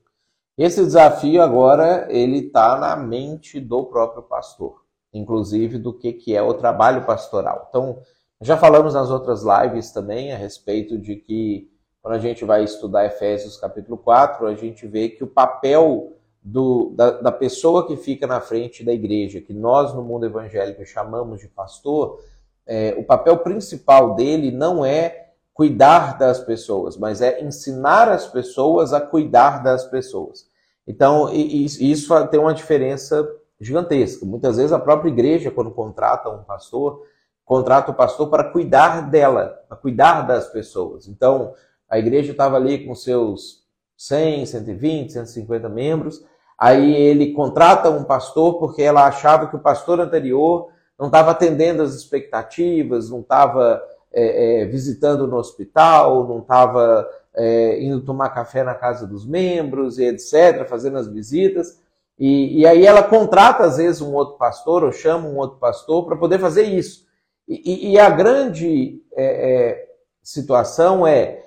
Esse 0.58 0.84
desafio 0.84 1.42
agora 1.42 2.08
ele 2.10 2.48
está 2.48 2.78
na 2.78 2.96
mente 2.96 3.60
do 3.60 3.86
próprio 3.86 4.24
pastor, 4.24 4.84
inclusive 5.14 5.78
do 5.78 5.94
que, 5.94 6.14
que 6.14 6.36
é 6.36 6.42
o 6.42 6.54
trabalho 6.54 7.06
pastoral. 7.06 7.68
Então, 7.70 8.00
já 8.40 8.56
falamos 8.56 8.94
nas 8.94 9.10
outras 9.10 9.44
lives 9.44 9.92
também 9.92 10.32
a 10.32 10.38
respeito 10.38 10.98
de 10.98 11.16
que 11.16 11.70
quando 12.02 12.16
a 12.16 12.20
gente 12.20 12.46
vai 12.46 12.64
estudar 12.64 13.06
Efésios 13.06 13.58
capítulo 13.58 13.98
4, 13.98 14.48
a 14.48 14.56
gente 14.56 14.88
vê 14.88 15.10
que 15.10 15.24
o 15.24 15.28
papel 15.28 16.14
do, 16.42 16.94
da, 16.96 17.12
da 17.12 17.32
pessoa 17.32 17.86
que 17.86 17.98
fica 17.98 18.26
na 18.26 18.40
frente 18.40 18.84
da 18.84 18.94
igreja, 18.94 19.42
que 19.42 19.54
nós 19.54 19.94
no 19.94 20.02
mundo 20.02 20.26
evangélico 20.26 20.86
chamamos 20.86 21.42
de 21.42 21.50
pastor, 21.50 22.22
é, 22.68 22.96
o 22.98 23.04
papel 23.04 23.38
principal 23.38 24.16
dele 24.16 24.52
não 24.52 24.86
é 24.86 25.28
cuidar 25.54 26.18
das 26.18 26.40
pessoas, 26.40 26.98
mas 26.98 27.22
é 27.22 27.44
ensinar 27.44 28.10
as 28.10 28.28
pessoas 28.28 28.94
a 28.94 29.02
cuidar 29.02 29.64
das 29.64 29.86
pessoas. 29.86 30.46
Então, 30.86 31.34
isso 31.34 32.28
tem 32.28 32.40
uma 32.40 32.54
diferença 32.54 33.28
gigantesca. 33.60 34.26
Muitas 34.26 34.58
vezes 34.58 34.72
a 34.72 34.80
própria 34.80 35.10
igreja, 35.10 35.50
quando 35.50 35.72
contrata 35.72 36.30
um 36.30 36.44
pastor, 36.44 37.02
contrata 37.44 37.92
o 37.92 37.96
pastor 37.96 38.30
para 38.30 38.44
cuidar 38.44 39.10
dela, 39.10 39.64
para 39.68 39.78
cuidar 39.78 40.22
das 40.22 40.48
pessoas. 40.48 41.08
Então, 41.08 41.54
a 41.90 41.98
igreja 41.98 42.32
estava 42.32 42.56
ali 42.58 42.86
com 42.86 42.94
seus 42.94 43.66
100, 43.98 44.46
120, 44.46 45.14
150 45.14 45.68
membros, 45.70 46.24
aí 46.58 46.94
ele 46.94 47.34
contrata 47.34 47.90
um 47.90 48.04
pastor 48.04 48.60
porque 48.60 48.84
ela 48.84 49.08
achava 49.08 49.48
que 49.48 49.56
o 49.56 49.60
pastor 49.60 50.00
anterior 50.00 50.70
não 51.00 51.08
estava 51.08 51.32
atendendo 51.32 51.84
as 51.84 51.94
expectativas, 51.94 53.10
não 53.10 53.22
estava 53.22 53.82
é, 54.12 54.62
é, 54.62 54.66
visitando 54.66 55.28
no 55.28 55.38
hospital, 55.38 56.28
não 56.28 56.40
estava 56.40 57.08
é, 57.36 57.82
indo 57.82 58.02
tomar 58.02 58.30
café 58.30 58.64
na 58.64 58.74
casa 58.74 59.06
dos 59.06 59.26
membros 59.26 60.00
e 60.00 60.06
etc., 60.06 60.68
fazendo 60.68 60.98
as 60.98 61.08
visitas. 61.08 61.80
E, 62.18 62.62
e, 62.62 62.66
aí 62.66 62.86
ela 62.86 63.04
contrata, 63.04 63.64
às 63.64 63.78
vezes, 63.78 64.02
um 64.02 64.14
outro 64.14 64.38
pastor 64.38 64.84
ou 64.84 64.92
chama 64.92 65.28
um 65.28 65.38
outro 65.38 65.60
pastor 65.60 66.06
para 66.06 66.18
poder 66.18 66.40
fazer 66.40 66.64
isso. 66.64 67.06
E, 67.48 67.92
e 67.92 68.00
a 68.00 68.10
grande 68.10 69.04
é, 69.16 69.70
é, 69.70 69.88
situação 70.24 71.06
é 71.06 71.44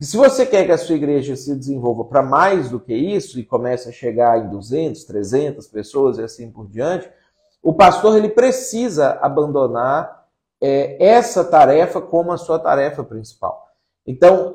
se 0.00 0.16
você 0.16 0.46
quer 0.46 0.64
que 0.64 0.72
a 0.72 0.78
sua 0.78 0.94
igreja 0.94 1.36
se 1.36 1.54
desenvolva 1.54 2.04
para 2.04 2.22
mais 2.22 2.70
do 2.70 2.80
que 2.80 2.94
isso 2.94 3.38
e 3.38 3.44
comece 3.44 3.90
a 3.90 3.92
chegar 3.92 4.38
em 4.38 4.48
200, 4.48 5.04
300 5.04 5.66
pessoas 5.66 6.16
e 6.16 6.22
assim 6.22 6.50
por 6.50 6.66
diante, 6.66 7.10
o 7.62 7.74
pastor 7.74 8.16
ele 8.16 8.28
precisa 8.28 9.18
abandonar 9.20 10.26
é, 10.60 11.02
essa 11.04 11.44
tarefa 11.44 12.00
como 12.00 12.32
a 12.32 12.38
sua 12.38 12.58
tarefa 12.58 13.02
principal. 13.02 13.66
Então, 14.06 14.54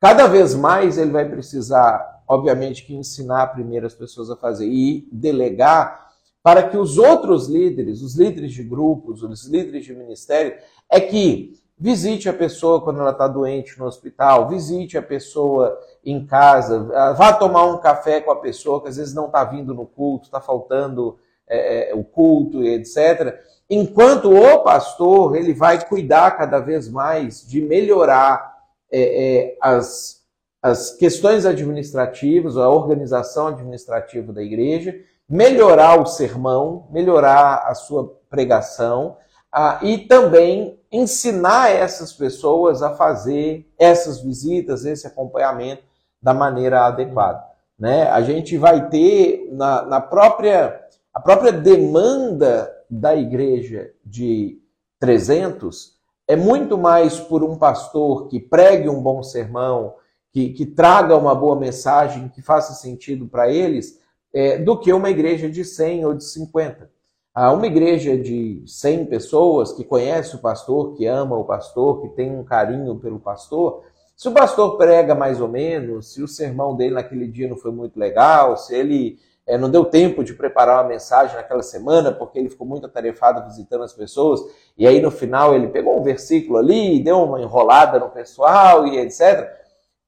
cada 0.00 0.26
vez 0.26 0.54
mais 0.54 0.98
ele 0.98 1.10
vai 1.10 1.28
precisar, 1.28 2.22
obviamente, 2.26 2.84
que 2.84 2.94
ensinar 2.94 3.48
primeiro 3.48 3.86
as 3.86 3.94
pessoas 3.94 4.30
a 4.30 4.36
fazer 4.36 4.66
e 4.66 5.08
delegar 5.12 6.10
para 6.42 6.68
que 6.68 6.76
os 6.76 6.98
outros 6.98 7.48
líderes, 7.48 8.02
os 8.02 8.16
líderes 8.16 8.52
de 8.52 8.64
grupos, 8.64 9.22
os 9.22 9.46
líderes 9.46 9.84
de 9.84 9.94
ministério, 9.94 10.56
é 10.90 11.00
que 11.00 11.56
visite 11.78 12.28
a 12.28 12.32
pessoa 12.32 12.80
quando 12.80 13.00
ela 13.00 13.10
está 13.10 13.28
doente 13.28 13.78
no 13.78 13.86
hospital, 13.86 14.48
visite 14.48 14.98
a 14.98 15.02
pessoa 15.02 15.78
em 16.04 16.24
casa, 16.26 16.80
vá 17.16 17.32
tomar 17.32 17.66
um 17.66 17.78
café 17.78 18.20
com 18.20 18.30
a 18.30 18.40
pessoa 18.40 18.80
que 18.82 18.88
às 18.88 18.96
vezes 18.96 19.14
não 19.14 19.26
está 19.26 19.44
vindo 19.44 19.72
no 19.74 19.86
culto, 19.86 20.26
está 20.26 20.40
faltando 20.40 21.18
é, 21.48 21.90
é, 21.90 21.94
o 21.94 22.04
culto 22.04 22.62
etc. 22.62 23.38
Enquanto 23.68 24.30
o 24.30 24.58
pastor 24.62 25.36
ele 25.36 25.54
vai 25.54 25.84
cuidar 25.86 26.32
cada 26.32 26.58
vez 26.58 26.88
mais 26.88 27.46
de 27.46 27.60
melhorar 27.60 28.52
é, 28.90 29.00
é, 29.00 29.56
as, 29.60 30.22
as 30.62 30.90
questões 30.90 31.46
administrativas, 31.46 32.56
a 32.56 32.68
organização 32.68 33.48
administrativa 33.48 34.32
da 34.32 34.42
igreja, 34.42 34.94
melhorar 35.28 35.98
o 35.98 36.04
sermão, 36.04 36.86
melhorar 36.90 37.64
a 37.66 37.74
sua 37.74 38.20
pregação 38.28 39.16
ah, 39.50 39.78
e 39.82 39.98
também 39.98 40.78
ensinar 40.90 41.70
essas 41.70 42.12
pessoas 42.12 42.82
a 42.82 42.94
fazer 42.94 43.66
essas 43.78 44.20
visitas, 44.20 44.84
esse 44.84 45.06
acompanhamento 45.06 45.82
da 46.22 46.34
maneira 46.34 46.86
adequada. 46.86 47.42
Né? 47.78 48.08
A 48.10 48.20
gente 48.20 48.56
vai 48.56 48.88
ter 48.88 49.48
na, 49.52 49.82
na 49.82 50.00
própria 50.00 50.80
a 51.12 51.20
própria 51.20 51.52
demanda 51.52 52.72
da 52.88 53.14
igreja 53.14 53.92
de 54.04 54.60
300 54.98 55.96
é 56.26 56.36
muito 56.36 56.78
mais 56.78 57.18
por 57.18 57.42
um 57.42 57.56
pastor 57.56 58.28
que 58.28 58.40
pregue 58.40 58.88
um 58.88 59.02
bom 59.02 59.22
sermão, 59.22 59.94
que, 60.30 60.50
que 60.50 60.64
traga 60.64 61.16
uma 61.16 61.34
boa 61.34 61.56
mensagem, 61.56 62.28
que 62.28 62.40
faça 62.40 62.72
sentido 62.72 63.26
para 63.26 63.50
eles, 63.50 64.00
é, 64.32 64.56
do 64.56 64.78
que 64.78 64.92
uma 64.92 65.10
igreja 65.10 65.50
de 65.50 65.64
100 65.64 66.06
ou 66.06 66.14
de 66.14 66.24
50. 66.24 66.90
Ah, 67.34 67.52
uma 67.52 67.66
igreja 67.66 68.16
de 68.16 68.62
100 68.66 69.06
pessoas 69.06 69.72
que 69.72 69.84
conhece 69.84 70.36
o 70.36 70.38
pastor, 70.38 70.94
que 70.94 71.06
ama 71.06 71.36
o 71.36 71.44
pastor, 71.44 72.02
que 72.02 72.08
tem 72.10 72.30
um 72.30 72.44
carinho 72.44 72.96
pelo 72.96 73.18
pastor, 73.18 73.82
se 74.16 74.28
o 74.28 74.32
pastor 74.32 74.76
prega 74.76 75.14
mais 75.14 75.40
ou 75.40 75.48
menos, 75.48 76.12
se 76.12 76.22
o 76.22 76.28
sermão 76.28 76.76
dele 76.76 76.94
naquele 76.94 77.26
dia 77.26 77.48
não 77.48 77.56
foi 77.56 77.72
muito 77.72 77.98
legal, 77.98 78.56
se 78.56 78.74
ele 78.74 79.18
é, 79.46 79.58
não 79.58 79.68
deu 79.68 79.84
tempo 79.84 80.22
de 80.22 80.34
preparar 80.34 80.82
uma 80.82 80.88
mensagem 80.88 81.34
naquela 81.36 81.62
semana, 81.62 82.12
porque 82.12 82.38
ele 82.38 82.48
ficou 82.48 82.66
muito 82.66 82.86
atarefado 82.86 83.44
visitando 83.44 83.82
as 83.82 83.92
pessoas, 83.92 84.40
e 84.78 84.86
aí 84.86 85.00
no 85.00 85.10
final 85.10 85.54
ele 85.54 85.68
pegou 85.68 85.98
um 85.98 86.02
versículo 86.02 86.58
ali, 86.58 87.02
deu 87.02 87.22
uma 87.22 87.40
enrolada 87.40 87.98
no 87.98 88.10
pessoal 88.10 88.86
e 88.86 88.98
etc. 88.98 89.50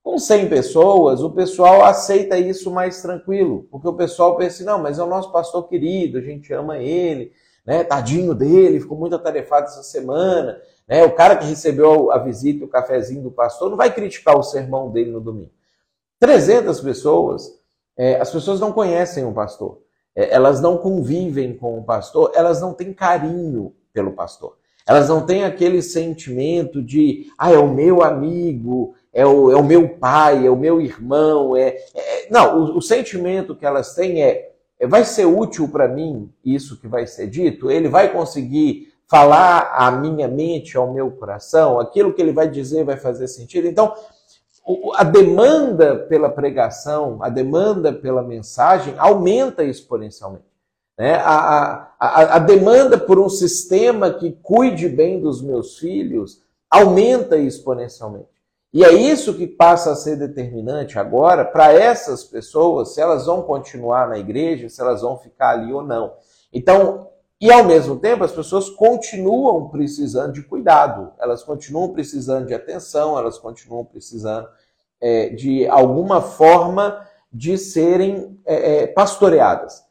Com 0.02 0.18
100 0.18 0.48
pessoas, 0.48 1.22
o 1.22 1.30
pessoal 1.30 1.84
aceita 1.84 2.38
isso 2.38 2.70
mais 2.70 3.00
tranquilo, 3.02 3.66
porque 3.70 3.88
o 3.88 3.94
pessoal 3.94 4.36
pensa, 4.36 4.62
não, 4.62 4.78
mas 4.78 4.98
é 4.98 5.02
o 5.02 5.08
nosso 5.08 5.32
pastor 5.32 5.66
querido, 5.66 6.18
a 6.18 6.20
gente 6.20 6.52
ama 6.52 6.78
ele, 6.78 7.32
né? 7.66 7.82
Tadinho 7.82 8.34
dele, 8.34 8.80
ficou 8.80 8.98
muito 8.98 9.16
atarefado 9.16 9.64
essa 9.64 9.82
semana, 9.82 10.60
né? 10.86 11.04
O 11.04 11.12
cara 11.12 11.36
que 11.36 11.46
recebeu 11.46 12.12
a 12.12 12.18
visita, 12.18 12.64
o 12.64 12.68
cafezinho 12.68 13.22
do 13.22 13.30
pastor, 13.30 13.70
não 13.70 13.76
vai 13.76 13.92
criticar 13.92 14.36
o 14.36 14.42
sermão 14.42 14.90
dele 14.90 15.10
no 15.10 15.20
domingo. 15.20 15.50
300 16.20 16.80
pessoas 16.80 17.63
é, 17.96 18.20
as 18.20 18.30
pessoas 18.30 18.60
não 18.60 18.72
conhecem 18.72 19.24
o 19.24 19.32
pastor, 19.32 19.78
é, 20.14 20.34
elas 20.34 20.60
não 20.60 20.78
convivem 20.78 21.56
com 21.56 21.78
o 21.78 21.84
pastor, 21.84 22.32
elas 22.34 22.60
não 22.60 22.72
têm 22.72 22.92
carinho 22.92 23.74
pelo 23.92 24.12
pastor. 24.12 24.56
Elas 24.86 25.08
não 25.08 25.24
têm 25.24 25.44
aquele 25.44 25.80
sentimento 25.80 26.82
de, 26.82 27.32
ah, 27.38 27.50
é 27.50 27.56
o 27.56 27.72
meu 27.72 28.02
amigo, 28.02 28.94
é 29.12 29.24
o, 29.24 29.50
é 29.50 29.56
o 29.56 29.64
meu 29.64 29.88
pai, 29.88 30.46
é 30.46 30.50
o 30.50 30.56
meu 30.56 30.78
irmão. 30.80 31.56
É, 31.56 31.76
é 31.94 32.28
não, 32.30 32.58
o, 32.58 32.78
o, 32.78 32.82
sentimento 32.82 33.54
que 33.54 33.64
elas 33.64 33.94
têm 33.94 34.22
é, 34.22 34.52
é 34.78 34.86
vai 34.86 35.04
ser 35.04 35.24
útil 35.24 35.68
para 35.68 35.88
mim 35.88 36.30
isso 36.44 36.78
que 36.78 36.86
vai 36.86 37.06
ser 37.06 37.28
dito? 37.28 37.70
Ele 37.70 37.88
vai 37.88 38.12
conseguir 38.12 38.92
falar 39.08 39.72
à 39.74 39.90
minha 39.90 40.28
mente, 40.28 40.76
ao 40.76 40.92
meu 40.92 41.10
coração? 41.12 41.80
Aquilo 41.80 42.12
que 42.12 42.20
ele 42.20 42.32
vai 42.32 42.48
dizer 42.48 42.84
vai 42.84 42.98
fazer 42.98 43.26
sentido? 43.26 43.66
Então, 43.66 43.94
a 44.94 45.04
demanda 45.04 45.96
pela 45.96 46.30
pregação, 46.30 47.22
a 47.22 47.28
demanda 47.28 47.92
pela 47.92 48.22
mensagem 48.22 48.94
aumenta 48.96 49.62
exponencialmente. 49.62 50.44
Né? 50.98 51.16
A, 51.16 51.92
a, 51.98 52.36
a, 52.36 52.38
demanda 52.38 52.96
por 52.96 53.18
um 53.18 53.28
sistema 53.28 54.12
que 54.12 54.32
cuide 54.42 54.88
bem 54.88 55.20
dos 55.20 55.42
meus 55.42 55.78
filhos 55.78 56.40
aumenta 56.70 57.36
exponencialmente. 57.36 58.28
E 58.72 58.84
é 58.84 58.92
isso 58.92 59.34
que 59.34 59.46
passa 59.46 59.92
a 59.92 59.96
ser 59.96 60.16
determinante 60.16 60.98
agora 60.98 61.44
para 61.44 61.72
essas 61.72 62.24
pessoas, 62.24 62.94
se 62.94 63.00
elas 63.00 63.26
vão 63.26 63.42
continuar 63.42 64.08
na 64.08 64.18
igreja, 64.18 64.68
se 64.68 64.80
elas 64.80 65.02
vão 65.02 65.16
ficar 65.18 65.50
ali 65.50 65.72
ou 65.72 65.82
não. 65.82 66.14
Então, 66.52 67.08
e 67.40 67.50
ao 67.52 67.64
mesmo 67.64 67.96
tempo, 67.96 68.24
as 68.24 68.32
pessoas 68.32 68.70
continuam 68.70 69.68
precisando 69.68 70.32
de 70.32 70.42
cuidado, 70.42 71.12
elas 71.18 71.42
continuam 71.42 71.92
precisando 71.92 72.46
de 72.46 72.54
atenção, 72.54 73.18
elas 73.18 73.38
continuam 73.38 73.84
precisando 73.84 74.48
é, 75.00 75.28
de 75.30 75.66
alguma 75.66 76.22
forma 76.22 77.06
de 77.32 77.58
serem 77.58 78.38
é, 78.46 78.82
é 78.82 78.86
pastoreadas. 78.86 79.82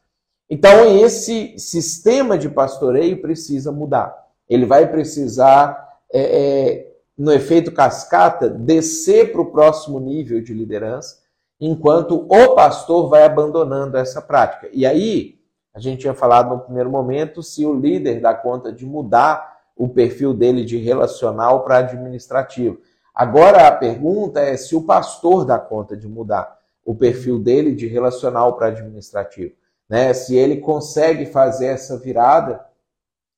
Então, 0.49 0.86
esse 0.86 1.58
sistema 1.58 2.38
de 2.38 2.49
pastoreio 2.49 3.21
precisa 3.21 3.71
mudar. 3.71 4.15
Ele 4.47 4.65
vai 4.65 4.89
precisar, 4.89 5.99
é, 6.12 6.21
é 6.21 6.93
no 7.17 7.32
efeito 7.32 7.71
cascata, 7.71 8.49
descer 8.49 9.32
para 9.32 9.41
o 9.41 9.51
próximo 9.51 9.99
nível 9.99 10.41
de 10.41 10.53
liderança, 10.53 11.19
enquanto 11.60 12.25
o 12.27 12.56
pastor 12.56 13.10
vai 13.10 13.23
abandonando 13.23 13.97
essa 13.97 14.21
prática. 14.21 14.69
E 14.73 14.86
aí, 14.86 15.39
a 15.74 15.80
gente 15.80 16.02
tinha 16.02 16.14
falado 16.14 16.50
no 16.50 16.60
primeiro 16.60 16.90
momento 16.90 17.42
se 17.42 17.66
o 17.66 17.74
líder 17.74 18.22
dá 18.22 18.34
conta 18.34 18.72
de 18.72 18.86
mudar 18.86 19.58
o 19.76 19.90
perfil 19.90 20.34
dele 20.34 20.64
de 20.64 20.78
relacional 20.78 21.64
para 21.64 21.78
administrativo. 21.78 22.80
Agora 23.14 23.68
a 23.68 23.72
pergunta 23.72 24.40
é 24.40 24.56
se 24.56 24.76
o 24.76 24.84
pastor 24.84 25.46
dá 25.46 25.58
conta 25.58 25.98
de 25.98 26.08
mudar 26.08 26.60
o 26.86 26.94
perfil 26.94 27.40
dele 27.40 27.74
de 27.74 27.88
relacional 27.88 28.56
para 28.56 28.68
administrativo. 28.68 29.54
Né? 29.90 30.14
Se 30.14 30.36
ele 30.36 30.58
consegue 30.58 31.26
fazer 31.26 31.68
essa 31.68 31.98
virada 31.98 32.64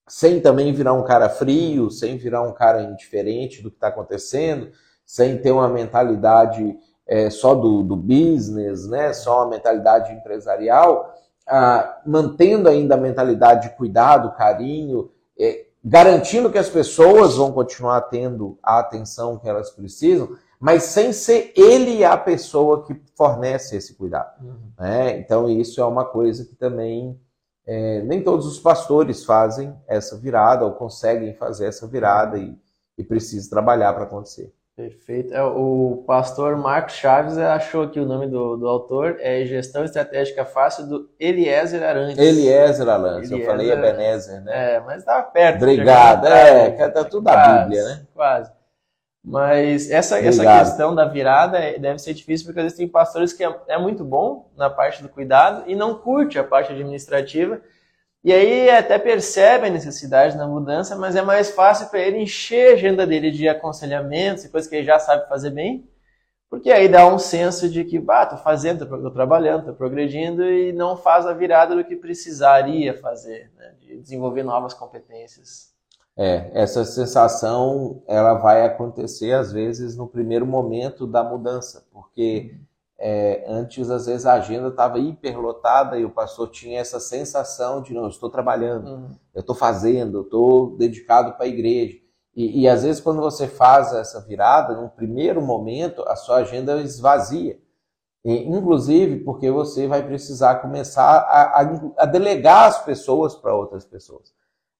sem 0.07 0.39
também 0.39 0.71
virar 0.71 0.93
um 0.93 1.03
cara 1.03 1.29
frio, 1.29 1.89
sem 1.89 2.17
virar 2.17 2.43
um 2.43 2.53
cara 2.53 2.83
indiferente 2.83 3.61
do 3.61 3.71
que 3.71 3.77
está 3.77 3.87
acontecendo, 3.87 4.71
sem 5.05 5.37
ter 5.37 5.51
uma 5.51 5.67
mentalidade 5.67 6.77
é, 7.07 7.29
só 7.29 7.55
do, 7.55 7.81
do 7.81 7.95
business, 7.95 8.87
né? 8.87 9.13
só 9.13 9.43
uma 9.43 9.51
mentalidade 9.51 10.13
empresarial, 10.13 11.13
ah, 11.47 12.01
mantendo 12.05 12.67
ainda 12.67 12.95
a 12.95 12.99
mentalidade 12.99 13.69
de 13.69 13.75
cuidado, 13.75 14.35
carinho, 14.35 15.11
é, 15.39 15.65
garantindo 15.83 16.51
que 16.51 16.57
as 16.57 16.69
pessoas 16.69 17.35
vão 17.35 17.51
continuar 17.51 18.01
tendo 18.01 18.57
a 18.63 18.79
atenção 18.79 19.37
que 19.37 19.47
elas 19.47 19.69
precisam, 19.69 20.35
mas 20.59 20.83
sem 20.83 21.13
ser 21.13 21.53
ele 21.55 22.03
a 22.03 22.17
pessoa 22.17 22.83
que 22.83 22.99
fornece 23.15 23.75
esse 23.75 23.93
cuidado. 23.93 24.43
Uhum. 24.43 24.71
Né? 24.79 25.19
Então, 25.19 25.47
isso 25.47 25.79
é 25.79 25.85
uma 25.85 26.05
coisa 26.05 26.45
que 26.45 26.55
também 26.55 27.19
é, 27.67 28.01
nem 28.01 28.23
todos 28.23 28.45
os 28.45 28.59
pastores 28.59 29.23
fazem 29.23 29.75
essa 29.87 30.17
virada 30.17 30.65
ou 30.65 30.71
conseguem 30.71 31.33
fazer 31.35 31.67
essa 31.67 31.87
virada 31.87 32.37
e, 32.37 32.57
e 32.97 33.03
precisa 33.03 33.49
trabalhar 33.49 33.93
para 33.93 34.03
acontecer. 34.03 34.53
Perfeito. 34.75 35.33
É, 35.33 35.41
o 35.41 36.03
pastor 36.05 36.57
Marcos 36.57 36.95
Chaves 36.95 37.37
achou 37.37 37.87
que 37.87 37.97
o 37.97 38.05
nome 38.05 38.27
do, 38.27 38.57
do 38.57 38.67
autor 38.67 39.15
é 39.21 39.45
Gestão 39.45 39.85
Estratégica 39.85 40.43
Fácil 40.43 40.85
do 40.85 41.09
Eliezer 41.17 41.81
Arantes. 41.81 42.17
Eliezer 42.17 42.89
Arantes, 42.89 43.31
eu 43.31 43.45
falei 43.45 43.71
Ebenezer, 43.71 44.41
né? 44.43 44.75
É, 44.75 44.79
mas 44.81 44.97
estava 44.97 45.23
perto. 45.23 45.63
Obrigado, 45.63 46.27
é, 46.27 46.89
tá 46.89 47.05
tudo 47.05 47.23
na 47.23 47.59
Bíblia, 47.59 47.83
né? 47.85 48.05
Quase. 48.13 48.51
Mas 49.23 49.89
essa, 49.89 50.19
essa 50.19 50.43
questão 50.59 50.93
da 50.93 51.05
virada 51.05 51.57
é, 51.57 51.79
deve 51.79 51.97
ser 51.97 52.13
difícil 52.13 52.45
porque 52.45 52.59
existem 52.59 52.87
pastores 52.87 53.31
que 53.31 53.45
é, 53.45 53.55
é 53.69 53.77
muito 53.77 54.03
bom 54.03 54.51
na 54.57 54.69
parte 54.69 55.01
do 55.01 55.07
cuidado 55.07 55.63
e 55.67 55.75
não 55.75 55.95
curte 55.95 56.37
a 56.37 56.43
parte 56.43 56.73
administrativa 56.73 57.61
e 58.25 58.33
aí 58.33 58.71
até 58.71 58.97
percebe 58.97 59.67
a 59.67 59.69
necessidade 59.69 60.35
da 60.35 60.47
mudança, 60.47 60.95
mas 60.95 61.15
é 61.15 61.21
mais 61.21 61.51
fácil 61.51 61.89
para 61.89 61.99
ele 61.99 62.17
encher 62.17 62.71
a 62.71 62.73
agenda 62.73 63.05
dele 63.05 63.29
de 63.29 63.47
aconselhamentos 63.47 64.43
e 64.43 64.49
coisas 64.49 64.67
que 64.67 64.77
ele 64.77 64.83
já 64.83 64.97
sabe 64.97 65.29
fazer 65.29 65.51
bem, 65.51 65.87
porque 66.49 66.71
aí 66.71 66.87
dá 66.87 67.05
um 67.05 67.19
senso 67.19 67.69
de 67.69 67.83
que, 67.83 67.99
bah, 67.99 68.25
tô 68.25 68.35
fazendo, 68.37 68.83
tô 68.83 69.11
trabalhando, 69.11 69.65
tô 69.65 69.73
progredindo 69.73 70.43
e 70.43 70.73
não 70.73 70.97
faz 70.97 71.27
a 71.27 71.33
virada 71.33 71.75
do 71.75 71.83
que 71.85 71.95
precisaria 71.95 72.99
fazer, 72.99 73.51
né, 73.57 73.75
de 73.79 74.01
desenvolver 74.01 74.41
novas 74.41 74.73
competências. 74.73 75.71
É, 76.17 76.49
essa 76.59 76.83
sensação 76.83 78.01
ela 78.07 78.33
vai 78.33 78.65
acontecer 78.65 79.33
às 79.33 79.53
vezes 79.53 79.95
no 79.95 80.07
primeiro 80.07 80.47
momento 80.47 81.05
da 81.05 81.23
mudança, 81.23 81.85
porque 81.93 82.55
é, 82.97 83.43
antes, 83.47 83.89
às 83.89 84.05
vezes, 84.05 84.25
a 84.25 84.33
agenda 84.33 84.69
estava 84.69 84.97
hiperlotada 84.99 85.97
e 85.97 86.05
o 86.05 86.09
pastor 86.09 86.49
tinha 86.49 86.79
essa 86.79 86.99
sensação 86.99 87.81
de, 87.81 87.93
não, 87.93 88.03
eu 88.03 88.09
estou 88.09 88.29
trabalhando, 88.29 88.87
uhum. 88.87 89.09
eu 89.33 89.41
estou 89.41 89.55
fazendo, 89.55 90.19
eu 90.19 90.21
estou 90.21 90.77
dedicado 90.77 91.33
para 91.33 91.45
a 91.45 91.49
igreja. 91.49 91.97
E, 92.35 92.61
e, 92.61 92.67
às 92.67 92.83
vezes, 92.83 93.01
quando 93.01 93.21
você 93.21 93.47
faz 93.47 93.93
essa 93.93 94.21
virada, 94.21 94.75
num 94.75 94.89
primeiro 94.89 95.41
momento, 95.41 96.03
a 96.07 96.15
sua 96.15 96.37
agenda 96.37 96.81
esvazia. 96.81 97.59
E, 98.23 98.43
inclusive 98.49 99.23
porque 99.23 99.51
você 99.51 99.87
vai 99.87 100.01
precisar 100.05 100.55
começar 100.55 101.17
a, 101.17 101.61
a, 101.61 101.81
a 101.97 102.05
delegar 102.05 102.67
as 102.67 102.83
pessoas 102.83 103.35
para 103.35 103.55
outras 103.55 103.85
pessoas. 103.85 104.33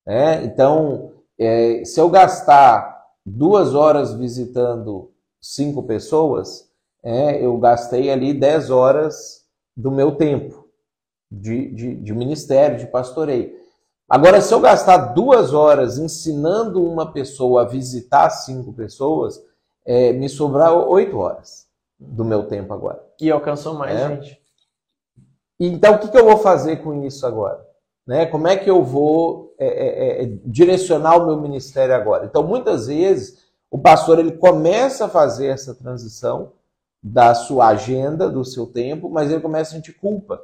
Né? 0.05 0.43
Então, 0.45 1.11
é, 1.37 1.83
se 1.85 1.99
eu 1.99 2.09
gastar 2.09 2.95
duas 3.25 3.73
horas 3.73 4.13
visitando 4.13 5.11
cinco 5.41 5.83
pessoas, 5.83 6.64
é, 7.05 7.45
eu 7.45 7.55
gastei 7.59 8.09
ali 8.09 8.33
10 8.33 8.71
horas 8.71 9.45
do 9.77 9.91
meu 9.91 10.15
tempo 10.15 10.67
de, 11.31 11.71
de, 11.71 11.95
de 11.95 12.13
ministério, 12.13 12.79
de 12.79 12.87
pastoreio. 12.87 13.53
Agora, 14.09 14.41
se 14.41 14.51
eu 14.51 14.59
gastar 14.59 14.97
duas 15.13 15.53
horas 15.53 15.99
ensinando 15.99 16.83
uma 16.83 17.11
pessoa 17.11 17.61
a 17.61 17.65
visitar 17.65 18.29
cinco 18.31 18.73
pessoas, 18.73 19.39
é, 19.85 20.13
me 20.13 20.27
sobrar 20.27 20.73
oito 20.73 21.17
horas 21.17 21.67
do 21.99 22.25
meu 22.25 22.47
tempo 22.47 22.73
agora. 22.73 23.03
E 23.21 23.29
alcançou 23.29 23.75
mais 23.75 23.99
é. 23.99 24.07
gente. 24.09 24.41
Então, 25.59 25.95
o 25.95 25.99
que, 25.99 26.09
que, 26.09 26.17
eu 26.17 26.25
vou 26.25 26.37
fazer 26.37 26.77
com 26.77 27.05
isso 27.05 27.25
agora? 27.25 27.63
Né? 28.05 28.25
Como 28.25 28.47
é 28.47 28.57
que 28.57 28.69
eu 28.69 28.83
vou 28.83 29.55
é, 29.59 29.67
é, 29.67 30.23
é, 30.23 30.37
direcionar 30.43 31.17
o 31.17 31.27
meu 31.27 31.39
ministério 31.39 31.95
agora? 31.95 32.25
Então, 32.25 32.43
muitas 32.43 32.87
vezes, 32.87 33.45
o 33.69 33.77
pastor 33.77 34.19
ele 34.19 34.33
começa 34.33 35.05
a 35.05 35.09
fazer 35.09 35.47
essa 35.47 35.73
transição, 35.73 36.51
da 37.07 37.35
sua 37.35 37.67
agenda, 37.67 38.27
do 38.27 38.43
seu 38.43 38.65
tempo, 38.65 39.07
mas 39.11 39.29
ele 39.29 39.39
começa 39.39 39.69
a 39.69 39.75
sentir 39.75 39.93
culpa. 39.93 40.41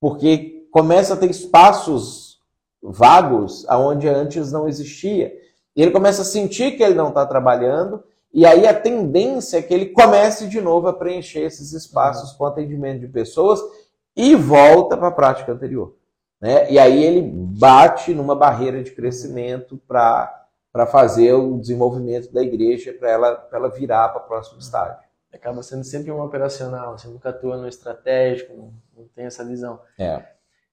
Porque 0.00 0.68
começa 0.70 1.14
a 1.14 1.16
ter 1.16 1.28
espaços 1.28 2.38
vagos 2.80 3.68
aonde 3.68 4.08
antes 4.08 4.52
não 4.52 4.68
existia. 4.68 5.36
E 5.74 5.82
ele 5.82 5.90
começa 5.90 6.22
a 6.22 6.24
sentir 6.24 6.76
que 6.76 6.84
ele 6.84 6.94
não 6.94 7.08
está 7.08 7.26
trabalhando, 7.26 8.04
e 8.32 8.46
aí 8.46 8.64
a 8.64 8.80
tendência 8.80 9.58
é 9.58 9.62
que 9.62 9.74
ele 9.74 9.86
comece 9.86 10.46
de 10.46 10.60
novo 10.60 10.86
a 10.86 10.92
preencher 10.92 11.40
esses 11.40 11.72
espaços 11.72 12.30
com 12.30 12.46
atendimento 12.46 13.00
de 13.00 13.08
pessoas 13.08 13.60
e 14.14 14.36
volta 14.36 14.96
para 14.96 15.08
a 15.08 15.12
prática 15.12 15.50
anterior. 15.50 15.96
Né? 16.40 16.70
E 16.70 16.78
aí 16.78 17.02
ele 17.02 17.22
bate 17.22 18.14
numa 18.14 18.36
barreira 18.36 18.84
de 18.84 18.92
crescimento 18.92 19.76
para 19.88 20.46
fazer 20.92 21.32
o 21.32 21.58
desenvolvimento 21.58 22.32
da 22.32 22.40
igreja, 22.40 22.92
para 22.92 23.10
ela, 23.10 23.48
ela 23.52 23.68
virar 23.68 24.10
para 24.10 24.22
o 24.22 24.26
próximo 24.28 24.60
estágio. 24.60 25.10
Acaba 25.32 25.62
sendo 25.62 25.84
sempre 25.84 26.12
um 26.12 26.20
operacional, 26.20 26.96
você 26.96 27.08
nunca 27.08 27.30
atua 27.30 27.56
no 27.56 27.66
estratégico, 27.66 28.54
não, 28.56 28.72
não 28.96 29.08
tem 29.14 29.24
essa 29.24 29.44
visão. 29.44 29.80
É. 29.98 30.22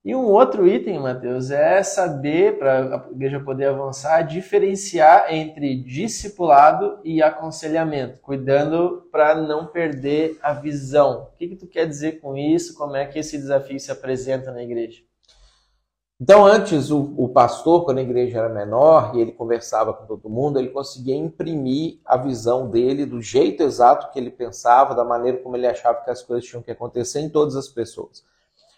E 0.02 0.14
um 0.14 0.24
outro 0.24 0.66
item, 0.66 0.98
Mateus, 0.98 1.50
é 1.50 1.82
saber, 1.82 2.58
para 2.58 2.96
a 2.96 3.10
igreja 3.10 3.38
poder 3.38 3.66
avançar, 3.66 4.22
diferenciar 4.22 5.26
entre 5.32 5.76
discipulado 5.76 6.98
e 7.04 7.22
aconselhamento, 7.22 8.18
cuidando 8.20 9.06
para 9.12 9.34
não 9.34 9.66
perder 9.66 10.38
a 10.42 10.54
visão. 10.54 11.24
O 11.24 11.36
que, 11.36 11.48
que 11.48 11.56
tu 11.56 11.66
quer 11.66 11.86
dizer 11.86 12.20
com 12.20 12.34
isso? 12.34 12.74
Como 12.74 12.96
é 12.96 13.04
que 13.04 13.18
esse 13.18 13.36
desafio 13.36 13.78
se 13.78 13.92
apresenta 13.92 14.50
na 14.50 14.62
igreja? 14.62 15.02
Então, 16.20 16.44
antes, 16.44 16.90
o, 16.90 17.14
o, 17.16 17.30
pastor, 17.30 17.86
quando 17.86 17.96
a 17.96 18.02
igreja 18.02 18.40
era 18.40 18.48
menor 18.50 19.12
e 19.14 19.22
ele 19.22 19.32
conversava 19.32 19.94
com 19.94 20.04
todo 20.04 20.28
mundo, 20.28 20.58
ele 20.58 20.68
conseguia 20.68 21.16
imprimir 21.16 21.98
a 22.04 22.18
visão 22.18 22.68
dele 22.68 23.06
do 23.06 23.22
jeito 23.22 23.62
exato 23.62 24.12
que 24.12 24.18
ele 24.18 24.30
pensava, 24.30 24.94
da 24.94 25.02
maneira 25.02 25.38
como 25.38 25.56
ele 25.56 25.66
achava 25.66 26.02
que 26.02 26.10
as 26.10 26.22
coisas 26.22 26.44
tinham 26.44 26.62
que 26.62 26.70
acontecer 26.70 27.20
em 27.20 27.30
todas 27.30 27.56
as 27.56 27.68
pessoas. 27.68 28.22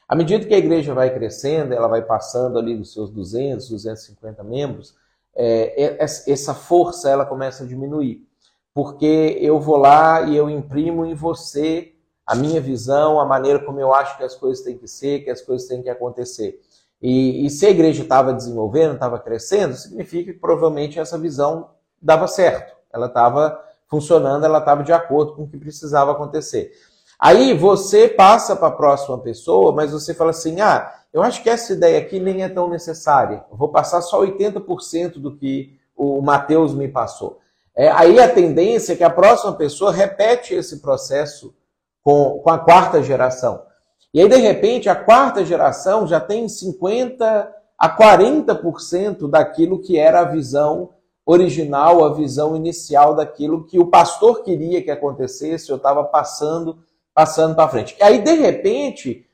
À 0.09 0.15
medida 0.15 0.47
que 0.47 0.55
a 0.55 0.59
igreja 0.59 0.95
vai 0.95 1.13
crescendo, 1.13 1.75
ela 1.75 1.89
vai 1.89 2.03
passando 2.03 2.61
ali 2.61 2.77
dos 2.77 2.93
seus 2.93 3.11
200, 3.11 3.69
250 3.71 4.45
membros, 4.45 4.95
é, 5.35 5.99
essa 5.99 6.55
força 6.55 7.11
ela 7.11 7.27
começa 7.27 7.65
a 7.65 7.67
diminuir. 7.67 8.25
Porque 8.73 9.37
eu 9.41 9.59
vou 9.59 9.79
lá 9.79 10.23
e 10.23 10.37
eu 10.37 10.49
imprimo 10.49 11.05
em 11.05 11.15
você 11.15 11.93
a 12.25 12.37
minha 12.37 12.61
visão, 12.61 13.19
a 13.19 13.27
maneira 13.27 13.59
como 13.59 13.81
eu 13.81 13.93
acho 13.93 14.17
que 14.17 14.23
as 14.23 14.37
coisas 14.37 14.63
têm 14.65 14.79
que 14.79 14.87
ser, 14.87 15.25
que 15.25 15.31
as 15.31 15.41
coisas 15.41 15.67
têm 15.67 15.83
que 15.83 15.91
acontecer. 15.91 16.61
E, 17.03 17.45
e 17.45 17.51
se 17.51 17.67
a 17.67 17.71
igreja 17.71 18.03
estava 18.03 18.33
desenvolvendo, 18.33 18.95
estava 18.95 19.19
crescendo, 19.19 19.75
significa 19.75 20.33
que 20.33 20.39
provavelmente 20.39 21.01
essa 21.01 21.19
visão 21.19 21.71
dava 22.01 22.29
certo. 22.29 22.77
Ela 22.93 23.07
estava 23.07 23.61
funcionando, 23.89 24.45
ela 24.45 24.59
estava 24.59 24.85
de 24.85 24.93
acordo 24.93 25.35
com 25.35 25.43
o 25.43 25.49
que 25.49 25.59
precisava 25.59 26.13
acontecer. 26.13 26.71
Aí 27.19 27.55
você 27.55 28.09
passa 28.09 28.55
para 28.55 28.69
a 28.69 28.73
próxima 28.73 29.19
pessoa, 29.19 29.73
mas 29.73 29.91
você 29.91 30.15
fala 30.15 30.31
assim: 30.31 30.61
ah, 30.61 30.95
eu 31.13 31.23
acho 31.23 31.43
que 31.43 31.51
essa 31.51 31.73
ideia 31.73 31.99
aqui 31.99 32.21
nem 32.21 32.43
é 32.43 32.49
tão 32.49 32.69
necessária. 32.69 33.45
Eu 33.51 33.57
vou 33.57 33.69
passar 33.69 34.01
só 34.01 34.21
80% 34.21 35.15
do 35.15 35.37
que 35.37 35.77
o 35.97 36.23
Mateus 36.23 36.73
me 36.73 36.89
passou. 36.89 37.41
É, 37.75 37.91
aí 37.91 38.21
a 38.21 38.33
tendência 38.33 38.93
é 38.93 38.97
que 38.97 39.05
a 39.05 39.11
próxima 39.11 39.53
pessoa 39.55 39.93
repete 39.93 40.55
esse 40.55 40.81
processo 40.81 41.55
com, 42.03 42.41
com 42.43 42.51
a 42.51 42.59
quarta 42.59 43.03
geração. 43.03 43.63
E 44.13 44.21
aí, 44.21 44.29
de 44.29 44.37
repente, 44.37 44.89
a 44.89 44.95
quarta 44.95 45.45
geração 45.45 46.07
já 46.07 46.21
tem 46.21 46.47
50% 46.47 47.49
a 47.79 47.97
40% 47.97 49.29
daquilo 49.29 49.81
que 49.81 49.99
era 49.99 50.21
a 50.21 50.25
visão 50.25 50.91
original, 51.27 52.05
a 52.05 52.13
visão 52.15 52.55
inicial 52.55 53.15
daquilo 53.15 53.65
que 53.65 53.79
o 53.79 53.87
pastor 53.87 54.43
queria 54.43 54.83
que 54.83 54.91
acontecesse, 54.91 55.71
eu 55.71 55.77
estava 55.77 56.05
passando 56.05 56.79
passando 57.15 57.55
para 57.55 57.69
frente. 57.69 57.97
E 57.99 58.03
aí, 58.03 58.21
de 58.21 58.33
repente, 58.35 59.27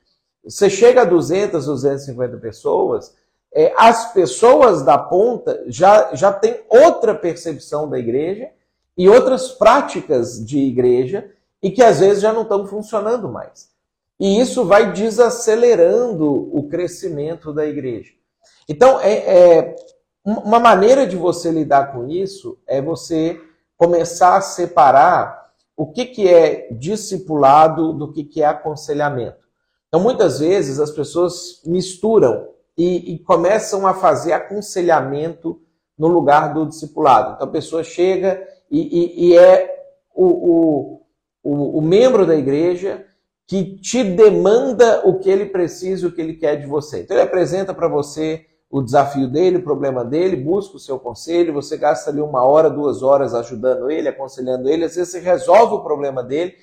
você 0.43 0.69
chega 0.69 1.01
a 1.01 1.05
200, 1.05 1.65
250 1.65 2.37
pessoas, 2.37 3.15
é, 3.53 3.73
as 3.77 4.13
pessoas 4.13 4.83
da 4.83 4.97
ponta 4.97 5.63
já, 5.67 6.13
já 6.13 6.31
têm 6.31 6.59
outra 6.69 7.15
percepção 7.15 7.89
da 7.89 7.97
igreja 7.97 8.49
e 8.97 9.09
outras 9.09 9.49
práticas 9.49 10.43
de 10.43 10.59
igreja 10.59 11.29
e 11.63 11.71
que 11.71 11.81
às 11.81 11.99
vezes 11.99 12.21
já 12.21 12.31
não 12.31 12.43
estão 12.43 12.65
funcionando 12.67 13.27
mais. 13.27 13.69
E 14.19 14.39
isso 14.39 14.65
vai 14.65 14.91
desacelerando 14.91 16.49
o 16.55 16.67
crescimento 16.67 17.53
da 17.53 17.65
igreja. 17.65 18.11
Então, 18.67 18.99
é, 18.99 19.13
é 19.13 19.75
uma 20.25 20.59
maneira 20.59 21.07
de 21.07 21.15
você 21.15 21.49
lidar 21.49 21.93
com 21.93 22.07
isso 22.07 22.59
é 22.67 22.81
você 22.81 23.39
começar 23.77 24.35
a 24.35 24.41
separar 24.41 25.49
o 25.75 25.87
que, 25.87 26.05
que 26.05 26.27
é 26.27 26.67
discipulado 26.71 27.93
do 27.93 28.11
que, 28.11 28.25
que 28.25 28.41
é 28.43 28.45
aconselhamento. 28.45 29.37
Então, 29.87 30.01
muitas 30.01 30.39
vezes, 30.39 30.79
as 30.79 30.91
pessoas 30.91 31.61
misturam 31.65 32.49
e, 32.77 33.13
e 33.13 33.19
começam 33.19 33.87
a 33.87 33.93
fazer 33.93 34.33
aconselhamento 34.33 35.61
no 35.97 36.07
lugar 36.07 36.53
do 36.53 36.65
discipulado. 36.65 37.35
Então, 37.35 37.47
a 37.47 37.51
pessoa 37.51 37.83
chega 37.83 38.45
e, 38.69 38.81
e, 38.81 39.29
e 39.29 39.37
é 39.37 39.93
o, 40.13 40.25
o, 40.25 41.01
o, 41.41 41.77
o 41.79 41.81
membro 41.81 42.25
da 42.25 42.35
igreja 42.35 43.05
que 43.49 43.63
te 43.77 44.03
demanda 44.03 45.01
o 45.03 45.17
que 45.17 45.27
ele 45.27 45.47
precisa, 45.47 46.07
o 46.07 46.11
que 46.11 46.21
ele 46.21 46.35
quer 46.35 46.57
de 46.57 46.67
você. 46.67 47.01
Então, 47.01 47.17
ele 47.17 47.23
apresenta 47.23 47.73
para 47.73 47.87
você 47.87 48.45
o 48.69 48.79
desafio 48.79 49.27
dele, 49.27 49.57
o 49.57 49.63
problema 49.63 50.05
dele, 50.05 50.35
busca 50.35 50.77
o 50.77 50.79
seu 50.79 50.99
conselho, 50.99 51.51
você 51.51 51.75
gasta 51.75 52.11
ali 52.11 52.21
uma 52.21 52.43
hora, 52.43 52.69
duas 52.69 53.01
horas 53.01 53.33
ajudando 53.33 53.89
ele, 53.89 54.07
aconselhando 54.07 54.69
ele, 54.69 54.85
às 54.85 54.95
vezes 54.95 55.11
você 55.11 55.19
resolve 55.19 55.73
o 55.73 55.83
problema 55.83 56.21
dele, 56.21 56.53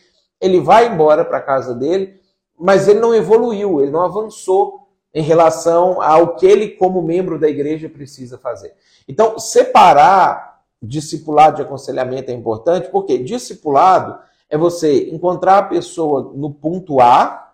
ele 0.40 0.60
vai 0.60 0.86
embora 0.86 1.24
para 1.24 1.40
casa 1.40 1.74
dele, 1.74 2.20
mas 2.56 2.86
ele 2.86 3.00
não 3.00 3.12
evoluiu, 3.12 3.80
ele 3.80 3.90
não 3.90 4.02
avançou 4.02 4.86
em 5.12 5.22
relação 5.22 6.00
ao 6.00 6.36
que 6.36 6.46
ele, 6.46 6.68
como 6.68 7.02
membro 7.02 7.36
da 7.36 7.48
igreja, 7.48 7.88
precisa 7.88 8.38
fazer. 8.38 8.72
Então, 9.08 9.40
separar 9.40 10.60
discipulado 10.80 11.56
de 11.56 11.62
aconselhamento 11.62 12.30
é 12.30 12.34
importante, 12.34 12.88
porque 12.90 13.18
discipulado 13.18 14.16
é 14.48 14.56
você 14.56 15.10
encontrar 15.10 15.58
a 15.58 15.62
pessoa 15.64 16.32
no 16.34 16.52
ponto 16.52 17.00
A, 17.00 17.52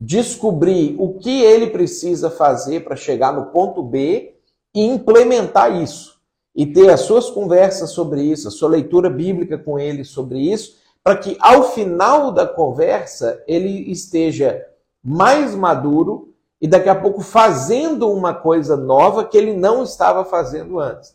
descobrir 0.00 0.96
o 0.98 1.14
que 1.14 1.42
ele 1.42 1.68
precisa 1.68 2.30
fazer 2.30 2.84
para 2.84 2.96
chegar 2.96 3.32
no 3.32 3.46
ponto 3.46 3.82
B 3.82 4.34
e 4.74 4.84
implementar 4.84 5.82
isso. 5.82 6.18
E 6.54 6.66
ter 6.66 6.90
as 6.90 7.00
suas 7.00 7.30
conversas 7.30 7.90
sobre 7.90 8.22
isso, 8.22 8.48
a 8.48 8.50
sua 8.50 8.68
leitura 8.68 9.10
bíblica 9.10 9.58
com 9.58 9.78
ele 9.78 10.04
sobre 10.04 10.38
isso, 10.38 10.76
para 11.02 11.16
que 11.16 11.36
ao 11.40 11.70
final 11.70 12.32
da 12.32 12.46
conversa 12.46 13.42
ele 13.46 13.90
esteja 13.90 14.64
mais 15.02 15.54
maduro 15.54 16.34
e 16.60 16.66
daqui 16.66 16.88
a 16.88 16.94
pouco 16.94 17.20
fazendo 17.20 18.10
uma 18.10 18.34
coisa 18.34 18.76
nova 18.76 19.24
que 19.24 19.36
ele 19.36 19.54
não 19.54 19.82
estava 19.82 20.24
fazendo 20.24 20.78
antes. 20.78 21.14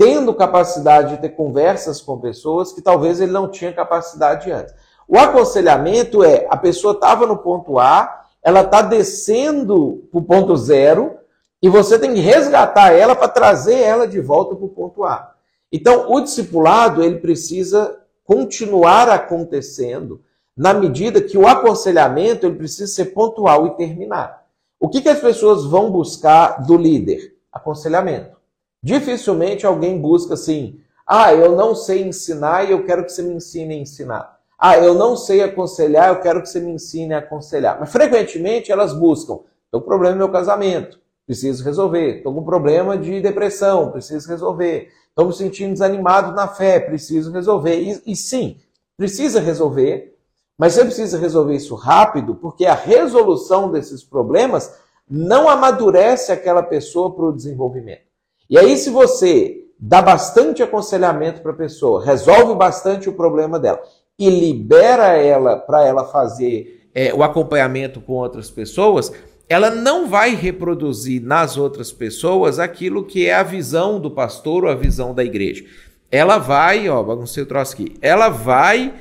Tendo 0.00 0.32
capacidade 0.32 1.14
de 1.14 1.20
ter 1.20 1.28
conversas 1.28 2.00
com 2.00 2.18
pessoas 2.18 2.72
que 2.72 2.80
talvez 2.80 3.20
ele 3.20 3.32
não 3.32 3.50
tinha 3.50 3.70
capacidade 3.70 4.50
antes. 4.50 4.74
O 5.06 5.18
aconselhamento 5.18 6.24
é 6.24 6.46
a 6.48 6.56
pessoa 6.56 6.94
estava 6.94 7.26
no 7.26 7.36
ponto 7.36 7.78
A, 7.78 8.24
ela 8.42 8.62
está 8.62 8.80
descendo 8.80 10.08
para 10.10 10.18
o 10.18 10.22
ponto 10.22 10.56
zero 10.56 11.18
e 11.62 11.68
você 11.68 11.98
tem 11.98 12.14
que 12.14 12.20
resgatar 12.20 12.92
ela 12.92 13.14
para 13.14 13.28
trazer 13.28 13.78
ela 13.78 14.08
de 14.08 14.22
volta 14.22 14.56
para 14.56 14.64
o 14.64 14.70
ponto 14.70 15.04
A. 15.04 15.34
Então, 15.70 16.10
o 16.10 16.22
discipulado 16.22 17.04
ele 17.04 17.18
precisa 17.18 18.00
continuar 18.24 19.06
acontecendo 19.10 20.22
na 20.56 20.72
medida 20.72 21.20
que 21.20 21.36
o 21.36 21.46
aconselhamento 21.46 22.46
ele 22.46 22.56
precisa 22.56 22.86
ser 22.86 23.12
pontual 23.12 23.66
e 23.66 23.76
terminar. 23.76 24.46
O 24.80 24.88
que, 24.88 25.02
que 25.02 25.10
as 25.10 25.20
pessoas 25.20 25.66
vão 25.66 25.90
buscar 25.90 26.64
do 26.64 26.78
líder? 26.78 27.36
Aconselhamento. 27.52 28.39
Dificilmente 28.82 29.66
alguém 29.66 30.00
busca 30.00 30.34
assim, 30.34 30.80
ah, 31.06 31.34
eu 31.34 31.56
não 31.56 31.74
sei 31.74 32.02
ensinar 32.02 32.68
e 32.68 32.72
eu 32.72 32.84
quero 32.84 33.04
que 33.04 33.12
você 33.12 33.22
me 33.22 33.34
ensine 33.34 33.74
a 33.74 33.78
ensinar. 33.78 34.40
Ah, 34.58 34.78
eu 34.78 34.94
não 34.94 35.16
sei 35.16 35.42
aconselhar, 35.42 36.08
eu 36.08 36.20
quero 36.20 36.42
que 36.42 36.48
você 36.48 36.60
me 36.60 36.72
ensine 36.72 37.14
a 37.14 37.18
aconselhar. 37.18 37.80
Mas 37.80 37.90
frequentemente 37.90 38.70
elas 38.70 38.92
buscam: 38.92 39.40
estou 39.64 39.80
com 39.80 39.86
problema 39.86 40.14
no 40.14 40.18
meu 40.18 40.28
casamento, 40.30 41.00
preciso 41.26 41.64
resolver. 41.64 42.18
Estou 42.18 42.34
com 42.34 42.44
problema 42.44 42.96
de 42.96 43.20
depressão, 43.20 43.90
preciso 43.90 44.28
resolver. 44.28 44.88
Estou 45.08 45.26
me 45.26 45.32
sentindo 45.32 45.72
desanimado 45.72 46.32
na 46.32 46.46
fé, 46.46 46.78
preciso 46.78 47.32
resolver. 47.32 47.80
E, 47.80 48.02
e 48.12 48.14
sim, 48.14 48.58
precisa 48.96 49.40
resolver, 49.40 50.14
mas 50.58 50.74
você 50.74 50.84
precisa 50.84 51.18
resolver 51.18 51.56
isso 51.56 51.74
rápido, 51.74 52.34
porque 52.34 52.66
a 52.66 52.74
resolução 52.74 53.70
desses 53.70 54.04
problemas 54.04 54.78
não 55.08 55.48
amadurece 55.48 56.30
aquela 56.30 56.62
pessoa 56.62 57.14
para 57.14 57.24
o 57.24 57.32
desenvolvimento. 57.32 58.09
E 58.50 58.58
aí, 58.58 58.76
se 58.76 58.90
você 58.90 59.64
dá 59.78 60.02
bastante 60.02 60.60
aconselhamento 60.60 61.40
para 61.40 61.52
a 61.52 61.56
pessoa, 61.56 62.04
resolve 62.04 62.54
bastante 62.56 63.08
o 63.08 63.12
problema 63.12 63.60
dela 63.60 63.80
e 64.18 64.28
libera 64.28 65.16
ela 65.16 65.56
para 65.56 65.86
ela 65.86 66.04
fazer 66.04 66.88
é, 66.92 67.14
o 67.14 67.22
acompanhamento 67.22 68.00
com 68.00 68.14
outras 68.14 68.50
pessoas, 68.50 69.12
ela 69.48 69.70
não 69.70 70.08
vai 70.08 70.34
reproduzir 70.34 71.22
nas 71.22 71.56
outras 71.56 71.92
pessoas 71.92 72.58
aquilo 72.58 73.04
que 73.04 73.26
é 73.26 73.34
a 73.34 73.42
visão 73.42 74.00
do 74.00 74.10
pastor 74.10 74.64
ou 74.64 74.70
a 74.70 74.74
visão 74.74 75.14
da 75.14 75.24
igreja. 75.24 75.64
Ela 76.10 76.36
vai, 76.36 76.88
ó, 76.88 77.02
baguncei 77.02 77.44
o 77.44 77.46
troço 77.46 77.74
aqui, 77.74 77.96
ela 78.02 78.28
vai 78.28 78.92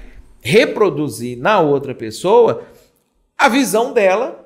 reproduzir 0.41 1.37
na 1.37 1.59
outra 1.59 1.93
pessoa 1.93 2.61
a 3.37 3.49
visão 3.49 3.93
dela, 3.93 4.38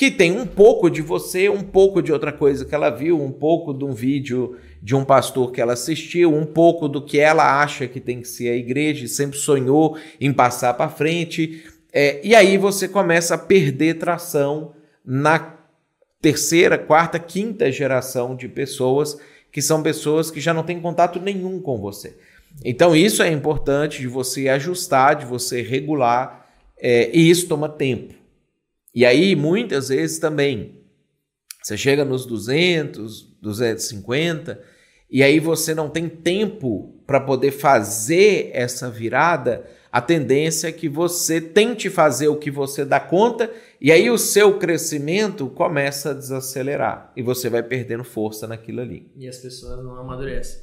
que 0.00 0.10
tem 0.10 0.32
um 0.32 0.46
pouco 0.46 0.88
de 0.88 1.02
você, 1.02 1.50
um 1.50 1.62
pouco 1.62 2.00
de 2.00 2.10
outra 2.10 2.32
coisa 2.32 2.64
que 2.64 2.74
ela 2.74 2.88
viu, 2.88 3.22
um 3.22 3.30
pouco 3.30 3.74
de 3.74 3.84
um 3.84 3.92
vídeo 3.92 4.56
de 4.80 4.96
um 4.96 5.04
pastor 5.04 5.52
que 5.52 5.60
ela 5.60 5.74
assistiu, 5.74 6.34
um 6.34 6.46
pouco 6.46 6.88
do 6.88 7.04
que 7.04 7.20
ela 7.20 7.60
acha 7.60 7.86
que 7.86 8.00
tem 8.00 8.22
que 8.22 8.28
ser 8.28 8.48
a 8.48 8.56
igreja, 8.56 9.04
e 9.04 9.08
sempre 9.08 9.36
sonhou 9.36 9.98
em 10.18 10.32
passar 10.32 10.72
para 10.72 10.88
frente. 10.88 11.66
É, 11.92 12.18
e 12.24 12.34
aí 12.34 12.56
você 12.56 12.88
começa 12.88 13.34
a 13.34 13.38
perder 13.38 13.98
tração 13.98 14.72
na 15.04 15.58
terceira, 16.18 16.78
quarta, 16.78 17.18
quinta 17.18 17.70
geração 17.70 18.34
de 18.34 18.48
pessoas 18.48 19.18
que 19.52 19.60
são 19.60 19.82
pessoas 19.82 20.30
que 20.30 20.40
já 20.40 20.54
não 20.54 20.62
têm 20.62 20.80
contato 20.80 21.20
nenhum 21.20 21.60
com 21.60 21.78
você. 21.78 22.16
Então, 22.64 22.96
isso 22.96 23.22
é 23.22 23.30
importante 23.30 24.00
de 24.00 24.08
você 24.08 24.48
ajustar, 24.48 25.16
de 25.16 25.26
você 25.26 25.60
regular, 25.60 26.48
é, 26.78 27.10
e 27.12 27.28
isso 27.28 27.46
toma 27.46 27.68
tempo. 27.68 28.19
E 28.94 29.06
aí, 29.06 29.36
muitas 29.36 29.88
vezes 29.88 30.18
também, 30.18 30.80
você 31.62 31.76
chega 31.76 32.04
nos 32.04 32.26
200, 32.26 33.36
250, 33.40 34.60
e 35.10 35.22
aí 35.22 35.38
você 35.38 35.74
não 35.74 35.88
tem 35.88 36.08
tempo 36.08 37.00
para 37.06 37.20
poder 37.20 37.50
fazer 37.50 38.50
essa 38.52 38.90
virada. 38.90 39.68
A 39.92 40.00
tendência 40.00 40.68
é 40.68 40.72
que 40.72 40.88
você 40.88 41.40
tente 41.40 41.90
fazer 41.90 42.28
o 42.28 42.36
que 42.36 42.50
você 42.50 42.84
dá 42.84 42.98
conta, 42.98 43.50
e 43.80 43.92
aí 43.92 44.10
o 44.10 44.18
seu 44.18 44.58
crescimento 44.58 45.48
começa 45.48 46.10
a 46.10 46.14
desacelerar, 46.14 47.12
e 47.16 47.22
você 47.22 47.48
vai 47.48 47.62
perdendo 47.62 48.04
força 48.04 48.46
naquilo 48.46 48.80
ali. 48.80 49.10
E 49.16 49.28
as 49.28 49.38
pessoas 49.38 49.84
não 49.84 49.96
amadurecem. 49.96 50.62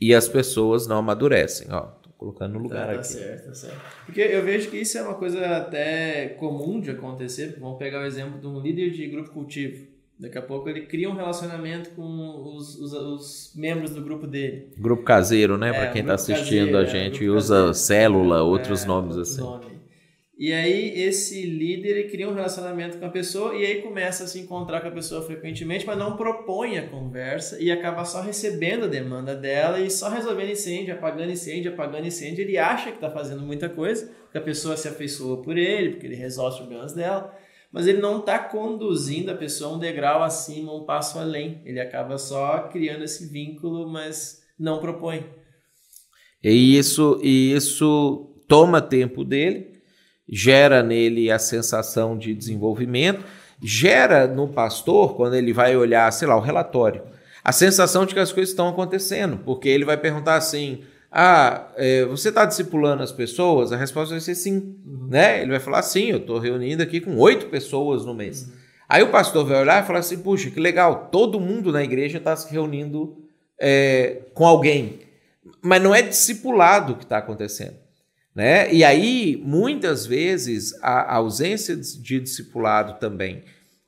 E 0.00 0.14
as 0.14 0.28
pessoas 0.28 0.86
não 0.86 0.98
amadurecem, 0.98 1.68
ó 1.70 2.05
colocando 2.16 2.54
no 2.54 2.60
lugar 2.60 2.86
tá, 2.86 2.92
tá 2.94 2.98
aqui. 3.00 3.06
certo, 3.08 3.46
tá 3.46 3.54
certo. 3.54 3.80
Porque 4.06 4.20
eu 4.20 4.42
vejo 4.44 4.70
que 4.70 4.78
isso 4.78 4.96
é 4.98 5.02
uma 5.02 5.14
coisa 5.14 5.44
até 5.56 6.28
comum 6.38 6.80
de 6.80 6.90
acontecer. 6.90 7.56
Vamos 7.60 7.78
pegar 7.78 8.00
o 8.00 8.06
exemplo 8.06 8.40
de 8.40 8.46
um 8.46 8.60
líder 8.60 8.90
de 8.90 9.06
grupo 9.06 9.30
cultivo. 9.30 9.86
Daqui 10.18 10.38
a 10.38 10.42
pouco 10.42 10.66
ele 10.66 10.86
cria 10.86 11.10
um 11.10 11.14
relacionamento 11.14 11.90
com 11.90 12.56
os, 12.56 12.74
os, 12.80 12.92
os 12.94 13.52
membros 13.54 13.90
do 13.90 14.00
grupo 14.00 14.26
dele. 14.26 14.72
Grupo 14.78 15.02
caseiro, 15.02 15.58
né? 15.58 15.68
É, 15.68 15.72
Para 15.72 15.88
quem 15.88 16.00
está 16.00 16.14
assistindo 16.14 16.72
caseiro, 16.72 16.78
a 16.78 16.82
é, 16.82 16.86
gente, 16.86 17.24
é, 17.24 17.28
usa 17.28 17.54
caseiro, 17.54 17.74
célula, 17.74 18.42
outros 18.42 18.84
é, 18.84 18.86
nomes 18.86 19.18
assim. 19.18 19.42
Nome. 19.42 19.75
E 20.38 20.52
aí 20.52 21.00
esse 21.00 21.46
líder 21.46 22.10
cria 22.10 22.28
um 22.28 22.34
relacionamento 22.34 22.98
com 22.98 23.06
a 23.06 23.10
pessoa 23.10 23.54
e 23.54 23.64
aí 23.64 23.80
começa 23.80 24.24
a 24.24 24.26
se 24.26 24.38
encontrar 24.38 24.82
com 24.82 24.88
a 24.88 24.90
pessoa 24.90 25.22
frequentemente, 25.22 25.86
mas 25.86 25.96
não 25.96 26.14
propõe 26.14 26.76
a 26.76 26.86
conversa 26.86 27.58
e 27.58 27.70
acaba 27.70 28.04
só 28.04 28.20
recebendo 28.20 28.84
a 28.84 28.88
demanda 28.88 29.34
dela 29.34 29.80
e 29.80 29.90
só 29.90 30.10
resolvendo 30.10 30.50
incêndio, 30.50 30.92
apagando 30.92 31.32
incêndio, 31.32 31.72
apagando 31.72 32.06
incêndio. 32.06 32.42
Ele 32.42 32.58
acha 32.58 32.90
que 32.90 32.96
está 32.96 33.10
fazendo 33.10 33.40
muita 33.40 33.70
coisa, 33.70 34.12
que 34.30 34.36
a 34.36 34.42
pessoa 34.42 34.76
se 34.76 34.86
afeiçoa 34.86 35.40
por 35.40 35.56
ele, 35.56 35.92
porque 35.92 36.06
ele 36.06 36.16
resolve 36.16 36.50
os 36.50 36.58
problemas 36.58 36.92
dela, 36.92 37.34
mas 37.72 37.86
ele 37.86 38.02
não 38.02 38.18
está 38.18 38.38
conduzindo 38.38 39.30
a 39.30 39.34
pessoa 39.34 39.74
um 39.74 39.78
degrau 39.78 40.22
acima, 40.22 40.74
um 40.74 40.84
passo 40.84 41.18
além. 41.18 41.62
Ele 41.64 41.80
acaba 41.80 42.18
só 42.18 42.68
criando 42.68 43.04
esse 43.04 43.26
vínculo, 43.32 43.88
mas 43.88 44.42
não 44.58 44.80
propõe. 44.80 45.24
E 46.44 46.76
isso, 46.76 47.18
e 47.22 47.54
isso 47.54 48.34
toma 48.46 48.82
tempo 48.82 49.24
dele 49.24 49.75
gera 50.28 50.82
nele 50.82 51.30
a 51.30 51.38
sensação 51.38 52.16
de 52.16 52.34
desenvolvimento, 52.34 53.24
gera 53.62 54.26
no 54.26 54.48
pastor, 54.48 55.14
quando 55.14 55.34
ele 55.34 55.52
vai 55.52 55.76
olhar, 55.76 56.12
sei 56.12 56.28
lá, 56.28 56.36
o 56.36 56.40
relatório, 56.40 57.02
a 57.42 57.52
sensação 57.52 58.04
de 58.04 58.12
que 58.12 58.20
as 58.20 58.32
coisas 58.32 58.50
estão 58.50 58.68
acontecendo, 58.68 59.38
porque 59.38 59.68
ele 59.68 59.84
vai 59.84 59.96
perguntar 59.96 60.36
assim: 60.36 60.82
ah, 61.10 61.68
é, 61.76 62.04
você 62.04 62.28
está 62.28 62.44
discipulando 62.44 63.02
as 63.02 63.12
pessoas? 63.12 63.72
A 63.72 63.76
resposta 63.76 64.14
vai 64.14 64.20
ser 64.20 64.34
sim. 64.34 64.76
Uhum. 64.84 65.06
Né? 65.08 65.42
Ele 65.42 65.50
vai 65.52 65.60
falar: 65.60 65.82
sim, 65.82 66.10
eu 66.10 66.18
estou 66.18 66.38
reunindo 66.38 66.82
aqui 66.82 67.00
com 67.00 67.16
oito 67.16 67.46
pessoas 67.46 68.04
no 68.04 68.14
mês. 68.14 68.42
Uhum. 68.42 68.52
Aí 68.88 69.02
o 69.02 69.10
pastor 69.10 69.44
vai 69.46 69.60
olhar 69.60 69.82
e 69.82 69.86
falar 69.86 70.00
assim: 70.00 70.18
puxa, 70.18 70.50
que 70.50 70.60
legal, 70.60 71.08
todo 71.10 71.40
mundo 71.40 71.72
na 71.72 71.82
igreja 71.82 72.18
está 72.18 72.34
se 72.34 72.52
reunindo 72.52 73.16
é, 73.58 74.22
com 74.34 74.46
alguém. 74.46 75.00
Mas 75.62 75.82
não 75.82 75.94
é 75.94 76.02
discipulado 76.02 76.96
que 76.96 77.04
está 77.04 77.18
acontecendo. 77.18 77.85
Né? 78.36 78.70
E 78.70 78.84
aí, 78.84 79.40
muitas 79.42 80.04
vezes, 80.04 80.74
a 80.82 81.14
ausência 81.16 81.74
de 81.74 82.20
discipulado 82.20 83.00
também 83.00 83.42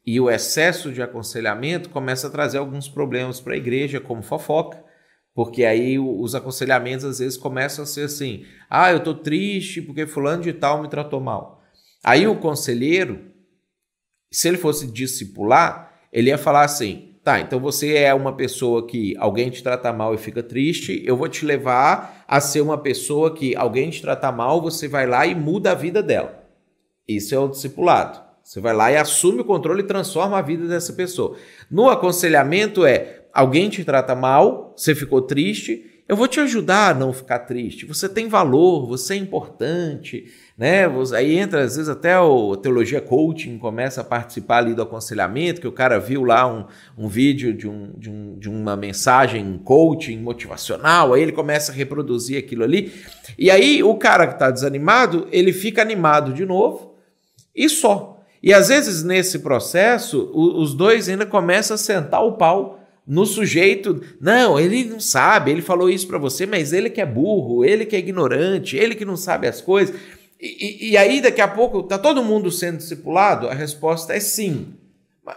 e 0.07 0.19
o 0.19 0.31
excesso 0.31 0.91
de 0.91 1.03
aconselhamento 1.03 1.91
começa 1.91 2.29
a 2.29 2.31
trazer 2.31 2.57
alguns 2.57 2.89
problemas 2.89 3.43
para 3.43 3.53
a 3.53 3.59
igreja, 3.59 4.01
como 4.01 4.23
fofoca, 4.23 4.83
porque 5.35 5.67
aí 5.67 5.99
os 5.99 6.35
aconselhamentos 6.35 7.05
às 7.05 7.19
vezes 7.19 7.37
começam 7.37 7.83
a 7.83 7.87
ser 7.87 8.05
assim: 8.05 8.47
ah, 8.71 8.91
eu 8.91 8.97
estou 8.97 9.15
triste 9.15 9.83
porque 9.83 10.07
fulano 10.07 10.43
de 10.43 10.55
tal 10.55 10.81
me 10.81 10.89
tratou 10.89 11.21
mal. 11.21 11.63
Aí 12.03 12.27
o 12.27 12.41
conselheiro, 12.41 13.31
se 14.33 14.49
ele 14.49 14.57
fosse 14.57 14.91
discipular, 14.91 15.93
ele 16.11 16.31
ia 16.31 16.39
falar 16.39 16.65
assim: 16.65 17.08
Tá, 17.29 17.41
então 17.41 17.61
você 17.61 17.93
é 17.93 18.15
uma 18.15 18.33
pessoa 18.33 18.87
que 18.87 19.15
alguém 19.19 19.51
te 19.51 19.63
trata 19.63 19.93
mal 19.93 20.15
e 20.15 20.17
fica 20.17 20.43
triste, 20.43 21.03
eu 21.05 21.15
vou 21.15 21.29
te 21.29 21.45
levar 21.45 22.25
a 22.27 22.41
ser 22.41 22.63
uma 22.63 22.79
pessoa 22.79 23.35
que 23.35 23.55
alguém 23.55 23.91
te 23.91 24.01
trata 24.01 24.33
mal, 24.33 24.63
você 24.63 24.89
vai 24.89 25.07
lá 25.07 25.27
e 25.27 25.35
muda 25.35 25.73
a 25.73 25.75
vida 25.75 26.03
dela. 26.03 26.43
Isso 27.07 27.35
é 27.35 27.39
o 27.39 27.49
discipulado. 27.49 28.19
Você 28.43 28.63
vai 28.63 28.73
lá 28.73 28.91
e 28.91 28.97
assume 28.97 29.43
o 29.43 29.45
controle 29.45 29.83
e 29.83 29.87
transforma 29.87 30.39
a 30.39 30.41
vida 30.41 30.67
dessa 30.67 30.95
pessoa. 30.95 31.37
No 31.71 31.91
aconselhamento 31.91 32.87
é: 32.87 33.27
alguém 33.31 33.69
te 33.69 33.85
trata 33.85 34.15
mal, 34.15 34.73
você 34.75 34.95
ficou 34.95 35.21
triste, 35.21 35.85
eu 36.09 36.17
vou 36.17 36.29
te 36.29 36.41
ajudar 36.41 36.93
a 36.93 36.99
não 36.99 37.13
ficar 37.13 37.41
triste. 37.41 37.85
Você 37.85 38.09
tem 38.09 38.27
valor, 38.27 38.87
você 38.87 39.13
é 39.13 39.19
importante, 39.19 40.33
né? 40.59 40.87
Aí 41.15 41.39
entra, 41.39 41.63
às 41.63 41.77
vezes, 41.77 41.89
até 41.89 42.19
o 42.19 42.57
Teologia 42.57 43.01
Coaching 43.01 43.59
começa 43.59 44.01
a 44.01 44.05
participar 44.05 44.59
ali 44.59 44.75
do 44.75 44.83
aconselhamento, 44.83 45.61
que 45.61 45.69
o 45.69 45.73
cara 45.73 46.01
viu 46.01 46.25
lá 46.25 46.53
um, 46.53 46.65
um 46.99 47.07
vídeo 47.07 47.55
de, 47.55 47.69
um, 47.69 47.93
de, 47.97 48.11
um, 48.11 48.37
de 48.37 48.49
uma 48.49 48.77
mensagem 48.77 49.61
coaching 49.65 50.19
motivacional, 50.19 51.15
aí 51.15 51.23
ele 51.23 51.31
começa 51.31 51.71
a 51.71 51.75
reproduzir 51.75 52.37
aquilo 52.37 52.65
ali. 52.65 52.93
E 53.39 53.53
aí 53.53 53.85
o 53.85 53.95
cara 53.95 54.27
que 54.27 54.33
está 54.33 54.51
desanimado, 54.51 55.29
ele 55.31 55.53
fica 55.53 55.81
animado 55.81 56.33
de 56.33 56.45
novo 56.45 56.97
e 57.55 57.69
só. 57.69 58.21
E 58.43 58.53
às 58.53 58.67
vezes 58.67 59.05
nesse 59.05 59.39
processo, 59.39 60.29
os 60.35 60.75
dois 60.75 61.09
ainda 61.09 61.25
começam 61.25 61.77
a 61.77 61.79
sentar 61.79 62.25
o 62.25 62.33
pau 62.33 62.81
no 63.07 63.25
sujeito. 63.25 64.03
Não, 64.21 64.59
ele 64.59 64.85
não 64.85 65.01
sabe, 65.01 65.53
ele 65.53 65.63
falou 65.63 65.89
isso 65.89 66.07
para 66.07 66.19
você, 66.19 66.47
mas 66.47 66.73
ele 66.73 66.91
que 66.91 67.01
é 67.01 67.07
burro, 67.07 67.65
ele 67.65 67.87
que 67.87 67.97
é 67.97 67.99
ignorante, 68.01 68.77
ele 68.77 68.95
que 68.95 69.05
não 69.05 69.17
sabe 69.17 69.47
as 69.47 69.61
coisas. 69.61 69.95
E, 70.41 70.91
e, 70.91 70.97
aí, 70.97 71.21
daqui 71.21 71.41
a 71.41 71.49
pouco, 71.49 71.81
está 71.81 71.99
todo 71.99 72.23
mundo 72.23 72.51
sendo 72.51 72.79
discipulado? 72.79 73.49
A 73.49 73.55
resposta 73.55 74.15
é 74.15 74.21
sim, 74.21 74.75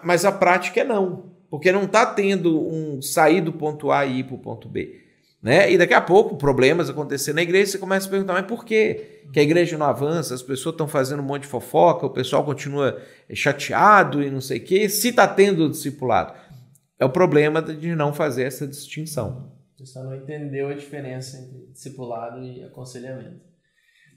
mas 0.04 0.26
a 0.26 0.32
prática 0.32 0.82
é 0.82 0.84
não, 0.84 1.32
porque 1.50 1.72
não 1.72 1.84
está 1.84 2.06
tendo 2.06 2.68
um 2.68 3.02
sair 3.02 3.42
do 3.42 3.52
ponto 3.52 3.92
A 3.92 4.06
e 4.06 4.20
ir 4.20 4.24
para 4.26 4.36
o 4.36 4.40
ponto 4.40 4.70
B. 4.70 5.00
Né? 5.42 5.72
E 5.72 5.78
daqui 5.78 5.96
a 5.96 6.02
pouco, 6.02 6.38
problemas 6.38 6.88
acontecendo 6.88 7.38
na 7.38 7.42
igreja, 7.42 7.72
você 7.72 7.78
começa 7.80 8.06
a 8.06 8.12
perguntar, 8.12 8.34
mas 8.34 8.46
por 8.46 8.64
quê? 8.64 9.24
Que 9.34 9.40
a 9.40 9.44
igreja 9.44 9.76
não 9.76 9.88
avança, 9.88 10.36
as 10.36 10.44
pessoas 10.44 10.74
estão 10.74 10.88
fazendo 10.88 11.22
um 11.22 11.26
monte 11.26 11.44
de 11.44 11.48
fofoca, 11.48 12.06
o 12.06 12.12
pessoal 12.12 12.44
continua 12.44 13.02
chateado 13.34 14.22
e 14.22 14.30
não 14.30 14.40
sei 14.40 14.60
o 14.60 14.64
quê, 14.64 14.88
se 14.88 15.08
está 15.08 15.28
tendo 15.28 15.68
discipulado 15.68 16.34
é 17.02 17.06
o 17.06 17.10
problema 17.10 17.64
de 17.64 17.96
não 17.96 18.14
fazer 18.14 18.44
essa 18.44 18.68
distinção. 18.68 19.52
Você 19.76 19.88
só 19.88 20.04
não 20.04 20.16
entendeu 20.16 20.68
a 20.68 20.76
diferença 20.76 21.36
entre 21.40 21.66
discipulado 21.72 22.44
e 22.44 22.64
aconselhamento. 22.64 23.42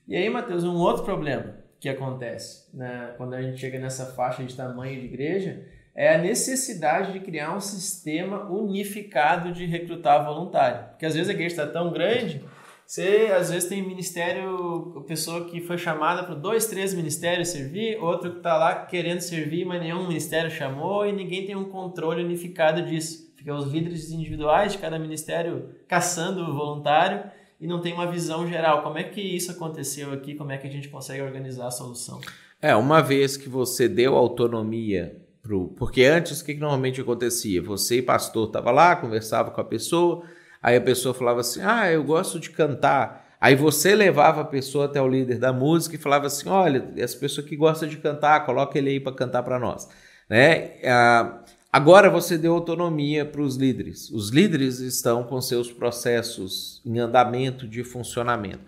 E 0.06 0.16
aí, 0.16 0.28
Mateus, 0.28 0.64
um 0.64 0.76
outro 0.76 1.04
problema 1.04 1.56
que 1.80 1.88
acontece 1.88 2.68
né, 2.74 3.14
quando 3.16 3.34
a 3.34 3.42
gente 3.42 3.60
chega 3.60 3.78
nessa 3.78 4.06
faixa 4.06 4.44
de 4.44 4.54
tamanho 4.54 5.00
de 5.00 5.06
igreja 5.06 5.66
é 5.94 6.14
a 6.14 6.18
necessidade 6.18 7.12
de 7.12 7.20
criar 7.20 7.54
um 7.54 7.60
sistema 7.60 8.50
unificado 8.50 9.52
de 9.52 9.64
recrutar 9.66 10.24
voluntário. 10.24 10.88
Porque 10.90 11.06
às 11.06 11.14
vezes 11.14 11.28
a 11.28 11.32
igreja 11.32 11.62
está 11.62 11.66
tão 11.66 11.92
grande 11.92 12.42
você 12.86 13.32
às 13.34 13.50
vezes 13.50 13.68
tem 13.68 13.82
ministério, 13.82 15.02
pessoa 15.06 15.46
que 15.46 15.60
foi 15.60 15.78
chamada 15.78 16.22
para 16.22 16.34
dois, 16.34 16.66
três 16.66 16.92
ministérios 16.92 17.48
servir, 17.48 17.96
outro 17.98 18.32
que 18.32 18.36
está 18.38 18.56
lá 18.58 18.84
querendo 18.84 19.20
servir, 19.20 19.64
mas 19.64 19.80
nenhum 19.80 20.06
ministério 20.06 20.50
chamou 20.50 21.06
e 21.06 21.12
ninguém 21.12 21.46
tem 21.46 21.56
um 21.56 21.70
controle 21.70 22.22
unificado 22.22 22.82
disso. 22.82 23.32
Fica 23.36 23.54
os 23.54 23.72
líderes 23.72 24.10
individuais 24.10 24.72
de 24.72 24.78
cada 24.78 24.98
ministério 24.98 25.70
caçando 25.88 26.42
o 26.42 26.54
voluntário 26.54 27.24
e 27.64 27.66
não 27.66 27.80
tem 27.80 27.92
uma 27.92 28.06
visão 28.06 28.46
geral. 28.46 28.82
Como 28.82 28.98
é 28.98 29.02
que 29.02 29.20
isso 29.20 29.50
aconteceu 29.50 30.12
aqui? 30.12 30.34
Como 30.34 30.52
é 30.52 30.58
que 30.58 30.66
a 30.66 30.70
gente 30.70 30.88
consegue 30.88 31.22
organizar 31.22 31.66
a 31.66 31.70
solução? 31.70 32.20
É, 32.62 32.76
uma 32.76 33.02
vez 33.02 33.36
que 33.36 33.48
você 33.48 33.88
deu 33.88 34.14
autonomia 34.14 35.16
pro, 35.42 35.68
porque 35.76 36.04
antes 36.04 36.40
o 36.40 36.44
que, 36.44 36.54
que 36.54 36.60
normalmente 36.60 37.00
acontecia? 37.00 37.60
Você, 37.62 38.00
pastor, 38.00 38.46
estava 38.46 38.70
lá, 38.70 38.94
conversava 38.94 39.50
com 39.50 39.60
a 39.60 39.64
pessoa 39.64 40.24
Aí 40.64 40.76
a 40.76 40.80
pessoa 40.80 41.12
falava 41.12 41.40
assim: 41.40 41.60
Ah, 41.62 41.92
eu 41.92 42.02
gosto 42.02 42.40
de 42.40 42.48
cantar. 42.48 43.36
Aí 43.38 43.54
você 43.54 43.94
levava 43.94 44.40
a 44.40 44.44
pessoa 44.44 44.86
até 44.86 45.00
o 45.00 45.06
líder 45.06 45.38
da 45.38 45.52
música 45.52 45.94
e 45.94 45.98
falava 45.98 46.26
assim: 46.26 46.48
Olha, 46.48 46.88
essa 46.96 47.18
pessoa 47.18 47.46
que 47.46 47.54
gosta 47.54 47.86
de 47.86 47.98
cantar, 47.98 48.46
coloca 48.46 48.78
ele 48.78 48.88
aí 48.88 48.98
para 48.98 49.12
cantar 49.12 49.42
para 49.42 49.58
nós. 49.58 49.86
Né? 50.26 50.80
Ah, 50.82 51.43
agora 51.74 52.08
você 52.08 52.38
deu 52.38 52.54
autonomia 52.54 53.24
para 53.24 53.42
os 53.42 53.56
líderes. 53.56 54.08
Os 54.10 54.30
líderes 54.30 54.78
estão 54.78 55.24
com 55.24 55.40
seus 55.40 55.72
processos 55.72 56.80
em 56.86 57.00
andamento 57.00 57.66
de 57.66 57.82
funcionamento. 57.82 58.60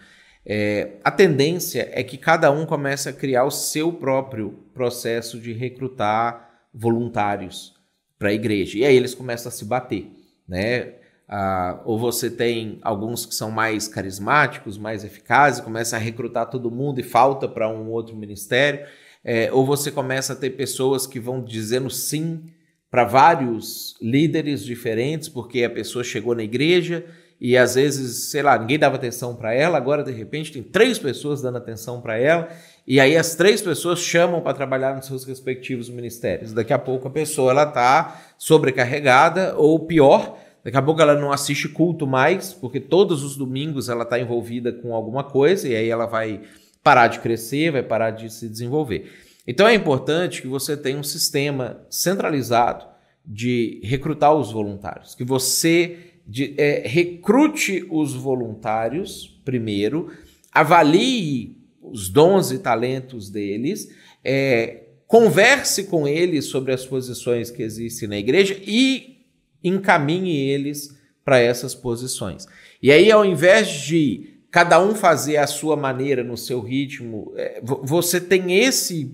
É, 0.44 0.94
a 1.04 1.10
tendência 1.12 1.88
é 1.92 2.02
que 2.02 2.18
cada 2.18 2.50
um 2.50 2.66
comece 2.66 3.08
a 3.08 3.12
criar 3.12 3.44
o 3.44 3.50
seu 3.52 3.92
próprio 3.92 4.58
processo 4.74 5.38
de 5.38 5.52
recrutar 5.52 6.50
voluntários 6.74 7.76
para 8.18 8.30
a 8.30 8.32
igreja. 8.32 8.78
E 8.78 8.84
aí 8.84 8.96
eles 8.96 9.14
começam 9.14 9.50
a 9.50 9.52
se 9.52 9.64
bater. 9.64 10.10
Né? 10.48 10.94
Ah, 11.28 11.80
ou 11.84 11.96
você 11.96 12.28
tem 12.28 12.80
alguns 12.82 13.24
que 13.24 13.36
são 13.36 13.52
mais 13.52 13.86
carismáticos, 13.86 14.76
mais 14.76 15.04
eficazes, 15.04 15.60
começa 15.60 15.94
a 15.94 16.00
recrutar 16.00 16.50
todo 16.50 16.72
mundo 16.72 16.98
e 16.98 17.04
falta 17.04 17.46
para 17.46 17.68
um 17.68 17.88
outro 17.88 18.16
ministério, 18.16 18.84
é, 19.24 19.52
ou 19.52 19.64
você 19.64 19.92
começa 19.92 20.32
a 20.32 20.36
ter 20.36 20.50
pessoas 20.50 21.06
que 21.06 21.20
vão 21.20 21.40
dizendo 21.40 21.88
sim 21.88 22.42
para 22.90 23.04
vários 23.04 23.94
líderes 24.00 24.64
diferentes, 24.64 25.28
porque 25.28 25.64
a 25.64 25.70
pessoa 25.70 26.04
chegou 26.04 26.34
na 26.34 26.42
igreja 26.42 27.04
e 27.40 27.56
às 27.56 27.74
vezes, 27.74 28.30
sei 28.30 28.42
lá, 28.42 28.58
ninguém 28.58 28.78
dava 28.78 28.96
atenção 28.96 29.36
para 29.36 29.52
ela, 29.52 29.76
agora 29.76 30.02
de 30.02 30.12
repente 30.12 30.52
tem 30.52 30.62
três 30.62 30.98
pessoas 30.98 31.42
dando 31.42 31.58
atenção 31.58 32.00
para 32.00 32.16
ela, 32.16 32.48
e 32.86 32.98
aí 32.98 33.16
as 33.16 33.34
três 33.34 33.60
pessoas 33.60 33.98
chamam 33.98 34.40
para 34.40 34.54
trabalhar 34.54 34.94
nos 34.94 35.06
seus 35.06 35.24
respectivos 35.24 35.90
ministérios. 35.90 36.52
Daqui 36.52 36.72
a 36.72 36.78
pouco 36.78 37.08
a 37.08 37.10
pessoa 37.10 37.50
ela 37.50 37.66
tá 37.66 38.22
sobrecarregada 38.38 39.54
ou 39.56 39.78
pior, 39.80 40.38
daqui 40.64 40.76
a 40.76 40.82
pouco 40.82 41.02
ela 41.02 41.14
não 41.14 41.30
assiste 41.30 41.68
culto 41.68 42.06
mais, 42.06 42.54
porque 42.54 42.80
todos 42.80 43.22
os 43.22 43.36
domingos 43.36 43.88
ela 43.88 44.04
está 44.04 44.18
envolvida 44.18 44.72
com 44.72 44.94
alguma 44.94 45.24
coisa 45.24 45.68
e 45.68 45.76
aí 45.76 45.90
ela 45.90 46.06
vai 46.06 46.40
parar 46.82 47.08
de 47.08 47.18
crescer, 47.18 47.72
vai 47.72 47.82
parar 47.82 48.12
de 48.12 48.30
se 48.32 48.48
desenvolver. 48.48 49.12
Então 49.46 49.66
é 49.66 49.74
importante 49.74 50.42
que 50.42 50.48
você 50.48 50.76
tenha 50.76 50.98
um 50.98 51.02
sistema 51.02 51.86
centralizado 51.88 52.84
de 53.24 53.80
recrutar 53.82 54.34
os 54.34 54.52
voluntários, 54.52 55.14
que 55.14 55.24
você 55.24 55.98
de, 56.26 56.54
é, 56.58 56.86
recrute 56.86 57.86
os 57.90 58.14
voluntários 58.14 59.40
primeiro, 59.44 60.10
avalie 60.52 61.56
os 61.80 62.08
dons 62.08 62.50
e 62.50 62.58
talentos 62.58 63.30
deles, 63.30 63.88
é, 64.24 64.82
converse 65.06 65.84
com 65.84 66.06
eles 66.06 66.46
sobre 66.46 66.72
as 66.72 66.84
posições 66.84 67.50
que 67.50 67.62
existem 67.62 68.08
na 68.08 68.18
igreja 68.18 68.60
e 68.66 69.24
encaminhe 69.62 70.36
eles 70.36 70.96
para 71.24 71.38
essas 71.38 71.74
posições. 71.74 72.46
E 72.82 72.90
aí, 72.90 73.10
ao 73.10 73.24
invés 73.24 73.68
de 73.68 74.40
cada 74.50 74.82
um 74.82 74.94
fazer 74.94 75.36
a 75.36 75.46
sua 75.46 75.76
maneira, 75.76 76.24
no 76.24 76.36
seu 76.36 76.60
ritmo, 76.60 77.32
é, 77.36 77.60
você 77.62 78.20
tem 78.20 78.58
esse 78.58 79.12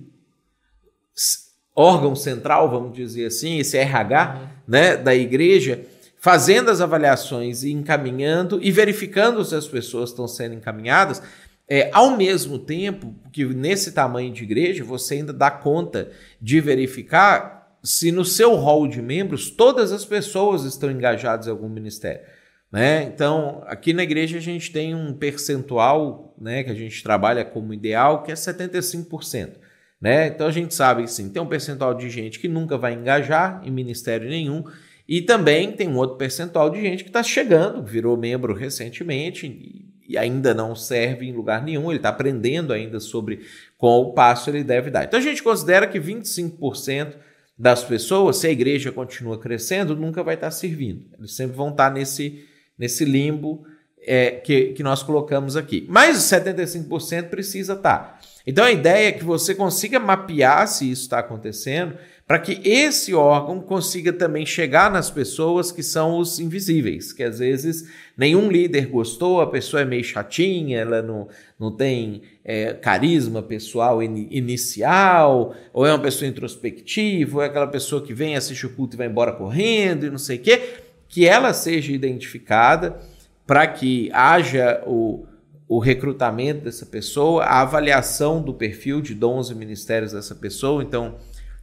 órgão 1.74 2.14
central, 2.14 2.70
vamos 2.70 2.92
dizer 2.92 3.26
assim, 3.26 3.58
esse 3.58 3.76
RH 3.76 4.34
uhum. 4.34 4.48
né, 4.68 4.96
da 4.96 5.14
igreja, 5.14 5.84
fazendo 6.18 6.70
as 6.70 6.80
avaliações 6.80 7.64
e 7.64 7.72
encaminhando 7.72 8.60
e 8.62 8.70
verificando 8.70 9.44
se 9.44 9.54
as 9.54 9.66
pessoas 9.66 10.10
estão 10.10 10.28
sendo 10.28 10.54
encaminhadas, 10.54 11.22
é, 11.68 11.90
ao 11.92 12.16
mesmo 12.16 12.58
tempo 12.58 13.14
que 13.32 13.44
nesse 13.44 13.92
tamanho 13.92 14.32
de 14.32 14.42
igreja 14.42 14.84
você 14.84 15.14
ainda 15.14 15.32
dá 15.32 15.50
conta 15.50 16.10
de 16.40 16.60
verificar 16.60 17.76
se 17.82 18.12
no 18.12 18.24
seu 18.24 18.54
hall 18.56 18.86
de 18.86 19.00
membros 19.00 19.50
todas 19.50 19.90
as 19.90 20.04
pessoas 20.04 20.64
estão 20.64 20.90
engajadas 20.90 21.46
em 21.46 21.50
algum 21.50 21.68
ministério. 21.68 22.20
Né? 22.70 23.02
Então, 23.02 23.62
aqui 23.66 23.92
na 23.92 24.02
igreja 24.02 24.38
a 24.38 24.40
gente 24.40 24.72
tem 24.72 24.94
um 24.94 25.12
percentual 25.12 26.34
né, 26.40 26.62
que 26.62 26.70
a 26.70 26.74
gente 26.74 27.02
trabalha 27.02 27.44
como 27.44 27.74
ideal, 27.74 28.22
que 28.22 28.32
é 28.32 28.34
75%. 28.34 29.54
Né? 30.02 30.26
Então 30.26 30.48
a 30.48 30.50
gente 30.50 30.74
sabe 30.74 31.04
que 31.04 31.12
sim, 31.12 31.28
tem 31.28 31.40
um 31.40 31.46
percentual 31.46 31.94
de 31.94 32.10
gente 32.10 32.40
que 32.40 32.48
nunca 32.48 32.76
vai 32.76 32.92
engajar 32.92 33.62
em 33.64 33.70
ministério 33.70 34.28
nenhum 34.28 34.64
e 35.08 35.22
também 35.22 35.70
tem 35.70 35.86
um 35.86 35.96
outro 35.96 36.16
percentual 36.16 36.68
de 36.70 36.80
gente 36.80 37.04
que 37.04 37.08
está 37.08 37.22
chegando, 37.22 37.84
virou 37.84 38.16
membro 38.16 38.52
recentemente 38.52 39.86
e 40.08 40.18
ainda 40.18 40.52
não 40.52 40.74
serve 40.74 41.26
em 41.26 41.32
lugar 41.32 41.62
nenhum, 41.62 41.88
ele 41.88 42.00
está 42.00 42.08
aprendendo 42.08 42.72
ainda 42.72 42.98
sobre 42.98 43.46
qual 43.78 44.12
passo 44.12 44.50
ele 44.50 44.64
deve 44.64 44.90
dar. 44.90 45.04
Então 45.04 45.20
a 45.20 45.22
gente 45.22 45.40
considera 45.40 45.86
que 45.86 46.00
25% 46.00 47.12
das 47.56 47.84
pessoas, 47.84 48.38
se 48.38 48.48
a 48.48 48.50
igreja 48.50 48.90
continua 48.90 49.38
crescendo, 49.38 49.94
nunca 49.94 50.24
vai 50.24 50.34
estar 50.34 50.48
tá 50.48 50.50
servindo. 50.50 51.04
Eles 51.16 51.36
sempre 51.36 51.56
vão 51.56 51.70
estar 51.70 51.90
tá 51.90 51.94
nesse, 51.94 52.44
nesse 52.76 53.04
limbo 53.04 53.64
é, 54.04 54.32
que, 54.32 54.72
que 54.72 54.82
nós 54.82 55.00
colocamos 55.00 55.56
aqui. 55.56 55.86
Mas 55.88 56.16
75% 56.18 57.28
precisa 57.28 57.74
estar. 57.74 57.98
Tá. 57.98 58.31
Então 58.46 58.64
a 58.64 58.72
ideia 58.72 59.08
é 59.08 59.12
que 59.12 59.24
você 59.24 59.54
consiga 59.54 60.00
mapear 60.00 60.66
se 60.66 60.90
isso 60.90 61.02
está 61.02 61.18
acontecendo 61.20 61.94
para 62.26 62.38
que 62.38 62.60
esse 62.64 63.12
órgão 63.12 63.60
consiga 63.60 64.12
também 64.12 64.46
chegar 64.46 64.90
nas 64.90 65.10
pessoas 65.10 65.70
que 65.70 65.82
são 65.82 66.18
os 66.18 66.38
invisíveis, 66.40 67.12
que 67.12 67.22
às 67.22 67.40
vezes 67.40 67.90
nenhum 68.16 68.50
líder 68.50 68.86
gostou, 68.86 69.40
a 69.40 69.50
pessoa 69.50 69.82
é 69.82 69.84
meio 69.84 70.04
chatinha, 70.04 70.78
ela 70.78 71.02
não, 71.02 71.28
não 71.58 71.70
tem 71.70 72.22
é, 72.44 72.72
carisma 72.72 73.42
pessoal 73.42 74.02
in, 74.02 74.28
inicial, 74.30 75.54
ou 75.74 75.84
é 75.84 75.92
uma 75.92 75.98
pessoa 75.98 76.28
introspectiva, 76.28 77.36
ou 77.36 77.42
é 77.42 77.46
aquela 77.46 77.66
pessoa 77.66 78.02
que 78.02 78.14
vem, 78.14 78.34
assiste 78.34 78.64
o 78.64 78.70
culto 78.70 78.96
e 78.96 78.98
vai 78.98 79.08
embora 79.08 79.32
correndo 79.32 80.06
e 80.06 80.10
não 80.10 80.16
sei 80.16 80.38
o 80.38 80.40
quê, 80.40 80.62
que 81.08 81.26
ela 81.26 81.52
seja 81.52 81.92
identificada 81.92 82.98
para 83.46 83.66
que 83.66 84.08
haja 84.14 84.82
o, 84.86 85.26
o 85.74 85.78
recrutamento 85.78 86.64
dessa 86.64 86.84
pessoa, 86.84 87.44
a 87.44 87.62
avaliação 87.62 88.42
do 88.42 88.52
perfil 88.52 89.00
de 89.00 89.14
dons 89.14 89.48
e 89.50 89.54
ministérios 89.54 90.12
dessa 90.12 90.34
pessoa, 90.34 90.82
então 90.82 91.16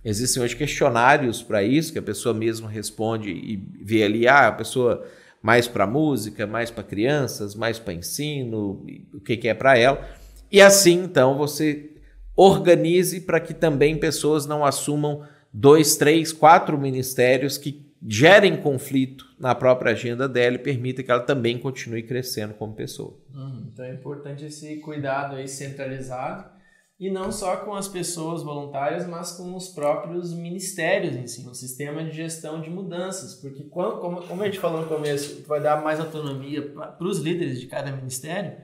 Existem 0.03 0.41
hoje 0.41 0.55
questionários 0.55 1.43
para 1.43 1.62
isso, 1.62 1.91
que 1.91 1.99
a 1.99 2.01
pessoa 2.01 2.34
mesmo 2.34 2.68
responde 2.68 3.32
e 3.32 3.57
vê 3.82 4.01
ali, 4.01 4.30
ah, 4.30 4.47
a 4.47 4.51
pessoa 4.51 5.05
mais 5.41 5.68
para 5.68 5.86
música, 5.86 6.47
mais 6.47 6.72
para 6.72 6.86
crianças, 6.86 7.53
mais 7.53 7.80
para 7.80 7.93
ensino, 7.93 8.82
o 9.14 9.20
que, 9.20 9.36
que 9.36 9.49
é 9.49 9.53
para 9.53 9.78
ela. 9.78 10.01
E 10.49 10.62
assim, 10.62 11.03
então, 11.03 11.38
você 11.38 11.91
organize 12.34 13.20
para 13.20 13.41
que 13.41 13.53
também 13.53 13.97
pessoas 13.97 14.45
não 14.45 14.64
assumam 14.64 15.22
dois, 15.53 15.97
três, 15.97 16.32
quatro 16.32 16.78
ministérios 16.78 17.57
que 17.57 17.86
gerem 18.07 18.55
conflito 18.55 19.29
na 19.40 19.56
própria 19.56 19.94
agenda 19.94 20.28
dela 20.28 20.58
e 20.58 20.60
permita 20.60 21.02
que 21.02 21.10
ela 21.10 21.22
também 21.22 21.58
continue 21.58 22.04
crescendo 22.04 22.54
como 22.54 22.74
pessoa. 22.74 23.18
Uhum. 23.34 23.70
Então 23.72 23.86
é 23.86 23.94
importante 23.94 24.46
esse 24.46 24.78
cuidado 24.78 25.36
aí 25.36 25.48
centralizado 25.48 26.60
e 27.00 27.10
não 27.10 27.32
só 27.32 27.56
com 27.58 27.74
as 27.74 27.88
pessoas 27.88 28.44
voluntárias, 28.44 29.08
mas 29.08 29.32
com 29.32 29.56
os 29.56 29.70
próprios 29.70 30.34
ministérios 30.34 31.16
em 31.16 31.26
si, 31.26 31.48
um 31.48 31.54
sistema 31.54 32.04
de 32.04 32.12
gestão 32.12 32.60
de 32.60 32.70
mudanças, 32.70 33.36
porque 33.36 33.64
quando, 33.64 34.02
como, 34.02 34.22
como 34.24 34.44
a 34.44 34.46
gente 34.46 34.60
falou 34.60 34.82
no 34.82 34.88
começo, 34.88 35.42
vai 35.48 35.62
dar 35.62 35.82
mais 35.82 35.98
autonomia 35.98 36.62
para 36.62 37.08
os 37.08 37.20
líderes 37.20 37.62
de 37.62 37.68
cada 37.68 37.90
ministério, 37.90 38.58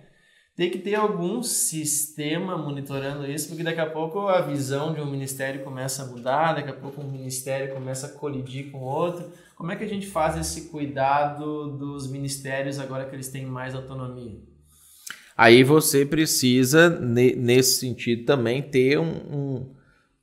tem 0.54 0.70
que 0.70 0.80
ter 0.80 0.96
algum 0.96 1.42
sistema 1.42 2.58
monitorando 2.58 3.30
isso, 3.30 3.48
porque 3.48 3.64
daqui 3.64 3.80
a 3.80 3.90
pouco 3.90 4.28
a 4.28 4.42
visão 4.42 4.94
de 4.94 5.00
um 5.00 5.10
ministério 5.10 5.64
começa 5.64 6.04
a 6.04 6.06
mudar, 6.06 6.54
daqui 6.56 6.70
a 6.70 6.74
pouco 6.74 7.02
um 7.02 7.10
ministério 7.10 7.74
começa 7.74 8.08
a 8.08 8.10
colidir 8.12 8.70
com 8.72 8.80
outro. 8.80 9.32
Como 9.56 9.72
é 9.72 9.76
que 9.76 9.84
a 9.86 9.88
gente 9.88 10.06
faz 10.06 10.38
esse 10.38 10.70
cuidado 10.70 11.72
dos 11.78 12.12
ministérios 12.12 12.78
agora 12.78 13.06
que 13.06 13.16
eles 13.16 13.30
têm 13.30 13.46
mais 13.46 13.74
autonomia? 13.74 14.38
Aí 15.38 15.64
você 15.64 16.06
precisa, 16.06 16.90
nesse 16.90 17.80
sentido, 17.80 18.26
também 18.26 18.62
ter 18.62 19.00
um, 19.00 19.12
um, 19.12 19.76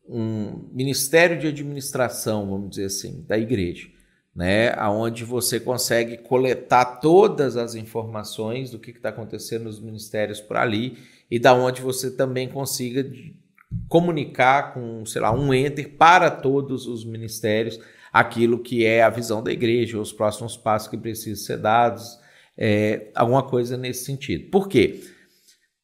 um, 0.08 0.68
ministério 0.72 1.38
de 1.38 1.46
administração, 1.46 2.48
vamos 2.48 2.70
dizer 2.70 2.86
assim, 2.86 3.24
da 3.26 3.38
igreja, 3.38 3.88
né? 4.34 4.74
Onde 4.88 5.24
você 5.24 5.60
consegue 5.60 6.18
coletar 6.18 6.84
todas 7.00 7.56
as 7.56 7.74
informações 7.74 8.70
do 8.70 8.78
que 8.78 8.90
está 8.90 9.10
acontecendo 9.10 9.64
nos 9.64 9.80
ministérios 9.80 10.40
por 10.40 10.56
ali 10.56 10.96
e 11.30 11.38
da 11.38 11.54
onde 11.54 11.82
você 11.82 12.10
também 12.10 12.48
consiga 12.48 13.10
comunicar 13.88 14.74
com, 14.74 15.04
sei 15.04 15.20
lá, 15.20 15.32
um 15.32 15.52
enter 15.52 15.90
para 15.96 16.30
todos 16.30 16.86
os 16.86 17.04
ministérios 17.04 17.78
aquilo 18.12 18.58
que 18.58 18.84
é 18.84 19.02
a 19.02 19.10
visão 19.10 19.42
da 19.42 19.50
igreja, 19.50 19.98
os 19.98 20.12
próximos 20.12 20.56
passos 20.56 20.88
que 20.88 20.98
precisam 20.98 21.44
ser 21.44 21.56
dados, 21.58 22.18
é, 22.56 23.10
alguma 23.14 23.42
coisa 23.42 23.76
nesse 23.76 24.04
sentido. 24.04 24.50
Por 24.50 24.68
quê? 24.68 25.00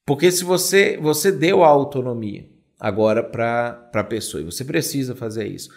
Porque 0.05 0.31
se 0.31 0.45
você, 0.45 0.99
você 0.99 1.33
deu 1.33 1.65
a 1.65 1.69
autonomia 1.69 2.47
agora 2.79 3.23
para 3.23 3.91
a 3.95 4.05
pessoa, 4.05 4.43
e 4.43 4.45
você 4.45 4.65
precisa 4.65 5.17
fazer 5.17 5.47
isso. 5.47 5.71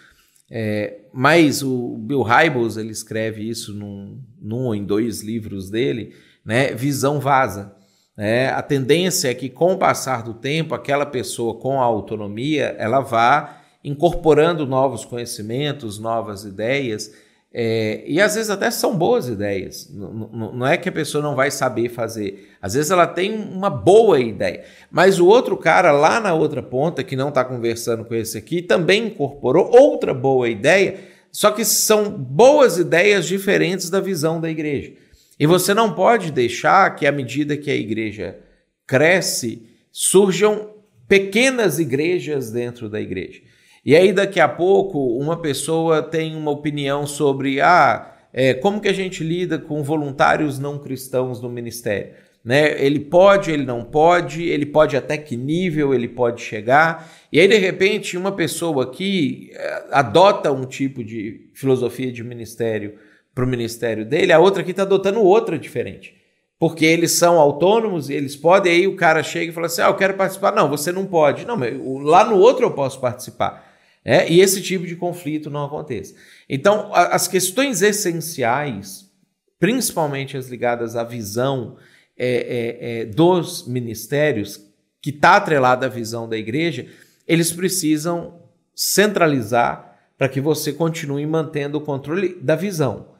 É, 0.50 1.06
mas 1.12 1.62
o 1.62 1.96
Bill 1.96 2.22
Hybels, 2.22 2.76
ele 2.76 2.90
escreve 2.90 3.48
isso 3.48 3.72
num, 3.72 4.20
num 4.40 4.66
ou 4.66 4.74
em 4.74 4.84
dois 4.84 5.22
livros 5.22 5.70
dele, 5.70 6.14
né? 6.44 6.74
Visão 6.74 7.18
vaza. 7.18 7.74
Né? 8.14 8.50
A 8.50 8.60
tendência 8.60 9.30
é 9.30 9.34
que, 9.34 9.48
com 9.48 9.72
o 9.72 9.78
passar 9.78 10.22
do 10.22 10.34
tempo, 10.34 10.74
aquela 10.74 11.06
pessoa 11.06 11.58
com 11.58 11.80
a 11.80 11.84
autonomia, 11.84 12.76
ela 12.78 13.00
vá 13.00 13.61
incorporando 13.84 14.66
novos 14.66 15.04
conhecimentos, 15.04 15.98
novas 15.98 16.44
ideias, 16.44 17.12
é, 17.54 18.02
e 18.06 18.18
às 18.18 18.34
vezes 18.34 18.48
até 18.48 18.70
são 18.70 18.96
boas 18.96 19.28
ideias. 19.28 19.90
Não, 19.92 20.52
não, 20.54 20.66
é 20.66 20.78
que 20.78 20.88
a 20.88 20.92
pessoa 20.92 21.22
não 21.22 21.36
vai 21.36 21.50
saber 21.50 21.90
fazer. 21.90 22.50
Às 22.62 22.74
vezes 22.74 22.90
ela 22.90 23.06
tem 23.06 23.34
uma 23.34 23.68
boa 23.68 24.18
ideia. 24.18 24.64
Mas 24.90 25.20
o 25.20 25.26
outro 25.26 25.56
cara 25.56 25.92
lá 25.92 26.18
na 26.18 26.32
outra 26.32 26.62
ponta, 26.62 27.04
que 27.04 27.14
não 27.14 27.28
está 27.28 27.44
conversando 27.44 28.06
com 28.06 28.14
esse 28.14 28.38
aqui, 28.38 28.62
também 28.62 29.08
incorporou 29.08 29.70
outra 29.70 30.14
boa 30.14 30.48
ideia. 30.48 30.98
Só 31.30 31.50
que 31.50 31.64
são 31.64 32.10
boas 32.10 32.78
ideias 32.78 33.26
diferentes 33.26 33.90
da 33.90 34.00
visão 34.00 34.40
da 34.40 34.48
igreja. 34.48 34.92
E 35.38 35.46
você 35.46 35.74
não 35.74 35.94
pode 35.94 36.32
deixar 36.32 36.94
que, 36.94 37.06
à 37.06 37.12
medida 37.12 37.56
que 37.56 37.70
a 37.70 37.76
igreja 37.76 38.38
cresce, 38.86 39.66
surjam 39.90 40.70
pequenas 41.06 41.78
igrejas 41.78 42.50
dentro 42.50 42.88
da 42.88 43.00
igreja. 43.00 43.42
E 43.84 43.96
aí, 43.96 44.12
daqui 44.12 44.38
a 44.38 44.48
pouco, 44.48 45.18
uma 45.18 45.36
pessoa 45.36 46.02
tem 46.02 46.36
uma 46.36 46.52
opinião 46.52 47.04
sobre 47.04 47.60
ah, 47.60 48.14
é, 48.32 48.54
como 48.54 48.80
que 48.80 48.88
a 48.88 48.92
gente 48.92 49.24
lida 49.24 49.58
com 49.58 49.82
voluntários 49.82 50.58
não 50.58 50.78
cristãos 50.78 51.40
no 51.42 51.48
ministério. 51.48 52.14
né? 52.44 52.80
Ele 52.80 53.00
pode, 53.00 53.50
ele 53.50 53.64
não 53.64 53.84
pode, 53.84 54.44
ele 54.44 54.66
pode 54.66 54.96
até 54.96 55.16
que 55.18 55.36
nível 55.36 55.92
ele 55.92 56.08
pode 56.08 56.42
chegar. 56.42 57.10
E 57.32 57.40
aí, 57.40 57.48
de 57.48 57.56
repente, 57.56 58.16
uma 58.16 58.32
pessoa 58.32 58.90
que 58.90 59.50
eh, 59.52 59.84
adota 59.90 60.52
um 60.52 60.64
tipo 60.64 61.02
de 61.02 61.50
filosofia 61.54 62.12
de 62.12 62.22
ministério 62.22 62.94
para 63.34 63.44
o 63.44 63.48
ministério 63.48 64.04
dele, 64.04 64.32
a 64.32 64.38
outra 64.38 64.62
aqui 64.62 64.70
está 64.70 64.82
adotando 64.82 65.20
outra 65.22 65.58
diferente. 65.58 66.14
Porque 66.58 66.84
eles 66.84 67.12
são 67.12 67.40
autônomos 67.40 68.08
e 68.08 68.14
eles 68.14 68.36
podem, 68.36 68.72
aí 68.72 68.86
o 68.86 68.94
cara 68.94 69.22
chega 69.24 69.50
e 69.50 69.54
fala 69.54 69.66
assim: 69.66 69.82
Ah, 69.82 69.88
eu 69.88 69.96
quero 69.96 70.14
participar. 70.14 70.52
Não, 70.52 70.68
você 70.68 70.92
não 70.92 71.04
pode. 71.04 71.44
Não, 71.44 71.56
mas 71.56 71.74
lá 72.04 72.24
no 72.24 72.36
outro 72.36 72.66
eu 72.66 72.70
posso 72.70 73.00
participar. 73.00 73.71
É, 74.04 74.30
e 74.30 74.40
esse 74.40 74.60
tipo 74.60 74.86
de 74.86 74.96
conflito 74.96 75.48
não 75.48 75.64
acontece. 75.64 76.16
Então, 76.48 76.90
as 76.92 77.28
questões 77.28 77.82
essenciais, 77.82 79.08
principalmente 79.60 80.36
as 80.36 80.48
ligadas 80.48 80.96
à 80.96 81.04
visão 81.04 81.76
é, 82.16 82.26
é, 82.26 83.00
é, 83.00 83.04
dos 83.06 83.66
ministérios, 83.66 84.60
que 85.00 85.10
está 85.10 85.36
atrelada 85.36 85.86
à 85.86 85.88
visão 85.88 86.28
da 86.28 86.36
igreja, 86.36 86.86
eles 87.26 87.52
precisam 87.52 88.40
centralizar 88.74 89.96
para 90.18 90.28
que 90.28 90.40
você 90.40 90.72
continue 90.72 91.26
mantendo 91.26 91.78
o 91.78 91.80
controle 91.80 92.36
da 92.40 92.54
visão. 92.54 93.12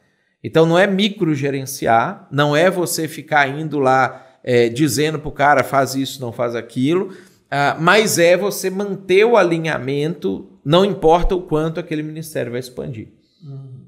Então 0.43 0.67
não 0.67 0.79
é 0.79 0.87
microgerenciar, 0.87 2.27
não 2.31 2.57
é 2.57 2.71
você 2.71 3.07
ficar 3.07 3.49
indo 3.49 3.79
lá 3.79 4.27
é, 4.43 4.69
dizendo 4.69 5.19
para 5.19 5.29
o 5.29 5.33
cara 5.33 5.65
faz 5.65 5.95
isso, 5.95 6.21
não 6.21 6.33
faz 6.33 6.55
aquilo, 6.55 7.11
uh, 7.11 7.81
mas 7.81 8.19
é 8.19 8.37
você 8.37 8.69
manter 8.69 9.25
o 9.25 9.37
alinhamento, 9.37 10.52
não 10.65 10.85
importa 10.85 11.35
o 11.35 11.43
quanto 11.43 11.81
aquele 11.81 12.03
ministério 12.03 12.53
vai 12.53 12.61
expandir. 12.61 13.09
Uhum. 13.43 13.83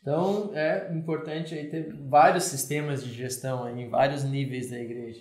Então 0.00 0.50
é 0.54 0.92
importante 0.94 1.54
aí 1.54 1.68
ter 1.68 1.92
vários 2.08 2.44
sistemas 2.44 3.02
de 3.04 3.12
gestão 3.12 3.64
aí, 3.64 3.82
em 3.82 3.88
vários 3.88 4.22
níveis 4.22 4.70
da 4.70 4.78
igreja. 4.78 5.20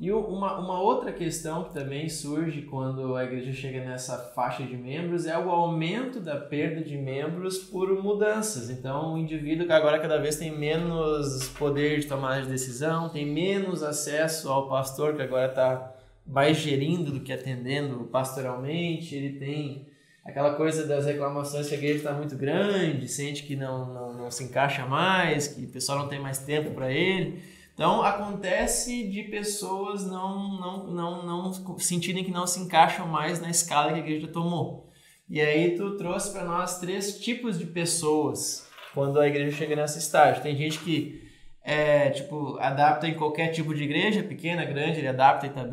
E 0.00 0.10
uma, 0.10 0.58
uma 0.58 0.80
outra 0.80 1.12
questão 1.12 1.64
que 1.64 1.74
também 1.74 2.08
surge 2.08 2.62
quando 2.62 3.16
a 3.16 3.24
igreja 3.24 3.52
chega 3.52 3.84
nessa 3.84 4.16
faixa 4.34 4.62
de 4.62 4.74
membros 4.74 5.26
é 5.26 5.36
o 5.36 5.50
aumento 5.50 6.20
da 6.20 6.38
perda 6.38 6.80
de 6.80 6.96
membros 6.96 7.58
por 7.58 8.02
mudanças. 8.02 8.70
Então, 8.70 9.12
o 9.12 9.18
indivíduo 9.18 9.66
que 9.66 9.72
agora 9.74 9.98
cada 9.98 10.16
vez 10.16 10.36
tem 10.36 10.56
menos 10.56 11.48
poder 11.50 12.00
de 12.00 12.06
tomada 12.06 12.40
de 12.40 12.48
decisão, 12.48 13.10
tem 13.10 13.26
menos 13.26 13.82
acesso 13.82 14.48
ao 14.48 14.70
pastor 14.70 15.16
que 15.16 15.20
agora 15.20 15.48
está 15.48 15.94
mais 16.26 16.56
gerindo 16.56 17.10
do 17.10 17.20
que 17.20 17.30
atendendo 17.30 18.04
pastoralmente, 18.04 19.14
ele 19.14 19.38
tem 19.38 19.89
aquela 20.24 20.54
coisa 20.54 20.86
das 20.86 21.06
reclamações 21.06 21.68
que 21.68 21.74
a 21.74 21.78
igreja 21.78 21.98
está 21.98 22.12
muito 22.12 22.36
grande, 22.36 23.08
sente 23.08 23.42
que 23.42 23.56
não, 23.56 23.92
não, 23.92 24.12
não 24.14 24.30
se 24.30 24.44
encaixa 24.44 24.86
mais, 24.86 25.48
que 25.48 25.64
o 25.64 25.68
pessoal 25.68 25.98
não 25.98 26.08
tem 26.08 26.20
mais 26.20 26.38
tempo 26.38 26.70
para 26.72 26.92
ele. 26.92 27.42
Então 27.74 28.02
acontece 28.02 29.08
de 29.08 29.22
pessoas 29.24 30.06
não, 30.06 30.60
não, 30.60 30.86
não, 30.92 31.26
não 31.26 31.78
sentirem 31.78 32.22
que 32.22 32.30
não 32.30 32.46
se 32.46 32.60
encaixam 32.60 33.06
mais 33.06 33.40
na 33.40 33.50
escala 33.50 33.92
que 33.92 34.00
a 34.00 34.02
igreja 34.02 34.28
tomou. 34.28 34.90
E 35.28 35.40
aí 35.40 35.76
tu 35.76 35.96
trouxe 35.96 36.32
para 36.32 36.44
nós 36.44 36.78
três 36.78 37.18
tipos 37.18 37.58
de 37.58 37.64
pessoas 37.64 38.68
quando 38.92 39.20
a 39.20 39.28
igreja 39.28 39.56
chega 39.56 39.76
nesse 39.76 39.98
estágio. 39.98 40.42
Tem 40.42 40.56
gente 40.56 40.78
que 40.80 41.30
é, 41.62 42.10
tipo, 42.10 42.58
adapta 42.58 43.06
em 43.06 43.14
qualquer 43.14 43.48
tipo 43.48 43.74
de 43.74 43.84
igreja, 43.84 44.22
pequena, 44.22 44.64
grande, 44.64 44.98
ele 44.98 45.08
adapta 45.08 45.46
e 45.46 45.50
tá. 45.50 45.66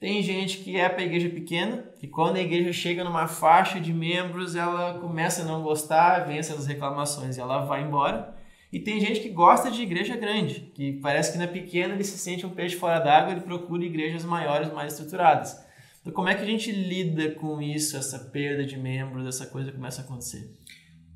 Tem 0.00 0.22
gente 0.22 0.58
que 0.58 0.76
é 0.76 0.88
para 0.88 1.04
igreja 1.04 1.28
pequena, 1.28 1.84
que 2.02 2.08
quando 2.08 2.34
a 2.34 2.40
igreja 2.40 2.72
chega 2.72 3.04
numa 3.04 3.28
faixa 3.28 3.78
de 3.78 3.92
membros, 3.92 4.56
ela 4.56 4.98
começa 4.98 5.42
a 5.42 5.44
não 5.44 5.62
gostar, 5.62 6.26
vem 6.26 6.36
essas 6.36 6.66
reclamações 6.66 7.36
e 7.36 7.40
ela 7.40 7.64
vai 7.64 7.84
embora. 7.84 8.34
E 8.72 8.80
tem 8.80 8.98
gente 8.98 9.20
que 9.20 9.28
gosta 9.28 9.70
de 9.70 9.82
igreja 9.82 10.16
grande, 10.16 10.72
que 10.74 10.94
parece 10.94 11.30
que 11.30 11.38
na 11.38 11.46
pequena 11.46 11.94
ele 11.94 12.02
se 12.02 12.18
sente 12.18 12.44
um 12.44 12.50
peixe 12.50 12.74
fora 12.74 12.98
d'água, 12.98 13.30
ele 13.30 13.42
procura 13.42 13.84
igrejas 13.84 14.24
maiores, 14.24 14.72
mais 14.72 14.94
estruturadas. 14.94 15.56
Então, 16.00 16.12
como 16.12 16.28
é 16.28 16.34
que 16.34 16.42
a 16.42 16.44
gente 16.44 16.72
lida 16.72 17.36
com 17.36 17.62
isso, 17.62 17.96
essa 17.96 18.18
perda 18.18 18.66
de 18.66 18.76
membros, 18.76 19.24
essa 19.24 19.46
coisa 19.46 19.70
começa 19.70 20.02
a 20.02 20.04
acontecer? 20.04 20.50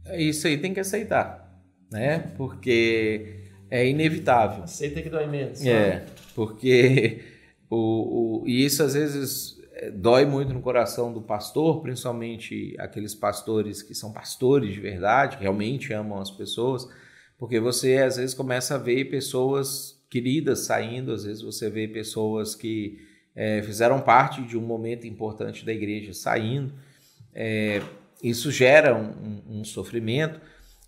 É 0.05 0.23
isso 0.23 0.47
aí 0.47 0.57
tem 0.57 0.73
que 0.73 0.79
aceitar, 0.79 1.61
né? 1.91 2.33
Porque 2.37 3.51
é 3.69 3.89
inevitável. 3.89 4.63
Aceita 4.63 5.03
que 5.03 5.11
dói 5.11 5.27
menos. 5.27 5.67
É, 5.67 6.07
porque 6.33 7.25
o, 7.69 8.43
o, 8.43 8.45
e 8.47 8.65
isso 8.65 8.85
às 8.85 8.95
vezes 8.95 9.56
é, 9.56 9.56
dói 9.95 10.25
muito 10.25 10.53
no 10.53 10.61
coração 10.61 11.13
do 11.13 11.21
pastor, 11.21 11.83
principalmente 11.83 12.75
aqueles 12.79 13.15
pastores 13.15 13.83
que 13.83 13.95
são 13.95 14.13
pastores 14.13 14.73
de 14.75 14.81
verdade, 14.81 15.37
realmente 15.41 15.93
amam 15.93 16.19
as 16.19 16.31
pessoas 16.31 16.89
porque 17.39 17.61
você 17.61 17.99
às 17.99 18.17
vezes 18.17 18.35
começa 18.35 18.75
a 18.75 18.79
ver 18.79 19.07
pessoas 19.07 20.01
queridas 20.09 20.61
saindo, 20.61 21.13
às 21.13 21.25
vezes 21.25 21.43
você 21.43 21.69
vê 21.69 21.87
pessoas 21.87 22.55
que 22.55 22.99
é, 23.35 23.63
fizeram 23.63 24.01
parte 24.01 24.43
de 24.43 24.57
um 24.57 24.63
momento 24.63 25.07
importante 25.07 25.65
da 25.65 25.73
igreja 25.73 26.15
saindo. 26.15 26.73
É, 27.35 27.83
isso 28.23 28.51
gera 28.51 28.97
um, 28.97 29.59
um, 29.59 29.65
sofrimento 29.65 30.41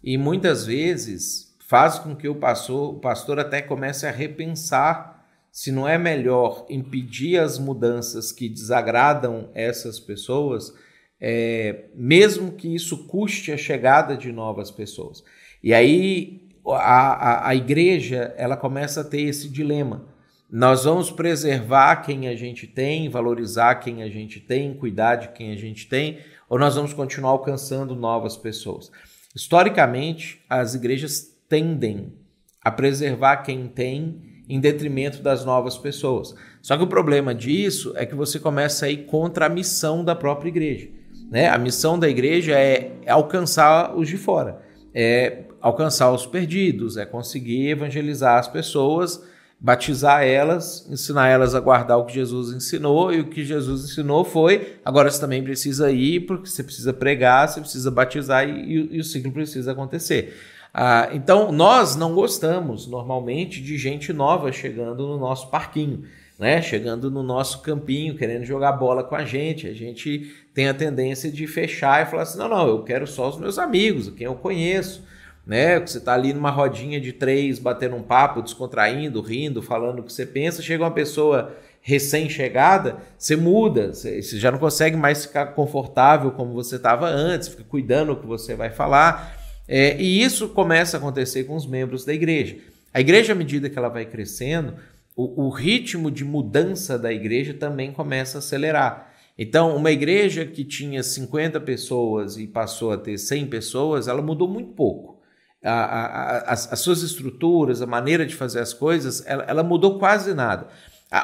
e 0.02 0.16
muitas 0.16 0.64
vezes 0.64 1.54
faz 1.66 1.98
com 1.98 2.16
que 2.16 2.26
o 2.26 2.34
pastor, 2.34 2.94
o 2.94 2.98
pastor 2.98 3.38
até 3.38 3.60
comece 3.60 4.06
a 4.06 4.10
repensar 4.10 5.17
se 5.50 5.72
não 5.72 5.88
é 5.88 5.98
melhor 5.98 6.66
impedir 6.68 7.38
as 7.38 7.58
mudanças 7.58 8.30
que 8.30 8.48
desagradam 8.48 9.50
essas 9.54 9.98
pessoas, 9.98 10.72
é, 11.20 11.86
mesmo 11.94 12.52
que 12.52 12.72
isso 12.72 13.06
custe 13.06 13.50
a 13.50 13.56
chegada 13.56 14.16
de 14.16 14.30
novas 14.30 14.70
pessoas. 14.70 15.24
E 15.62 15.74
aí 15.74 16.48
a, 16.66 16.76
a, 16.76 17.48
a 17.48 17.54
igreja 17.54 18.34
ela 18.36 18.56
começa 18.56 19.00
a 19.00 19.04
ter 19.04 19.22
esse 19.22 19.48
dilema. 19.48 20.06
Nós 20.50 20.84
vamos 20.84 21.10
preservar 21.10 21.96
quem 21.96 22.28
a 22.28 22.34
gente 22.34 22.66
tem, 22.66 23.08
valorizar 23.08 23.74
quem 23.76 24.02
a 24.02 24.08
gente 24.08 24.40
tem, 24.40 24.74
cuidar 24.74 25.16
de 25.16 25.28
quem 25.28 25.52
a 25.52 25.56
gente 25.56 25.86
tem, 25.86 26.20
ou 26.48 26.58
nós 26.58 26.74
vamos 26.74 26.94
continuar 26.94 27.32
alcançando 27.32 27.94
novas 27.94 28.36
pessoas? 28.36 28.90
Historicamente, 29.34 30.42
as 30.48 30.74
igrejas 30.74 31.36
tendem 31.48 32.14
a 32.62 32.70
preservar 32.70 33.38
quem 33.38 33.68
tem 33.68 34.27
em 34.48 34.60
detrimento 34.60 35.22
das 35.22 35.44
novas 35.44 35.76
pessoas. 35.76 36.34
Só 36.62 36.76
que 36.76 36.82
o 36.82 36.86
problema 36.88 37.34
disso 37.34 37.92
é 37.96 38.06
que 38.06 38.14
você 38.14 38.38
começa 38.38 38.86
a 38.86 38.90
ir 38.90 39.04
contra 39.04 39.46
a 39.46 39.48
missão 39.48 40.04
da 40.04 40.14
própria 40.14 40.48
igreja. 40.48 40.88
Né? 41.30 41.48
A 41.48 41.58
missão 41.58 41.98
da 41.98 42.08
igreja 42.08 42.58
é 42.58 42.92
alcançar 43.06 43.94
os 43.96 44.08
de 44.08 44.16
fora 44.16 44.68
é 44.94 45.44
alcançar 45.60 46.10
os 46.12 46.26
perdidos, 46.26 46.96
é 46.96 47.04
conseguir 47.04 47.68
evangelizar 47.68 48.38
as 48.38 48.48
pessoas, 48.48 49.22
batizar 49.60 50.24
elas, 50.24 50.88
ensinar 50.90 51.28
elas 51.28 51.54
a 51.54 51.60
guardar 51.60 51.98
o 51.98 52.04
que 52.04 52.14
Jesus 52.14 52.52
ensinou, 52.52 53.12
e 53.12 53.20
o 53.20 53.28
que 53.28 53.44
Jesus 53.44 53.84
ensinou 53.84 54.24
foi: 54.24 54.76
agora 54.84 55.10
você 55.10 55.20
também 55.20 55.42
precisa 55.42 55.90
ir, 55.90 56.26
porque 56.26 56.48
você 56.48 56.62
precisa 56.62 56.92
pregar, 56.92 57.48
você 57.48 57.60
precisa 57.60 57.90
batizar 57.90 58.48
e, 58.48 58.88
e 58.96 59.00
o 59.00 59.04
ciclo 59.04 59.32
precisa 59.32 59.72
acontecer. 59.72 60.36
Ah, 60.72 61.08
então, 61.12 61.50
nós 61.50 61.96
não 61.96 62.14
gostamos 62.14 62.86
normalmente 62.86 63.60
de 63.60 63.76
gente 63.76 64.12
nova 64.12 64.52
chegando 64.52 65.06
no 65.06 65.18
nosso 65.18 65.50
parquinho. 65.50 66.04
Né, 66.38 66.62
chegando 66.62 67.10
no 67.10 67.20
nosso 67.20 67.62
campinho, 67.62 68.16
querendo 68.16 68.44
jogar 68.44 68.70
bola 68.70 69.02
com 69.02 69.16
a 69.16 69.24
gente. 69.24 69.66
A 69.66 69.74
gente 69.74 70.32
tem 70.54 70.68
a 70.68 70.74
tendência 70.74 71.32
de 71.32 71.48
fechar 71.48 72.00
e 72.00 72.06
falar 72.08 72.22
assim: 72.22 72.38
não, 72.38 72.48
não, 72.48 72.68
eu 72.68 72.84
quero 72.84 73.08
só 73.08 73.28
os 73.28 73.36
meus 73.36 73.58
amigos, 73.58 74.08
quem 74.10 74.26
eu 74.26 74.36
conheço. 74.36 75.02
Né? 75.44 75.80
Você 75.80 75.98
está 75.98 76.14
ali 76.14 76.32
numa 76.32 76.50
rodinha 76.50 77.00
de 77.00 77.12
três, 77.12 77.58
batendo 77.58 77.96
um 77.96 78.02
papo, 78.02 78.40
descontraindo, 78.40 79.20
rindo, 79.20 79.60
falando 79.62 79.98
o 79.98 80.02
que 80.04 80.12
você 80.12 80.24
pensa. 80.24 80.62
Chega 80.62 80.84
uma 80.84 80.92
pessoa 80.92 81.56
recém-chegada, 81.80 82.98
você 83.16 83.34
muda, 83.34 83.94
você 83.94 84.20
já 84.20 84.50
não 84.50 84.58
consegue 84.58 84.94
mais 84.94 85.24
ficar 85.24 85.46
confortável 85.54 86.30
como 86.32 86.52
você 86.52 86.76
estava 86.76 87.08
antes, 87.08 87.48
fica 87.48 87.64
cuidando 87.64 88.12
o 88.12 88.16
que 88.16 88.26
você 88.26 88.54
vai 88.54 88.68
falar. 88.68 89.37
É, 89.68 90.00
e 90.00 90.22
isso 90.22 90.48
começa 90.48 90.96
a 90.96 90.98
acontecer 90.98 91.44
com 91.44 91.54
os 91.54 91.66
membros 91.66 92.04
da 92.04 92.14
igreja. 92.14 92.56
A 92.92 93.00
igreja, 93.00 93.32
à 93.32 93.36
medida 93.36 93.68
que 93.68 93.78
ela 93.78 93.90
vai 93.90 94.06
crescendo, 94.06 94.74
o, 95.14 95.46
o 95.46 95.50
ritmo 95.50 96.10
de 96.10 96.24
mudança 96.24 96.98
da 96.98 97.12
igreja 97.12 97.52
também 97.52 97.92
começa 97.92 98.38
a 98.38 98.40
acelerar. 98.40 99.12
Então, 99.38 99.76
uma 99.76 99.90
igreja 99.90 100.44
que 100.46 100.64
tinha 100.64 101.02
50 101.02 101.60
pessoas 101.60 102.36
e 102.38 102.46
passou 102.46 102.92
a 102.92 102.98
ter 102.98 103.18
100 103.18 103.46
pessoas, 103.46 104.08
ela 104.08 104.22
mudou 104.22 104.48
muito 104.48 104.72
pouco. 104.72 105.20
A, 105.62 105.70
a, 105.70 106.06
a, 106.06 106.52
as, 106.52 106.72
as, 106.72 106.80
suas 106.80 107.02
estruturas, 107.02 107.82
a 107.82 107.86
maneira 107.86 108.24
de 108.24 108.34
fazer 108.34 108.60
as 108.60 108.72
coisas, 108.72 109.24
ela, 109.26 109.44
ela 109.44 109.62
mudou 109.62 109.98
quase 109.98 110.34
nada. 110.34 110.68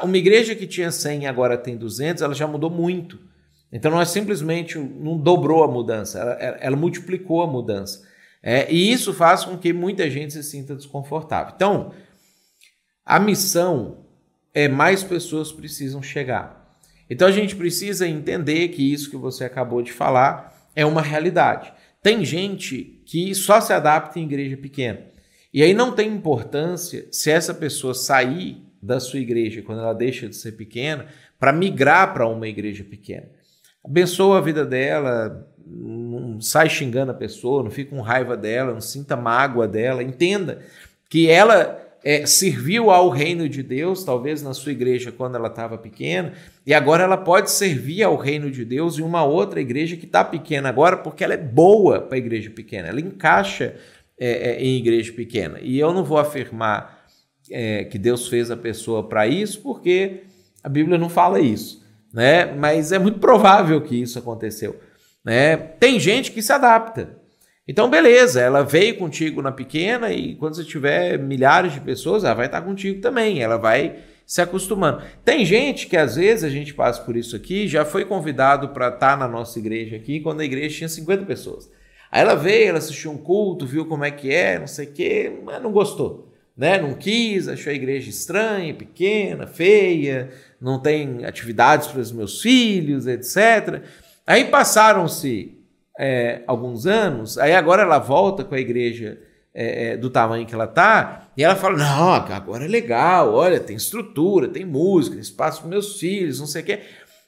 Uma 0.02 0.16
igreja 0.16 0.54
que 0.54 0.66
tinha 0.66 0.90
100 0.90 1.22
e 1.22 1.26
agora 1.26 1.56
tem 1.56 1.76
200, 1.76 2.22
ela 2.22 2.34
já 2.34 2.46
mudou 2.46 2.70
muito. 2.70 3.18
Então, 3.72 3.90
não 3.90 4.00
é 4.00 4.04
simplesmente, 4.04 4.78
não 4.78 5.18
dobrou 5.18 5.64
a 5.64 5.68
mudança, 5.68 6.18
ela, 6.18 6.32
ela 6.60 6.76
multiplicou 6.76 7.42
a 7.42 7.46
mudança. 7.46 8.02
É, 8.46 8.70
e 8.70 8.92
isso 8.92 9.14
faz 9.14 9.42
com 9.42 9.56
que 9.56 9.72
muita 9.72 10.10
gente 10.10 10.34
se 10.34 10.42
sinta 10.42 10.76
desconfortável. 10.76 11.54
Então, 11.56 11.94
a 13.02 13.18
missão 13.18 14.04
é 14.52 14.68
mais 14.68 15.02
pessoas 15.02 15.50
precisam 15.50 16.02
chegar. 16.02 16.78
Então 17.08 17.26
a 17.26 17.32
gente 17.32 17.56
precisa 17.56 18.06
entender 18.06 18.68
que 18.68 18.92
isso 18.92 19.10
que 19.10 19.16
você 19.16 19.44
acabou 19.44 19.80
de 19.80 19.92
falar 19.92 20.70
é 20.76 20.84
uma 20.84 21.00
realidade. 21.00 21.72
Tem 22.02 22.22
gente 22.22 23.02
que 23.06 23.34
só 23.34 23.60
se 23.60 23.72
adapta 23.72 24.20
em 24.20 24.24
igreja 24.24 24.56
pequena. 24.58 25.00
E 25.52 25.62
aí 25.62 25.72
não 25.72 25.92
tem 25.92 26.12
importância 26.12 27.06
se 27.10 27.30
essa 27.30 27.54
pessoa 27.54 27.94
sair 27.94 28.62
da 28.82 29.00
sua 29.00 29.20
igreja, 29.20 29.62
quando 29.62 29.80
ela 29.80 29.94
deixa 29.94 30.28
de 30.28 30.36
ser 30.36 30.52
pequena, 30.52 31.06
para 31.38 31.52
migrar 31.52 32.12
para 32.12 32.28
uma 32.28 32.46
igreja 32.46 32.84
pequena. 32.84 33.28
Abençoa 33.82 34.38
a 34.38 34.42
vida 34.42 34.64
dela, 34.66 35.46
não 35.66 36.40
sai 36.40 36.68
xingando 36.68 37.12
a 37.12 37.14
pessoa, 37.14 37.62
não 37.62 37.70
fica 37.70 37.90
com 37.90 38.02
raiva 38.02 38.36
dela, 38.36 38.72
não 38.72 38.80
sinta 38.80 39.16
mágoa 39.16 39.66
dela, 39.66 40.02
entenda 40.02 40.60
que 41.08 41.28
ela 41.28 41.80
é, 42.04 42.26
serviu 42.26 42.90
ao 42.90 43.08
reino 43.08 43.48
de 43.48 43.62
Deus, 43.62 44.04
talvez 44.04 44.42
na 44.42 44.52
sua 44.52 44.72
igreja 44.72 45.10
quando 45.10 45.36
ela 45.36 45.48
estava 45.48 45.78
pequena, 45.78 46.34
e 46.66 46.74
agora 46.74 47.04
ela 47.04 47.16
pode 47.16 47.50
servir 47.50 48.02
ao 48.02 48.16
reino 48.16 48.50
de 48.50 48.64
Deus 48.64 48.98
em 48.98 49.02
uma 49.02 49.24
outra 49.24 49.60
igreja 49.60 49.96
que 49.96 50.04
está 50.04 50.22
pequena 50.22 50.68
agora, 50.68 50.98
porque 50.98 51.24
ela 51.24 51.32
é 51.32 51.38
boa 51.38 52.02
para 52.02 52.16
a 52.16 52.18
igreja 52.18 52.50
pequena, 52.50 52.88
ela 52.88 53.00
encaixa 53.00 53.74
é, 54.18 54.50
é, 54.50 54.62
em 54.62 54.76
igreja 54.76 55.12
pequena. 55.12 55.58
E 55.62 55.78
eu 55.78 55.94
não 55.94 56.04
vou 56.04 56.18
afirmar 56.18 57.06
é, 57.50 57.84
que 57.84 57.98
Deus 57.98 58.28
fez 58.28 58.50
a 58.50 58.56
pessoa 58.56 59.08
para 59.08 59.26
isso, 59.26 59.62
porque 59.62 60.24
a 60.62 60.68
Bíblia 60.68 60.98
não 60.98 61.08
fala 61.08 61.40
isso, 61.40 61.82
né? 62.12 62.54
mas 62.54 62.92
é 62.92 62.98
muito 62.98 63.18
provável 63.18 63.80
que 63.80 64.00
isso 64.00 64.18
aconteceu. 64.18 64.78
Né? 65.24 65.56
Tem 65.56 65.98
gente 65.98 66.30
que 66.30 66.42
se 66.42 66.52
adapta, 66.52 67.24
então, 67.66 67.88
beleza, 67.88 68.42
ela 68.42 68.62
veio 68.62 68.98
contigo 68.98 69.40
na 69.40 69.50
pequena 69.50 70.12
e 70.12 70.34
quando 70.34 70.54
você 70.54 70.64
tiver 70.64 71.18
milhares 71.18 71.72
de 71.72 71.80
pessoas, 71.80 72.22
ela 72.22 72.34
vai 72.34 72.46
estar 72.46 72.60
contigo 72.60 73.00
também, 73.00 73.40
ela 73.40 73.56
vai 73.56 74.00
se 74.26 74.42
acostumando. 74.42 75.02
Tem 75.24 75.46
gente 75.46 75.86
que 75.86 75.96
às 75.96 76.16
vezes 76.16 76.44
a 76.44 76.50
gente 76.50 76.74
passa 76.74 77.00
por 77.00 77.16
isso 77.16 77.34
aqui, 77.34 77.66
já 77.66 77.84
foi 77.84 78.04
convidado 78.04 78.68
para 78.68 78.88
estar 78.88 79.16
na 79.16 79.26
nossa 79.26 79.58
igreja 79.58 79.96
aqui 79.96 80.20
quando 80.20 80.40
a 80.40 80.44
igreja 80.44 80.76
tinha 80.76 80.88
50 80.88 81.24
pessoas. 81.24 81.70
Aí 82.12 82.20
ela 82.20 82.34
veio, 82.34 82.68
ela 82.68 82.78
assistiu 82.78 83.10
um 83.10 83.18
culto, 83.18 83.66
viu 83.66 83.86
como 83.86 84.04
é 84.04 84.10
que 84.10 84.30
é, 84.30 84.58
não 84.58 84.66
sei 84.66 84.86
o 84.86 84.92
quê, 84.92 85.32
mas 85.42 85.62
não 85.62 85.72
gostou. 85.72 86.30
Né? 86.56 86.78
Não 86.78 86.94
quis, 86.94 87.48
achou 87.48 87.72
a 87.72 87.74
igreja 87.74 88.10
estranha, 88.10 88.74
pequena, 88.74 89.46
feia, 89.46 90.30
não 90.60 90.78
tem 90.78 91.24
atividades 91.24 91.88
para 91.88 92.00
os 92.00 92.12
meus 92.12 92.42
filhos, 92.42 93.06
etc. 93.06 93.82
Aí 94.26 94.46
passaram-se 94.46 95.58
é, 95.98 96.42
alguns 96.46 96.86
anos, 96.86 97.38
aí 97.38 97.54
agora 97.54 97.82
ela 97.82 97.98
volta 97.98 98.42
com 98.42 98.54
a 98.54 98.60
igreja 98.60 99.18
é, 99.52 99.92
é 99.92 99.96
do 99.96 100.10
tamanho 100.10 100.46
que 100.46 100.54
ela 100.54 100.66
tá, 100.66 101.28
e 101.36 101.44
ela 101.44 101.54
fala: 101.54 101.76
não, 101.76 102.14
agora 102.14 102.64
é 102.64 102.68
legal, 102.68 103.34
olha, 103.34 103.60
tem 103.60 103.76
estrutura, 103.76 104.48
tem 104.48 104.64
música, 104.64 105.16
espaço 105.18 105.60
para 105.60 105.70
meus 105.70 105.98
filhos, 105.98 106.40
não 106.40 106.46
sei 106.46 106.62
o 106.62 106.64
quê. 106.64 106.80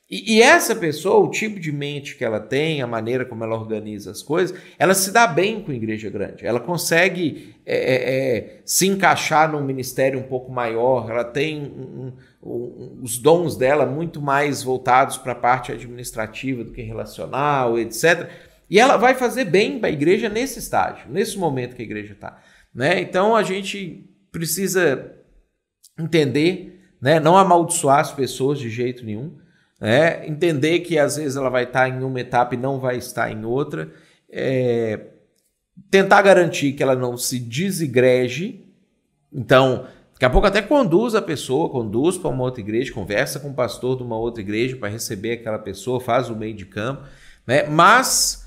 E, 0.09 0.37
e, 0.37 0.43
essa 0.43 0.75
pessoa, 0.77 1.27
o 1.27 1.31
tipo 1.31 1.59
de 1.59 1.73
mente 1.73 2.17
que 2.17 2.25
ela 2.25 2.39
tem, 2.39 2.81
a 2.81 2.87
maneira 2.87 3.25
como 3.25 3.43
ela 3.43 3.59
organiza 3.59 4.13
as 4.13 4.23
coisas, 4.23 4.57
ela 4.79 4.95
se 4.95 5.11
dá 5.11 5.27
bem 5.27 5.61
com 5.61 5.73
a 5.73 5.75
igreja 5.75 6.09
grande. 6.09 6.47
Ela 6.47 6.61
consegue 6.61 7.57
é, 7.67 7.77
é, 7.77 8.37
é 8.37 8.63
se 8.65 8.87
encaixar 8.87 9.51
num 9.51 9.65
ministério 9.65 10.21
um 10.21 10.23
pouco 10.23 10.53
maior. 10.53 11.11
Ela 11.11 11.25
tem 11.25 11.61
um, 11.61 12.13
um, 12.41 13.01
os 13.03 13.19
dons 13.19 13.57
dela 13.57 13.85
muito 13.85 14.23
mais 14.23 14.63
voltados 14.63 15.17
para 15.17 15.33
a 15.33 15.37
parte 15.37 15.73
administrativa 15.73 16.63
do 16.63 16.71
que 16.71 16.83
relacional, 16.83 17.77
etc. 17.77 18.31
E 18.71 18.79
ela 18.79 18.97
vai 18.97 19.15
fazer 19.15 19.47
bem 19.47 19.81
para 19.81 19.89
a 19.89 19.93
igreja 19.93 20.29
nesse 20.29 20.61
estágio, 20.61 21.11
nesse 21.11 21.37
momento 21.37 21.75
que 21.75 21.83
a 21.83 21.85
igreja 21.85 22.13
está. 22.13 22.41
Né? 22.73 23.01
Então 23.01 23.35
a 23.35 23.43
gente 23.43 24.09
precisa 24.31 25.17
entender, 25.99 26.81
né? 27.03 27.19
não 27.19 27.37
amaldiçoar 27.37 27.99
as 27.99 28.13
pessoas 28.13 28.61
de 28.61 28.71
jeito 28.71 29.05
nenhum, 29.05 29.37
né? 29.81 30.27
entender 30.27 30.81
que 30.81 30.99
às 30.99 31.17
vezes 31.17 31.37
ela 31.37 31.51
vai 31.51 31.65
estar 31.65 31.89
em 31.89 32.03
uma 32.03 32.21
etapa 32.21 32.55
e 32.55 32.59
não 32.59 32.79
vai 32.79 32.97
estar 32.97 33.31
em 33.31 33.45
outra, 33.45 33.93
é... 34.31 35.09
tentar 35.91 36.23
garantir 36.23 36.73
que 36.73 36.83
ela 36.83 36.97
não 36.97 37.17
se 37.17 37.39
desigreje. 37.39 38.65
Então, 39.33 39.87
daqui 40.15 40.25
a 40.25 40.31
pouco 40.31 40.47
até 40.47 40.63
conduz 40.63 41.15
a 41.15 41.23
pessoa, 41.23 41.69
conduz 41.69 42.17
para 42.17 42.31
uma 42.31 42.45
outra 42.45 42.61
igreja, 42.61 42.93
conversa 42.93 43.39
com 43.39 43.51
o 43.51 43.55
pastor 43.55 43.97
de 43.97 44.03
uma 44.03 44.17
outra 44.17 44.41
igreja 44.41 44.77
para 44.77 44.89
receber 44.89 45.33
aquela 45.33 45.59
pessoa, 45.59 46.01
faz 46.01 46.31
o 46.31 46.37
meio 46.37 46.55
de 46.55 46.67
campo, 46.67 47.07
né? 47.47 47.65
mas 47.65 48.47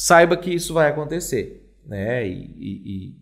saiba 0.00 0.36
que 0.36 0.50
isso 0.50 0.72
vai 0.72 0.88
acontecer, 0.88 1.74
né? 1.84 2.26
E, 2.26 2.54
e, 2.58 3.16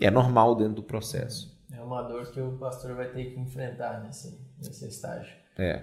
e, 0.00 0.06
é 0.06 0.10
normal 0.10 0.54
dentro 0.54 0.76
do 0.76 0.82
processo. 0.82 1.54
É 1.70 1.80
uma 1.80 2.00
dor 2.02 2.30
que 2.32 2.40
o 2.40 2.52
pastor 2.52 2.94
vai 2.94 3.08
ter 3.08 3.26
que 3.26 3.38
enfrentar 3.38 4.02
nesse, 4.02 4.40
nesse 4.58 4.88
estágio. 4.88 5.34
É. 5.58 5.82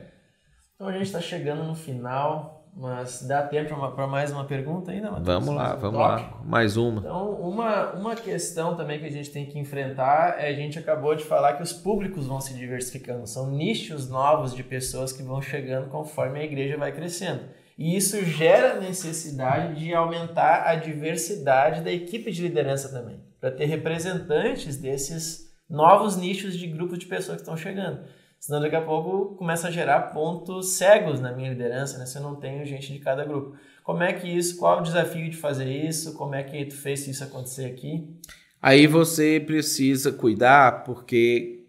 Então 0.82 0.90
a 0.90 0.94
gente 0.94 1.06
está 1.06 1.22
chegando 1.22 1.64
no 1.64 1.76
final, 1.76 2.68
mas 2.76 3.22
dá 3.28 3.44
tempo 3.44 3.76
para 3.92 4.08
mais 4.08 4.32
uma 4.32 4.46
pergunta 4.46 4.90
ainda, 4.90 5.12
Matheus? 5.12 5.28
Vamos 5.28 5.54
lá, 5.54 5.76
vamos 5.76 6.00
lá, 6.00 6.42
mais 6.44 6.76
uma. 6.76 7.02
Então, 7.02 7.34
uma, 7.34 7.92
uma 7.92 8.16
questão 8.16 8.76
também 8.76 8.98
que 8.98 9.06
a 9.06 9.12
gente 9.12 9.30
tem 9.30 9.46
que 9.46 9.60
enfrentar 9.60 10.40
é 10.40 10.48
a 10.48 10.54
gente 10.54 10.80
acabou 10.80 11.14
de 11.14 11.24
falar 11.24 11.54
que 11.54 11.62
os 11.62 11.72
públicos 11.72 12.26
vão 12.26 12.42
se 12.42 12.56
diversificando, 12.56 13.28
são 13.28 13.52
nichos 13.52 14.10
novos 14.10 14.56
de 14.56 14.64
pessoas 14.64 15.14
que 15.14 15.22
vão 15.22 15.40
chegando 15.40 15.88
conforme 15.88 16.40
a 16.40 16.44
igreja 16.44 16.78
vai 16.78 16.92
crescendo. 16.92 17.42
E 17.78 17.96
isso 17.96 18.20
gera 18.26 18.80
necessidade 18.80 19.76
de 19.76 19.94
aumentar 19.94 20.64
a 20.66 20.74
diversidade 20.74 21.82
da 21.82 21.92
equipe 21.92 22.32
de 22.32 22.42
liderança 22.42 22.90
também, 22.90 23.20
para 23.40 23.52
ter 23.52 23.66
representantes 23.66 24.78
desses 24.78 25.52
novos 25.70 26.18
nichos 26.18 26.58
de 26.58 26.66
grupos 26.66 26.98
de 26.98 27.06
pessoas 27.06 27.36
que 27.36 27.44
estão 27.44 27.56
chegando. 27.56 28.00
Senão 28.42 28.60
daqui 28.60 28.76
a 28.76 28.82
pouco 28.82 29.36
começa 29.36 29.68
a 29.68 29.72
gerar 29.72 30.14
pontos 30.14 30.72
cegos 30.72 31.20
na 31.20 31.32
minha 31.32 31.52
liderança, 31.52 32.00
né? 32.00 32.08
Se 32.08 32.18
eu 32.18 32.24
não 32.24 32.36
tenho 32.36 32.66
gente 32.66 32.92
de 32.92 32.98
cada 32.98 33.24
grupo. 33.24 33.56
Como 33.84 34.02
é 34.02 34.14
que 34.14 34.28
isso, 34.28 34.58
qual 34.58 34.80
o 34.80 34.84
desafio 34.84 35.30
de 35.30 35.38
fazer 35.38 35.70
isso? 35.70 36.16
Como 36.16 36.34
é 36.34 36.42
que 36.42 36.66
tu 36.66 36.76
fez 36.76 37.08
isso 37.08 37.24
acontecer 37.24 37.66
aqui? 37.66 38.20
Aí 38.60 38.88
você 38.88 39.40
precisa 39.40 40.12
cuidar 40.12 40.84
porque 40.84 41.68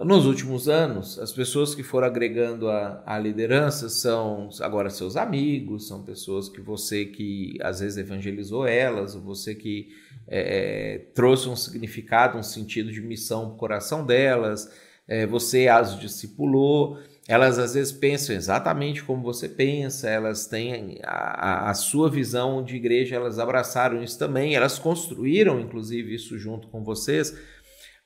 nos 0.00 0.26
últimos 0.26 0.68
anos, 0.68 1.20
as 1.20 1.30
pessoas 1.30 1.72
que 1.72 1.84
foram 1.84 2.08
agregando 2.08 2.68
a, 2.68 3.04
a 3.06 3.16
liderança 3.16 3.88
são 3.88 4.48
agora 4.60 4.90
seus 4.90 5.16
amigos, 5.16 5.86
são 5.86 6.02
pessoas 6.02 6.48
que 6.48 6.60
você 6.60 7.04
que 7.04 7.56
às 7.62 7.78
vezes 7.78 7.96
evangelizou 7.96 8.66
elas, 8.66 9.14
ou 9.14 9.20
você 9.20 9.54
que 9.54 9.90
é, 10.26 10.96
é 10.96 10.98
trouxe 11.14 11.48
um 11.48 11.54
significado, 11.54 12.36
um 12.36 12.42
sentido 12.42 12.90
de 12.90 13.00
missão 13.00 13.46
para 13.46 13.54
o 13.54 13.58
coração 13.58 14.04
delas, 14.04 14.68
é, 15.06 15.26
você 15.26 15.68
as 15.68 15.98
discipulou, 15.98 16.98
elas 17.26 17.58
às 17.58 17.74
vezes 17.74 17.92
pensam 17.92 18.34
exatamente 18.34 19.02
como 19.02 19.22
você 19.22 19.48
pensa, 19.48 20.08
elas 20.08 20.46
têm 20.46 21.00
a, 21.02 21.70
a, 21.70 21.74
sua 21.74 22.10
visão 22.10 22.62
de 22.62 22.76
igreja, 22.76 23.16
elas 23.16 23.38
abraçaram 23.38 24.02
isso 24.02 24.18
também, 24.18 24.54
elas 24.54 24.78
construíram 24.78 25.58
inclusive 25.60 26.14
isso 26.14 26.38
junto 26.38 26.68
com 26.68 26.84
vocês 26.84 27.34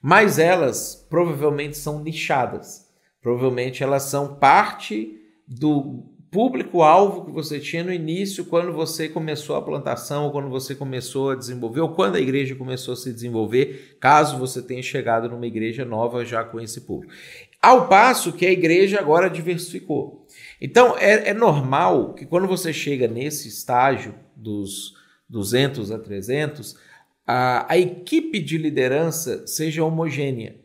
mas 0.01 0.39
elas 0.39 1.07
provavelmente 1.09 1.77
são 1.77 2.03
nichadas. 2.03 2.89
Provavelmente 3.21 3.83
elas 3.83 4.05
são 4.05 4.37
parte 4.37 5.21
do 5.47 6.05
público-alvo 6.31 7.25
que 7.25 7.33
você 7.33 7.59
tinha 7.59 7.83
no 7.83 7.93
início, 7.93 8.45
quando 8.45 8.73
você 8.73 9.09
começou 9.09 9.57
a 9.57 9.63
plantação, 9.63 10.25
ou 10.25 10.31
quando 10.31 10.49
você 10.49 10.75
começou 10.75 11.31
a 11.31 11.35
desenvolver, 11.35 11.81
ou 11.81 11.91
quando 11.91 12.17
a 12.17 12.21
igreja 12.21 12.55
começou 12.55 12.95
a 12.95 12.97
se 12.97 13.13
desenvolver, 13.13 13.97
caso 14.01 14.39
você 14.39 14.61
tenha 14.61 14.83
chegado 14.83 15.29
numa 15.29 15.47
igreja 15.47 15.85
nova 15.85 16.25
já 16.25 16.45
com 16.45 16.61
esse 16.61 16.83
público. 16.83 17.13
Ao 17.61 17.89
passo 17.89 18.33
que 18.33 18.47
a 18.47 18.53
igreja 18.53 19.01
agora 19.01 19.29
diversificou. 19.29 20.27
Então, 20.61 20.97
é, 20.99 21.31
é 21.31 21.35
normal 21.35 22.15
que 22.15 22.27
quando 22.27 22.47
você 22.47 22.73
chega 22.73 23.09
nesse 23.09 23.49
estágio 23.49 24.15
dos 24.37 24.95
200 25.29 25.91
a 25.91 25.99
300, 25.99 26.77
a, 27.27 27.73
a 27.73 27.77
equipe 27.77 28.39
de 28.41 28.57
liderança 28.57 29.47
seja 29.47 29.85
homogênea. 29.85 30.57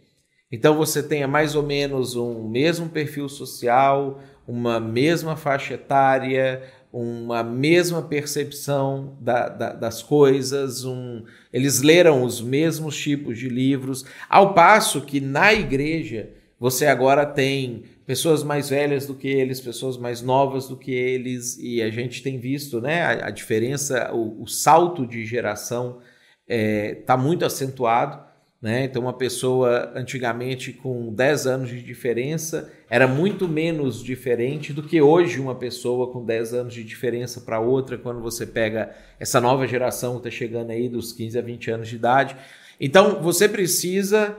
Então 0.54 0.78
você 0.78 1.02
tenha 1.02 1.28
mais 1.28 1.56
ou 1.56 1.64
menos 1.64 2.16
um 2.16 2.48
mesmo 2.48 2.88
perfil 2.88 3.28
social, 3.28 4.22
uma 4.48 4.80
mesma 4.80 5.36
faixa 5.36 5.76
etária, 5.76 6.64
uma 6.92 7.44
mesma 7.44 8.04
percepção 8.04 9.18
da, 9.20 9.50
da, 9.50 9.74
das 9.74 10.04
coisas, 10.04 10.86
um, 10.86 11.24
eles 11.52 11.82
leram 11.82 12.24
os 12.24 12.40
mesmos 12.40 12.96
tipos 12.96 13.40
de 13.40 13.50
livros, 13.50 14.06
ao 14.30 14.54
passo 14.54 15.02
que 15.02 15.20
na 15.20 15.52
igreja 15.54 16.30
você 16.60 16.86
agora 16.86 17.26
tem 17.26 17.84
pessoas 18.06 18.44
mais 18.44 18.70
velhas 18.70 19.08
do 19.08 19.16
que 19.16 19.28
eles, 19.28 19.60
pessoas 19.60 19.98
mais 19.98 20.22
novas 20.22 20.68
do 20.68 20.78
que 20.78 20.92
eles, 20.92 21.58
e 21.58 21.82
a 21.82 21.90
gente 21.90 22.22
tem 22.22 22.38
visto 22.38 22.80
né, 22.80 23.02
a, 23.02 23.28
a 23.28 23.30
diferença, 23.32 24.14
o, 24.14 24.44
o 24.44 24.48
salto 24.48 25.08
de 25.08 25.26
geração 25.26 26.00
está 26.48 26.48
é, 26.48 26.96
tá 27.06 27.18
muito 27.18 27.44
acentuado. 27.44 28.33
Né? 28.64 28.86
Então, 28.86 29.02
uma 29.02 29.12
pessoa 29.12 29.92
antigamente 29.94 30.72
com 30.72 31.14
10 31.14 31.48
anos 31.48 31.70
de 31.70 31.84
diferença 31.84 32.72
era 32.90 33.06
muito 33.06 33.46
menos 33.46 34.02
diferente 34.02 34.72
do 34.72 34.82
que 34.82 35.02
hoje 35.02 35.38
uma 35.42 35.54
pessoa 35.54 36.14
com 36.14 36.24
10 36.24 36.54
anos 36.54 36.74
de 36.74 36.82
diferença 36.82 37.42
para 37.42 37.60
outra, 37.60 37.98
quando 37.98 38.22
você 38.22 38.46
pega 38.46 38.96
essa 39.20 39.42
nova 39.42 39.68
geração 39.68 40.14
que 40.14 40.30
está 40.30 40.32
chegando 40.32 40.72
aí 40.72 40.88
dos 40.88 41.12
15 41.12 41.38
a 41.38 41.42
20 41.42 41.72
anos 41.72 41.90
de 41.90 41.98
idade. 41.98 42.38
Então, 42.80 43.22
você 43.22 43.50
precisa 43.50 44.34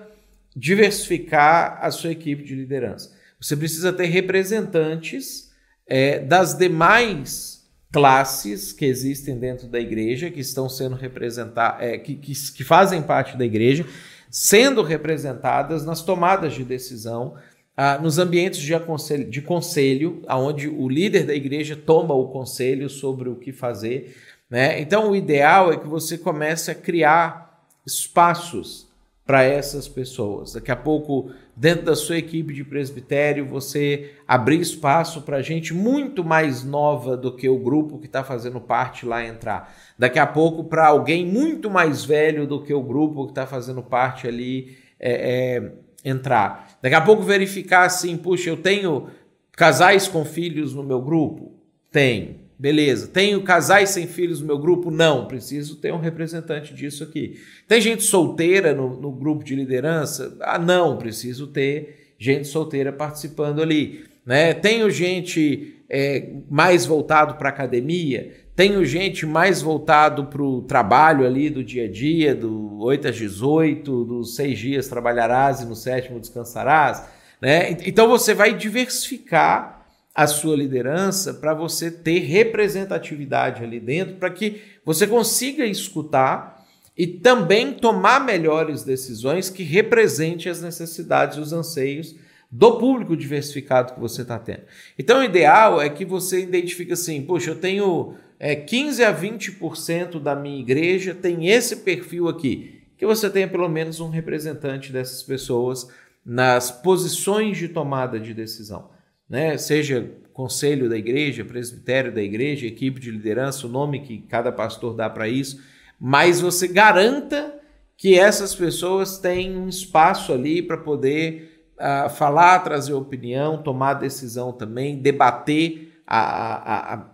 diversificar 0.56 1.78
a 1.82 1.90
sua 1.90 2.12
equipe 2.12 2.44
de 2.44 2.54
liderança. 2.54 3.14
Você 3.38 3.54
precisa 3.54 3.92
ter 3.92 4.06
representantes 4.06 5.52
é, 5.86 6.18
das 6.20 6.54
demais 6.54 7.62
classes 7.92 8.72
que 8.72 8.86
existem 8.86 9.38
dentro 9.38 9.68
da 9.68 9.78
igreja, 9.78 10.30
que 10.30 10.40
estão 10.40 10.66
sendo 10.66 10.96
representadas, 10.96 11.86
é, 11.86 11.98
que, 11.98 12.16
que, 12.16 12.32
que, 12.32 12.64
fazem 12.64 13.02
parte 13.02 13.36
da 13.36 13.44
igreja. 13.44 13.86
Sendo 14.30 14.82
representadas 14.82 15.84
nas 15.84 16.02
tomadas 16.02 16.54
de 16.54 16.64
decisão, 16.64 17.34
ah, 17.76 17.98
nos 17.98 18.18
ambientes 18.18 18.60
de, 18.60 18.74
aconselho, 18.74 19.28
de 19.28 19.42
conselho, 19.42 20.22
onde 20.28 20.68
o 20.68 20.88
líder 20.88 21.26
da 21.26 21.34
igreja 21.34 21.74
toma 21.76 22.14
o 22.14 22.28
conselho 22.28 22.88
sobre 22.88 23.28
o 23.28 23.36
que 23.36 23.52
fazer. 23.52 24.16
Né? 24.48 24.80
Então, 24.80 25.10
o 25.10 25.16
ideal 25.16 25.72
é 25.72 25.76
que 25.76 25.86
você 25.86 26.16
comece 26.16 26.70
a 26.70 26.74
criar 26.74 27.64
espaços 27.84 28.86
para 29.26 29.42
essas 29.42 29.88
pessoas. 29.88 30.52
Daqui 30.52 30.70
a 30.70 30.76
pouco, 30.76 31.30
dentro 31.56 31.86
da 31.86 31.96
sua 31.96 32.18
equipe 32.18 32.52
de 32.52 32.62
presbitério, 32.62 33.46
você 33.46 34.12
abrir 34.28 34.60
espaço 34.60 35.22
para 35.22 35.40
gente 35.40 35.72
muito 35.72 36.22
mais 36.22 36.62
nova 36.62 37.16
do 37.16 37.34
que 37.34 37.48
o 37.48 37.58
grupo 37.58 37.98
que 37.98 38.06
está 38.06 38.22
fazendo 38.22 38.60
parte 38.60 39.06
lá 39.06 39.24
entrar. 39.24 39.74
Daqui 39.98 40.18
a 40.18 40.26
pouco, 40.26 40.64
para 40.64 40.88
alguém 40.88 41.24
muito 41.24 41.70
mais 41.70 42.04
velho 42.04 42.46
do 42.46 42.62
que 42.62 42.74
o 42.74 42.82
grupo 42.82 43.24
que 43.24 43.30
está 43.32 43.46
fazendo 43.46 43.82
parte 43.82 44.28
ali 44.28 44.76
é, 45.00 45.62
é, 45.62 45.72
entrar. 46.04 46.78
Daqui 46.82 46.94
a 46.94 47.00
pouco, 47.00 47.22
verificar 47.22 47.84
assim: 47.84 48.18
puxa, 48.18 48.50
eu 48.50 48.58
tenho 48.58 49.08
casais 49.52 50.06
com 50.06 50.24
filhos 50.24 50.74
no 50.74 50.82
meu 50.82 51.00
grupo? 51.00 51.54
Tenho. 51.90 52.43
Beleza. 52.64 53.08
Tenho 53.08 53.42
casais 53.42 53.90
sem 53.90 54.06
filhos 54.06 54.40
no 54.40 54.46
meu 54.46 54.56
grupo? 54.56 54.90
Não. 54.90 55.26
Preciso 55.26 55.76
ter 55.76 55.92
um 55.92 55.98
representante 55.98 56.72
disso 56.72 57.04
aqui. 57.04 57.38
Tem 57.68 57.78
gente 57.78 58.02
solteira 58.02 58.72
no, 58.72 58.98
no 58.98 59.12
grupo 59.12 59.44
de 59.44 59.54
liderança? 59.54 60.34
Ah, 60.40 60.58
não. 60.58 60.96
Preciso 60.96 61.46
ter 61.48 62.14
gente 62.18 62.48
solteira 62.48 62.90
participando 62.90 63.60
ali. 63.60 64.06
Né? 64.24 64.54
Tenho 64.54 64.88
gente 64.88 65.76
é, 65.90 66.30
mais 66.48 66.86
voltado 66.86 67.34
para 67.34 67.50
academia? 67.50 68.32
Tenho 68.56 68.82
gente 68.86 69.26
mais 69.26 69.60
voltado 69.60 70.24
para 70.28 70.42
o 70.42 70.62
trabalho 70.62 71.26
ali 71.26 71.50
do 71.50 71.62
dia 71.62 71.84
a 71.84 71.90
dia, 71.90 72.34
do 72.34 72.78
8 72.78 73.08
às 73.08 73.16
18, 73.16 74.04
dos 74.06 74.36
seis 74.36 74.58
dias 74.58 74.88
trabalharás 74.88 75.60
e 75.60 75.66
no 75.66 75.76
sétimo 75.76 76.18
descansarás. 76.18 77.04
Né? 77.42 77.76
Então 77.84 78.08
você 78.08 78.32
vai 78.32 78.54
diversificar 78.54 79.73
a 80.14 80.28
sua 80.28 80.54
liderança 80.56 81.34
para 81.34 81.52
você 81.52 81.90
ter 81.90 82.20
representatividade 82.20 83.64
ali 83.64 83.80
dentro, 83.80 84.14
para 84.14 84.30
que 84.30 84.62
você 84.84 85.06
consiga 85.06 85.66
escutar 85.66 86.64
e 86.96 87.06
também 87.06 87.72
tomar 87.72 88.24
melhores 88.24 88.84
decisões 88.84 89.50
que 89.50 89.64
representem 89.64 90.52
as 90.52 90.62
necessidades 90.62 91.36
e 91.36 91.40
os 91.40 91.52
anseios 91.52 92.14
do 92.48 92.78
público 92.78 93.16
diversificado 93.16 93.94
que 93.94 94.00
você 94.00 94.22
está 94.22 94.38
tendo. 94.38 94.62
Então, 94.96 95.18
o 95.18 95.24
ideal 95.24 95.82
é 95.82 95.88
que 95.88 96.04
você 96.04 96.42
identifique 96.42 96.92
assim: 96.92 97.20
poxa, 97.22 97.50
eu 97.50 97.56
tenho 97.56 98.14
é, 98.38 98.54
15 98.54 99.02
a 99.02 99.12
20% 99.12 100.20
da 100.20 100.36
minha 100.36 100.60
igreja 100.60 101.12
tem 101.12 101.48
esse 101.48 101.76
perfil 101.76 102.28
aqui. 102.28 102.82
Que 102.96 103.04
você 103.04 103.28
tenha 103.28 103.48
pelo 103.48 103.68
menos 103.68 103.98
um 103.98 104.08
representante 104.08 104.92
dessas 104.92 105.24
pessoas 105.24 105.88
nas 106.24 106.70
posições 106.70 107.58
de 107.58 107.66
tomada 107.66 108.20
de 108.20 108.32
decisão 108.32 108.93
né? 109.34 109.58
seja 109.58 110.12
conselho 110.32 110.88
da 110.88 110.96
igreja, 110.96 111.44
presbitério 111.44 112.14
da 112.14 112.22
igreja, 112.22 112.68
equipe 112.68 113.00
de 113.00 113.10
liderança, 113.10 113.66
o 113.66 113.70
nome 113.70 113.98
que 113.98 114.18
cada 114.18 114.52
pastor 114.52 114.94
dá 114.94 115.10
para 115.10 115.28
isso, 115.28 115.60
mas 115.98 116.40
você 116.40 116.68
garanta 116.68 117.52
que 117.96 118.16
essas 118.16 118.54
pessoas 118.54 119.18
têm 119.18 119.56
um 119.56 119.68
espaço 119.68 120.32
ali 120.32 120.62
para 120.62 120.76
poder 120.76 121.66
uh, 121.74 122.08
falar, 122.10 122.60
trazer 122.60 122.92
opinião, 122.92 123.60
tomar 123.60 123.94
decisão 123.94 124.52
também, 124.52 125.02
debater 125.02 126.00
a, 126.06 126.20
a, 126.20 126.94
a, 126.94 127.06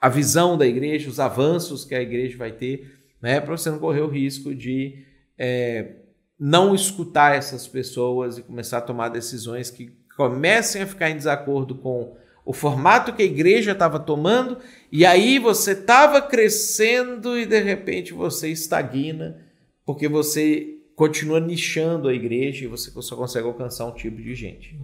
a 0.00 0.08
visão 0.08 0.58
da 0.58 0.66
igreja, 0.66 1.08
os 1.08 1.20
avanços 1.20 1.84
que 1.84 1.94
a 1.94 2.02
igreja 2.02 2.36
vai 2.36 2.50
ter, 2.50 2.98
né, 3.20 3.40
para 3.40 3.56
você 3.56 3.70
não 3.70 3.78
correr 3.78 4.00
o 4.00 4.08
risco 4.08 4.52
de 4.52 5.04
é, 5.38 5.98
não 6.36 6.74
escutar 6.74 7.36
essas 7.36 7.68
pessoas 7.68 8.38
e 8.38 8.42
começar 8.42 8.78
a 8.78 8.82
tomar 8.82 9.08
decisões 9.08 9.70
que 9.70 10.01
comecem 10.16 10.82
a 10.82 10.86
ficar 10.86 11.10
em 11.10 11.16
desacordo 11.16 11.74
com 11.74 12.16
o 12.44 12.52
formato 12.52 13.12
que 13.12 13.22
a 13.22 13.26
igreja 13.26 13.72
estava 13.72 14.00
tomando, 14.00 14.58
e 14.90 15.06
aí 15.06 15.38
você 15.38 15.72
estava 15.72 16.20
crescendo 16.20 17.38
e 17.38 17.46
de 17.46 17.60
repente 17.60 18.12
você 18.12 18.48
estagna, 18.48 19.38
porque 19.86 20.08
você 20.08 20.78
continua 20.96 21.40
nichando 21.40 22.08
a 22.08 22.14
igreja 22.14 22.64
e 22.64 22.68
você 22.68 22.90
só 23.00 23.16
consegue 23.16 23.46
alcançar 23.46 23.86
um 23.86 23.94
tipo 23.94 24.20
de 24.20 24.34
gente. 24.34 24.78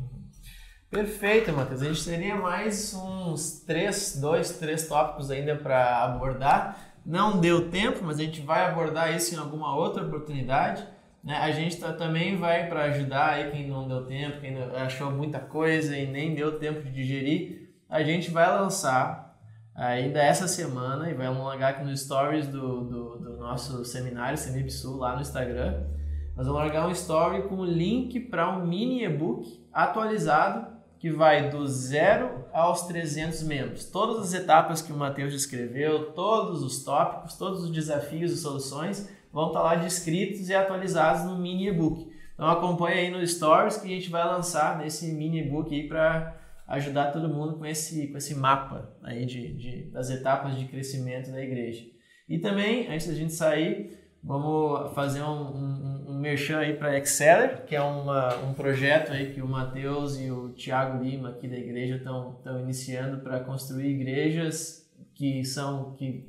Perfeito, 0.90 1.52
Matheus. 1.52 1.82
A 1.82 1.84
gente 1.84 2.04
teria 2.04 2.34
mais 2.34 2.94
uns 2.94 3.60
três, 3.60 4.16
dois, 4.18 4.52
três 4.52 4.88
tópicos 4.88 5.30
ainda 5.30 5.54
para 5.54 6.04
abordar. 6.04 6.94
Não 7.04 7.40
deu 7.40 7.68
tempo, 7.68 8.02
mas 8.02 8.18
a 8.18 8.22
gente 8.22 8.40
vai 8.40 8.64
abordar 8.64 9.14
isso 9.14 9.34
em 9.34 9.38
alguma 9.38 9.76
outra 9.76 10.02
oportunidade. 10.02 10.86
Né? 11.22 11.36
A 11.36 11.50
gente 11.50 11.76
tá, 11.78 11.92
também 11.92 12.36
vai 12.36 12.68
para 12.68 12.84
ajudar 12.84 13.30
aí 13.30 13.50
quem 13.50 13.68
não 13.68 13.86
deu 13.86 14.04
tempo, 14.04 14.40
quem 14.40 14.56
achou 14.76 15.10
muita 15.10 15.38
coisa 15.38 15.96
e 15.96 16.06
nem 16.06 16.34
deu 16.34 16.58
tempo 16.58 16.82
de 16.82 16.90
digerir. 16.90 17.70
A 17.88 18.02
gente 18.02 18.30
vai 18.30 18.48
lançar 18.48 19.36
ainda 19.74 20.20
essa 20.20 20.48
semana 20.48 21.10
e 21.10 21.14
vai 21.14 21.28
largar 21.28 21.70
aqui 21.70 21.84
nos 21.84 22.00
stories 22.00 22.46
do, 22.48 22.84
do, 22.84 23.18
do 23.18 23.36
nosso 23.36 23.84
seminário 23.84 24.36
Semipsul 24.36 24.96
lá 24.96 25.14
no 25.14 25.22
Instagram. 25.22 25.84
Nós 26.36 26.46
vamos 26.46 26.62
largar 26.62 26.86
um 26.86 26.92
story 26.92 27.42
com 27.48 27.56
o 27.56 27.64
link 27.64 28.20
para 28.20 28.48
um 28.50 28.66
mini 28.66 29.04
e-book 29.04 29.66
atualizado 29.72 30.78
que 30.98 31.10
vai 31.10 31.48
do 31.48 31.66
zero 31.66 32.44
aos 32.52 32.82
300 32.82 33.42
membros. 33.44 33.84
Todas 33.84 34.18
as 34.22 34.34
etapas 34.34 34.82
que 34.82 34.92
o 34.92 34.96
Matheus 34.96 35.32
descreveu, 35.32 36.12
todos 36.12 36.62
os 36.62 36.82
tópicos, 36.82 37.36
todos 37.36 37.62
os 37.62 37.70
desafios 37.70 38.32
e 38.32 38.36
soluções 38.36 39.08
vão 39.32 39.48
estar 39.48 39.62
lá 39.62 39.74
descritos 39.74 40.48
e 40.48 40.54
atualizados 40.54 41.24
no 41.24 41.38
mini 41.38 41.68
e-book. 41.68 42.10
Então 42.34 42.48
acompanhe 42.48 43.00
aí 43.00 43.10
nos 43.10 43.32
stories 43.32 43.76
que 43.76 43.86
a 43.86 43.96
gente 43.96 44.10
vai 44.10 44.24
lançar 44.24 44.78
nesse 44.78 45.12
mini 45.12 45.40
e-book 45.40 45.74
aí 45.74 45.88
para 45.88 46.36
ajudar 46.68 47.12
todo 47.12 47.28
mundo 47.28 47.56
com 47.56 47.66
esse, 47.66 48.08
com 48.08 48.18
esse 48.18 48.34
mapa 48.34 48.94
aí 49.02 49.24
de, 49.24 49.54
de, 49.54 49.82
das 49.90 50.10
etapas 50.10 50.56
de 50.56 50.66
crescimento 50.66 51.30
da 51.30 51.42
igreja. 51.42 51.84
E 52.28 52.38
também, 52.38 52.86
antes 52.92 53.06
da 53.06 53.14
gente 53.14 53.32
sair, 53.32 53.98
vamos 54.22 54.92
fazer 54.94 55.22
um, 55.22 55.56
um, 55.56 56.04
um 56.08 56.18
merchan 56.18 56.58
aí 56.58 56.74
para 56.74 56.98
Exceler, 56.98 57.64
que 57.64 57.74
é 57.74 57.80
uma, 57.80 58.36
um 58.44 58.52
projeto 58.52 59.12
aí 59.12 59.32
que 59.32 59.40
o 59.40 59.48
Matheus 59.48 60.20
e 60.20 60.30
o 60.30 60.50
Tiago 60.50 61.02
Lima 61.02 61.30
aqui 61.30 61.48
da 61.48 61.56
igreja 61.56 61.96
estão 61.96 62.38
iniciando 62.60 63.22
para 63.22 63.40
construir 63.40 63.88
igrejas 63.88 64.86
que 65.14 65.44
são 65.44 65.94
que 65.96 66.26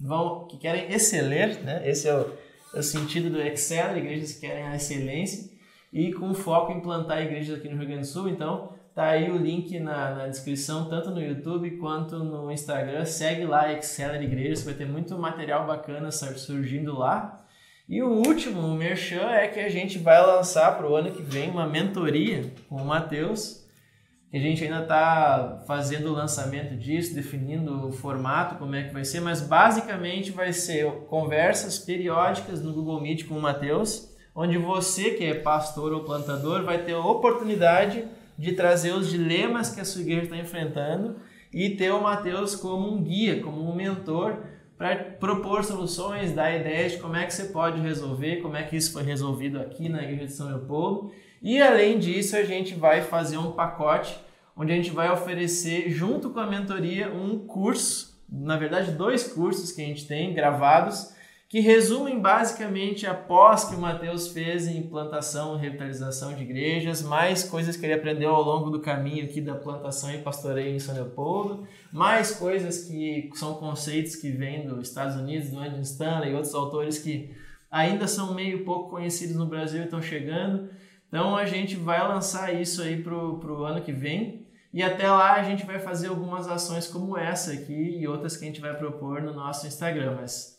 vão, 0.00 0.46
que 0.46 0.56
querem 0.56 0.90
exceler, 0.92 1.62
né? 1.62 1.82
Esse 1.88 2.08
é 2.08 2.14
o, 2.14 2.32
é 2.74 2.78
o 2.78 2.82
sentido 2.82 3.28
do 3.30 3.40
Excel, 3.40 3.98
igrejas 3.98 4.32
que 4.32 4.46
querem 4.46 4.64
a 4.64 4.76
excelência 4.76 5.50
e 5.92 6.12
com 6.12 6.32
foco 6.32 6.72
em 6.72 6.80
plantar 6.80 7.20
igrejas 7.20 7.58
aqui 7.58 7.68
no 7.68 7.76
Rio 7.76 7.86
Grande 7.86 8.02
do 8.02 8.06
Sul. 8.06 8.28
Então, 8.28 8.72
tá 8.94 9.08
aí 9.08 9.30
o 9.30 9.36
link 9.36 9.78
na, 9.78 10.14
na 10.14 10.26
descrição, 10.28 10.88
tanto 10.88 11.10
no 11.10 11.20
YouTube 11.20 11.78
quanto 11.78 12.18
no 12.18 12.50
Instagram. 12.50 13.04
Segue 13.04 13.44
lá, 13.44 13.72
Exceler 13.72 14.22
Igrejas, 14.22 14.62
vai 14.62 14.74
ter 14.74 14.86
muito 14.86 15.18
material 15.18 15.66
bacana 15.66 16.10
surgindo 16.10 16.96
lá. 16.96 17.44
E 17.88 18.02
o 18.02 18.08
último, 18.08 18.60
o 18.60 18.74
Merchan, 18.76 19.28
é 19.30 19.48
que 19.48 19.58
a 19.58 19.68
gente 19.68 19.98
vai 19.98 20.24
lançar 20.24 20.76
para 20.76 20.88
o 20.88 20.94
ano 20.94 21.10
que 21.10 21.22
vem 21.22 21.50
uma 21.50 21.66
mentoria 21.66 22.52
com 22.68 22.76
o 22.76 22.84
Matheus, 22.84 23.66
a 24.32 24.38
gente 24.38 24.62
ainda 24.62 24.82
está 24.82 25.64
fazendo 25.66 26.08
o 26.08 26.12
lançamento 26.12 26.76
disso, 26.76 27.14
definindo 27.14 27.88
o 27.88 27.92
formato, 27.92 28.54
como 28.56 28.76
é 28.76 28.84
que 28.84 28.94
vai 28.94 29.04
ser, 29.04 29.20
mas 29.20 29.40
basicamente 29.40 30.30
vai 30.30 30.52
ser 30.52 30.88
conversas 31.08 31.80
periódicas 31.80 32.62
no 32.62 32.72
Google 32.72 33.00
Meet 33.00 33.26
com 33.26 33.34
o 33.34 33.42
Matheus, 33.42 34.08
onde 34.32 34.56
você, 34.56 35.10
que 35.10 35.24
é 35.24 35.34
pastor 35.34 35.92
ou 35.92 36.04
plantador, 36.04 36.62
vai 36.62 36.84
ter 36.84 36.92
a 36.92 37.04
oportunidade 37.04 38.04
de 38.38 38.52
trazer 38.52 38.92
os 38.92 39.10
dilemas 39.10 39.74
que 39.74 39.80
a 39.80 39.84
sua 39.84 40.02
igreja 40.02 40.22
está 40.22 40.36
enfrentando 40.36 41.16
e 41.52 41.70
ter 41.70 41.90
o 41.90 42.00
Matheus 42.00 42.54
como 42.54 42.88
um 42.88 43.02
guia, 43.02 43.42
como 43.42 43.68
um 43.68 43.74
mentor 43.74 44.38
para 44.78 44.96
propor 44.96 45.64
soluções, 45.64 46.32
dar 46.32 46.56
ideias 46.56 46.92
de 46.92 46.98
como 46.98 47.16
é 47.16 47.26
que 47.26 47.34
você 47.34 47.46
pode 47.46 47.80
resolver, 47.80 48.36
como 48.36 48.56
é 48.56 48.62
que 48.62 48.76
isso 48.76 48.92
foi 48.92 49.02
resolvido 49.02 49.58
aqui 49.58 49.88
na 49.88 50.02
Igreja 50.04 50.26
de 50.26 50.32
São 50.32 50.48
Leopoldo 50.48 51.12
e 51.42 51.60
além 51.60 51.98
disso, 51.98 52.36
a 52.36 52.42
gente 52.42 52.74
vai 52.74 53.02
fazer 53.02 53.38
um 53.38 53.52
pacote 53.52 54.18
onde 54.56 54.72
a 54.72 54.76
gente 54.76 54.90
vai 54.90 55.10
oferecer, 55.10 55.88
junto 55.90 56.30
com 56.30 56.40
a 56.40 56.46
mentoria, 56.46 57.10
um 57.10 57.38
curso, 57.38 58.20
na 58.28 58.58
verdade, 58.58 58.92
dois 58.92 59.32
cursos 59.32 59.72
que 59.72 59.80
a 59.80 59.86
gente 59.86 60.06
tem 60.06 60.34
gravados, 60.34 61.14
que 61.48 61.58
resumem 61.58 62.20
basicamente 62.20 63.06
a 63.06 63.14
pós 63.14 63.64
que 63.64 63.74
o 63.74 63.80
Matheus 63.80 64.28
fez 64.28 64.68
em 64.68 64.82
plantação 64.82 65.56
e 65.56 65.60
revitalização 65.60 66.32
de 66.32 66.42
igrejas, 66.42 67.02
mais 67.02 67.42
coisas 67.42 67.76
que 67.76 67.84
ele 67.84 67.94
aprendeu 67.94 68.30
ao 68.30 68.42
longo 68.42 68.70
do 68.70 68.80
caminho 68.80 69.24
aqui 69.24 69.40
da 69.40 69.56
plantação 69.56 70.14
e 70.14 70.18
pastoreio 70.18 70.76
em 70.76 70.78
São 70.78 70.94
Leopoldo, 70.94 71.66
mais 71.92 72.30
coisas 72.30 72.84
que 72.84 73.30
são 73.34 73.54
conceitos 73.54 74.14
que 74.14 74.30
vêm 74.30 74.64
dos 74.64 74.88
Estados 74.88 75.16
Unidos, 75.16 75.50
do 75.50 75.58
Andy 75.58 75.80
Stanley 75.80 76.30
e 76.30 76.34
outros 76.34 76.54
autores 76.54 77.00
que 77.00 77.34
ainda 77.68 78.06
são 78.06 78.32
meio 78.32 78.64
pouco 78.64 78.90
conhecidos 78.90 79.34
no 79.34 79.46
Brasil 79.46 79.80
e 79.80 79.84
estão 79.84 80.00
chegando. 80.00 80.68
Então 81.10 81.36
a 81.36 81.44
gente 81.44 81.74
vai 81.74 82.00
lançar 82.06 82.54
isso 82.54 82.80
aí 82.80 83.02
pro, 83.02 83.40
pro 83.40 83.64
ano 83.64 83.82
que 83.82 83.90
vem. 83.90 84.46
E 84.72 84.80
até 84.80 85.10
lá 85.10 85.32
a 85.32 85.42
gente 85.42 85.66
vai 85.66 85.80
fazer 85.80 86.06
algumas 86.06 86.46
ações 86.46 86.86
como 86.86 87.18
essa 87.18 87.52
aqui 87.52 87.98
e 87.98 88.06
outras 88.06 88.36
que 88.36 88.44
a 88.44 88.46
gente 88.46 88.60
vai 88.60 88.72
propor 88.76 89.20
no 89.20 89.34
nosso 89.34 89.66
Instagram. 89.66 90.18
Mas 90.20 90.56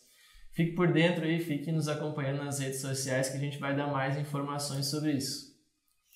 fique 0.51 0.73
por 0.73 0.91
dentro 0.91 1.23
aí, 1.23 1.39
fique 1.39 1.71
nos 1.71 1.87
acompanhando 1.87 2.43
nas 2.43 2.59
redes 2.59 2.81
sociais 2.81 3.29
que 3.29 3.37
a 3.37 3.39
gente 3.39 3.57
vai 3.57 3.73
dar 3.73 3.87
mais 3.87 4.17
informações 4.17 4.87
sobre 4.87 5.13
isso. 5.13 5.49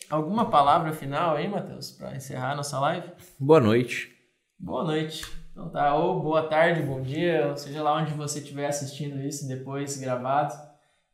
Alguma 0.09 0.49
palavra 0.49 0.91
final 0.91 1.37
aí, 1.37 1.47
Matheus, 1.47 1.91
para 1.91 2.13
encerrar 2.13 2.57
nossa 2.57 2.77
live? 2.77 3.09
Boa 3.39 3.61
noite. 3.61 4.13
Boa 4.59 4.83
noite. 4.83 5.25
Então 5.53 5.69
tá, 5.69 5.95
ou 5.95 6.21
boa 6.21 6.43
tarde, 6.43 6.81
bom 6.81 7.01
dia, 7.01 7.55
seja 7.55 7.81
lá 7.81 7.95
onde 7.95 8.13
você 8.13 8.39
estiver 8.39 8.67
assistindo 8.67 9.21
isso 9.21 9.47
depois 9.47 9.95
gravado. 9.95 10.53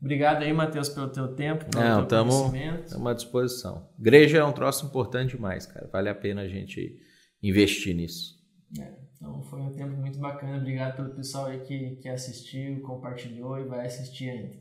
Obrigado 0.01 0.41
aí, 0.41 0.51
Matheus, 0.51 0.89
pelo 0.89 1.09
teu 1.09 1.35
tempo, 1.35 1.65
pelo 1.65 1.83
Não, 1.83 1.99
teu 1.99 2.07
tamo, 2.07 2.31
conhecimento. 2.31 2.85
Estamos 2.85 3.11
à 3.11 3.13
disposição. 3.13 3.89
Igreja 3.99 4.39
é 4.39 4.43
um 4.43 4.51
troço 4.51 4.87
importante 4.87 5.35
demais, 5.35 5.67
cara. 5.67 5.87
Vale 5.93 6.09
a 6.09 6.15
pena 6.15 6.41
a 6.41 6.47
gente 6.47 6.99
investir 7.41 7.95
nisso. 7.95 8.41
É, 8.79 8.95
então 9.15 9.43
foi 9.43 9.61
um 9.61 9.71
tempo 9.75 9.95
muito 9.95 10.17
bacana. 10.17 10.57
Obrigado 10.57 10.95
pelo 10.95 11.13
pessoal 11.13 11.45
aí 11.45 11.59
que, 11.59 11.97
que 11.97 12.09
assistiu, 12.09 12.81
compartilhou 12.81 13.59
e 13.59 13.65
vai 13.65 13.85
assistir 13.85 14.29
ainda. 14.29 14.59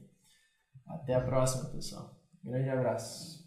Até 0.87 1.15
a 1.15 1.23
próxima, 1.23 1.71
pessoal. 1.71 2.21
Grande 2.45 2.69
abraço. 2.69 3.40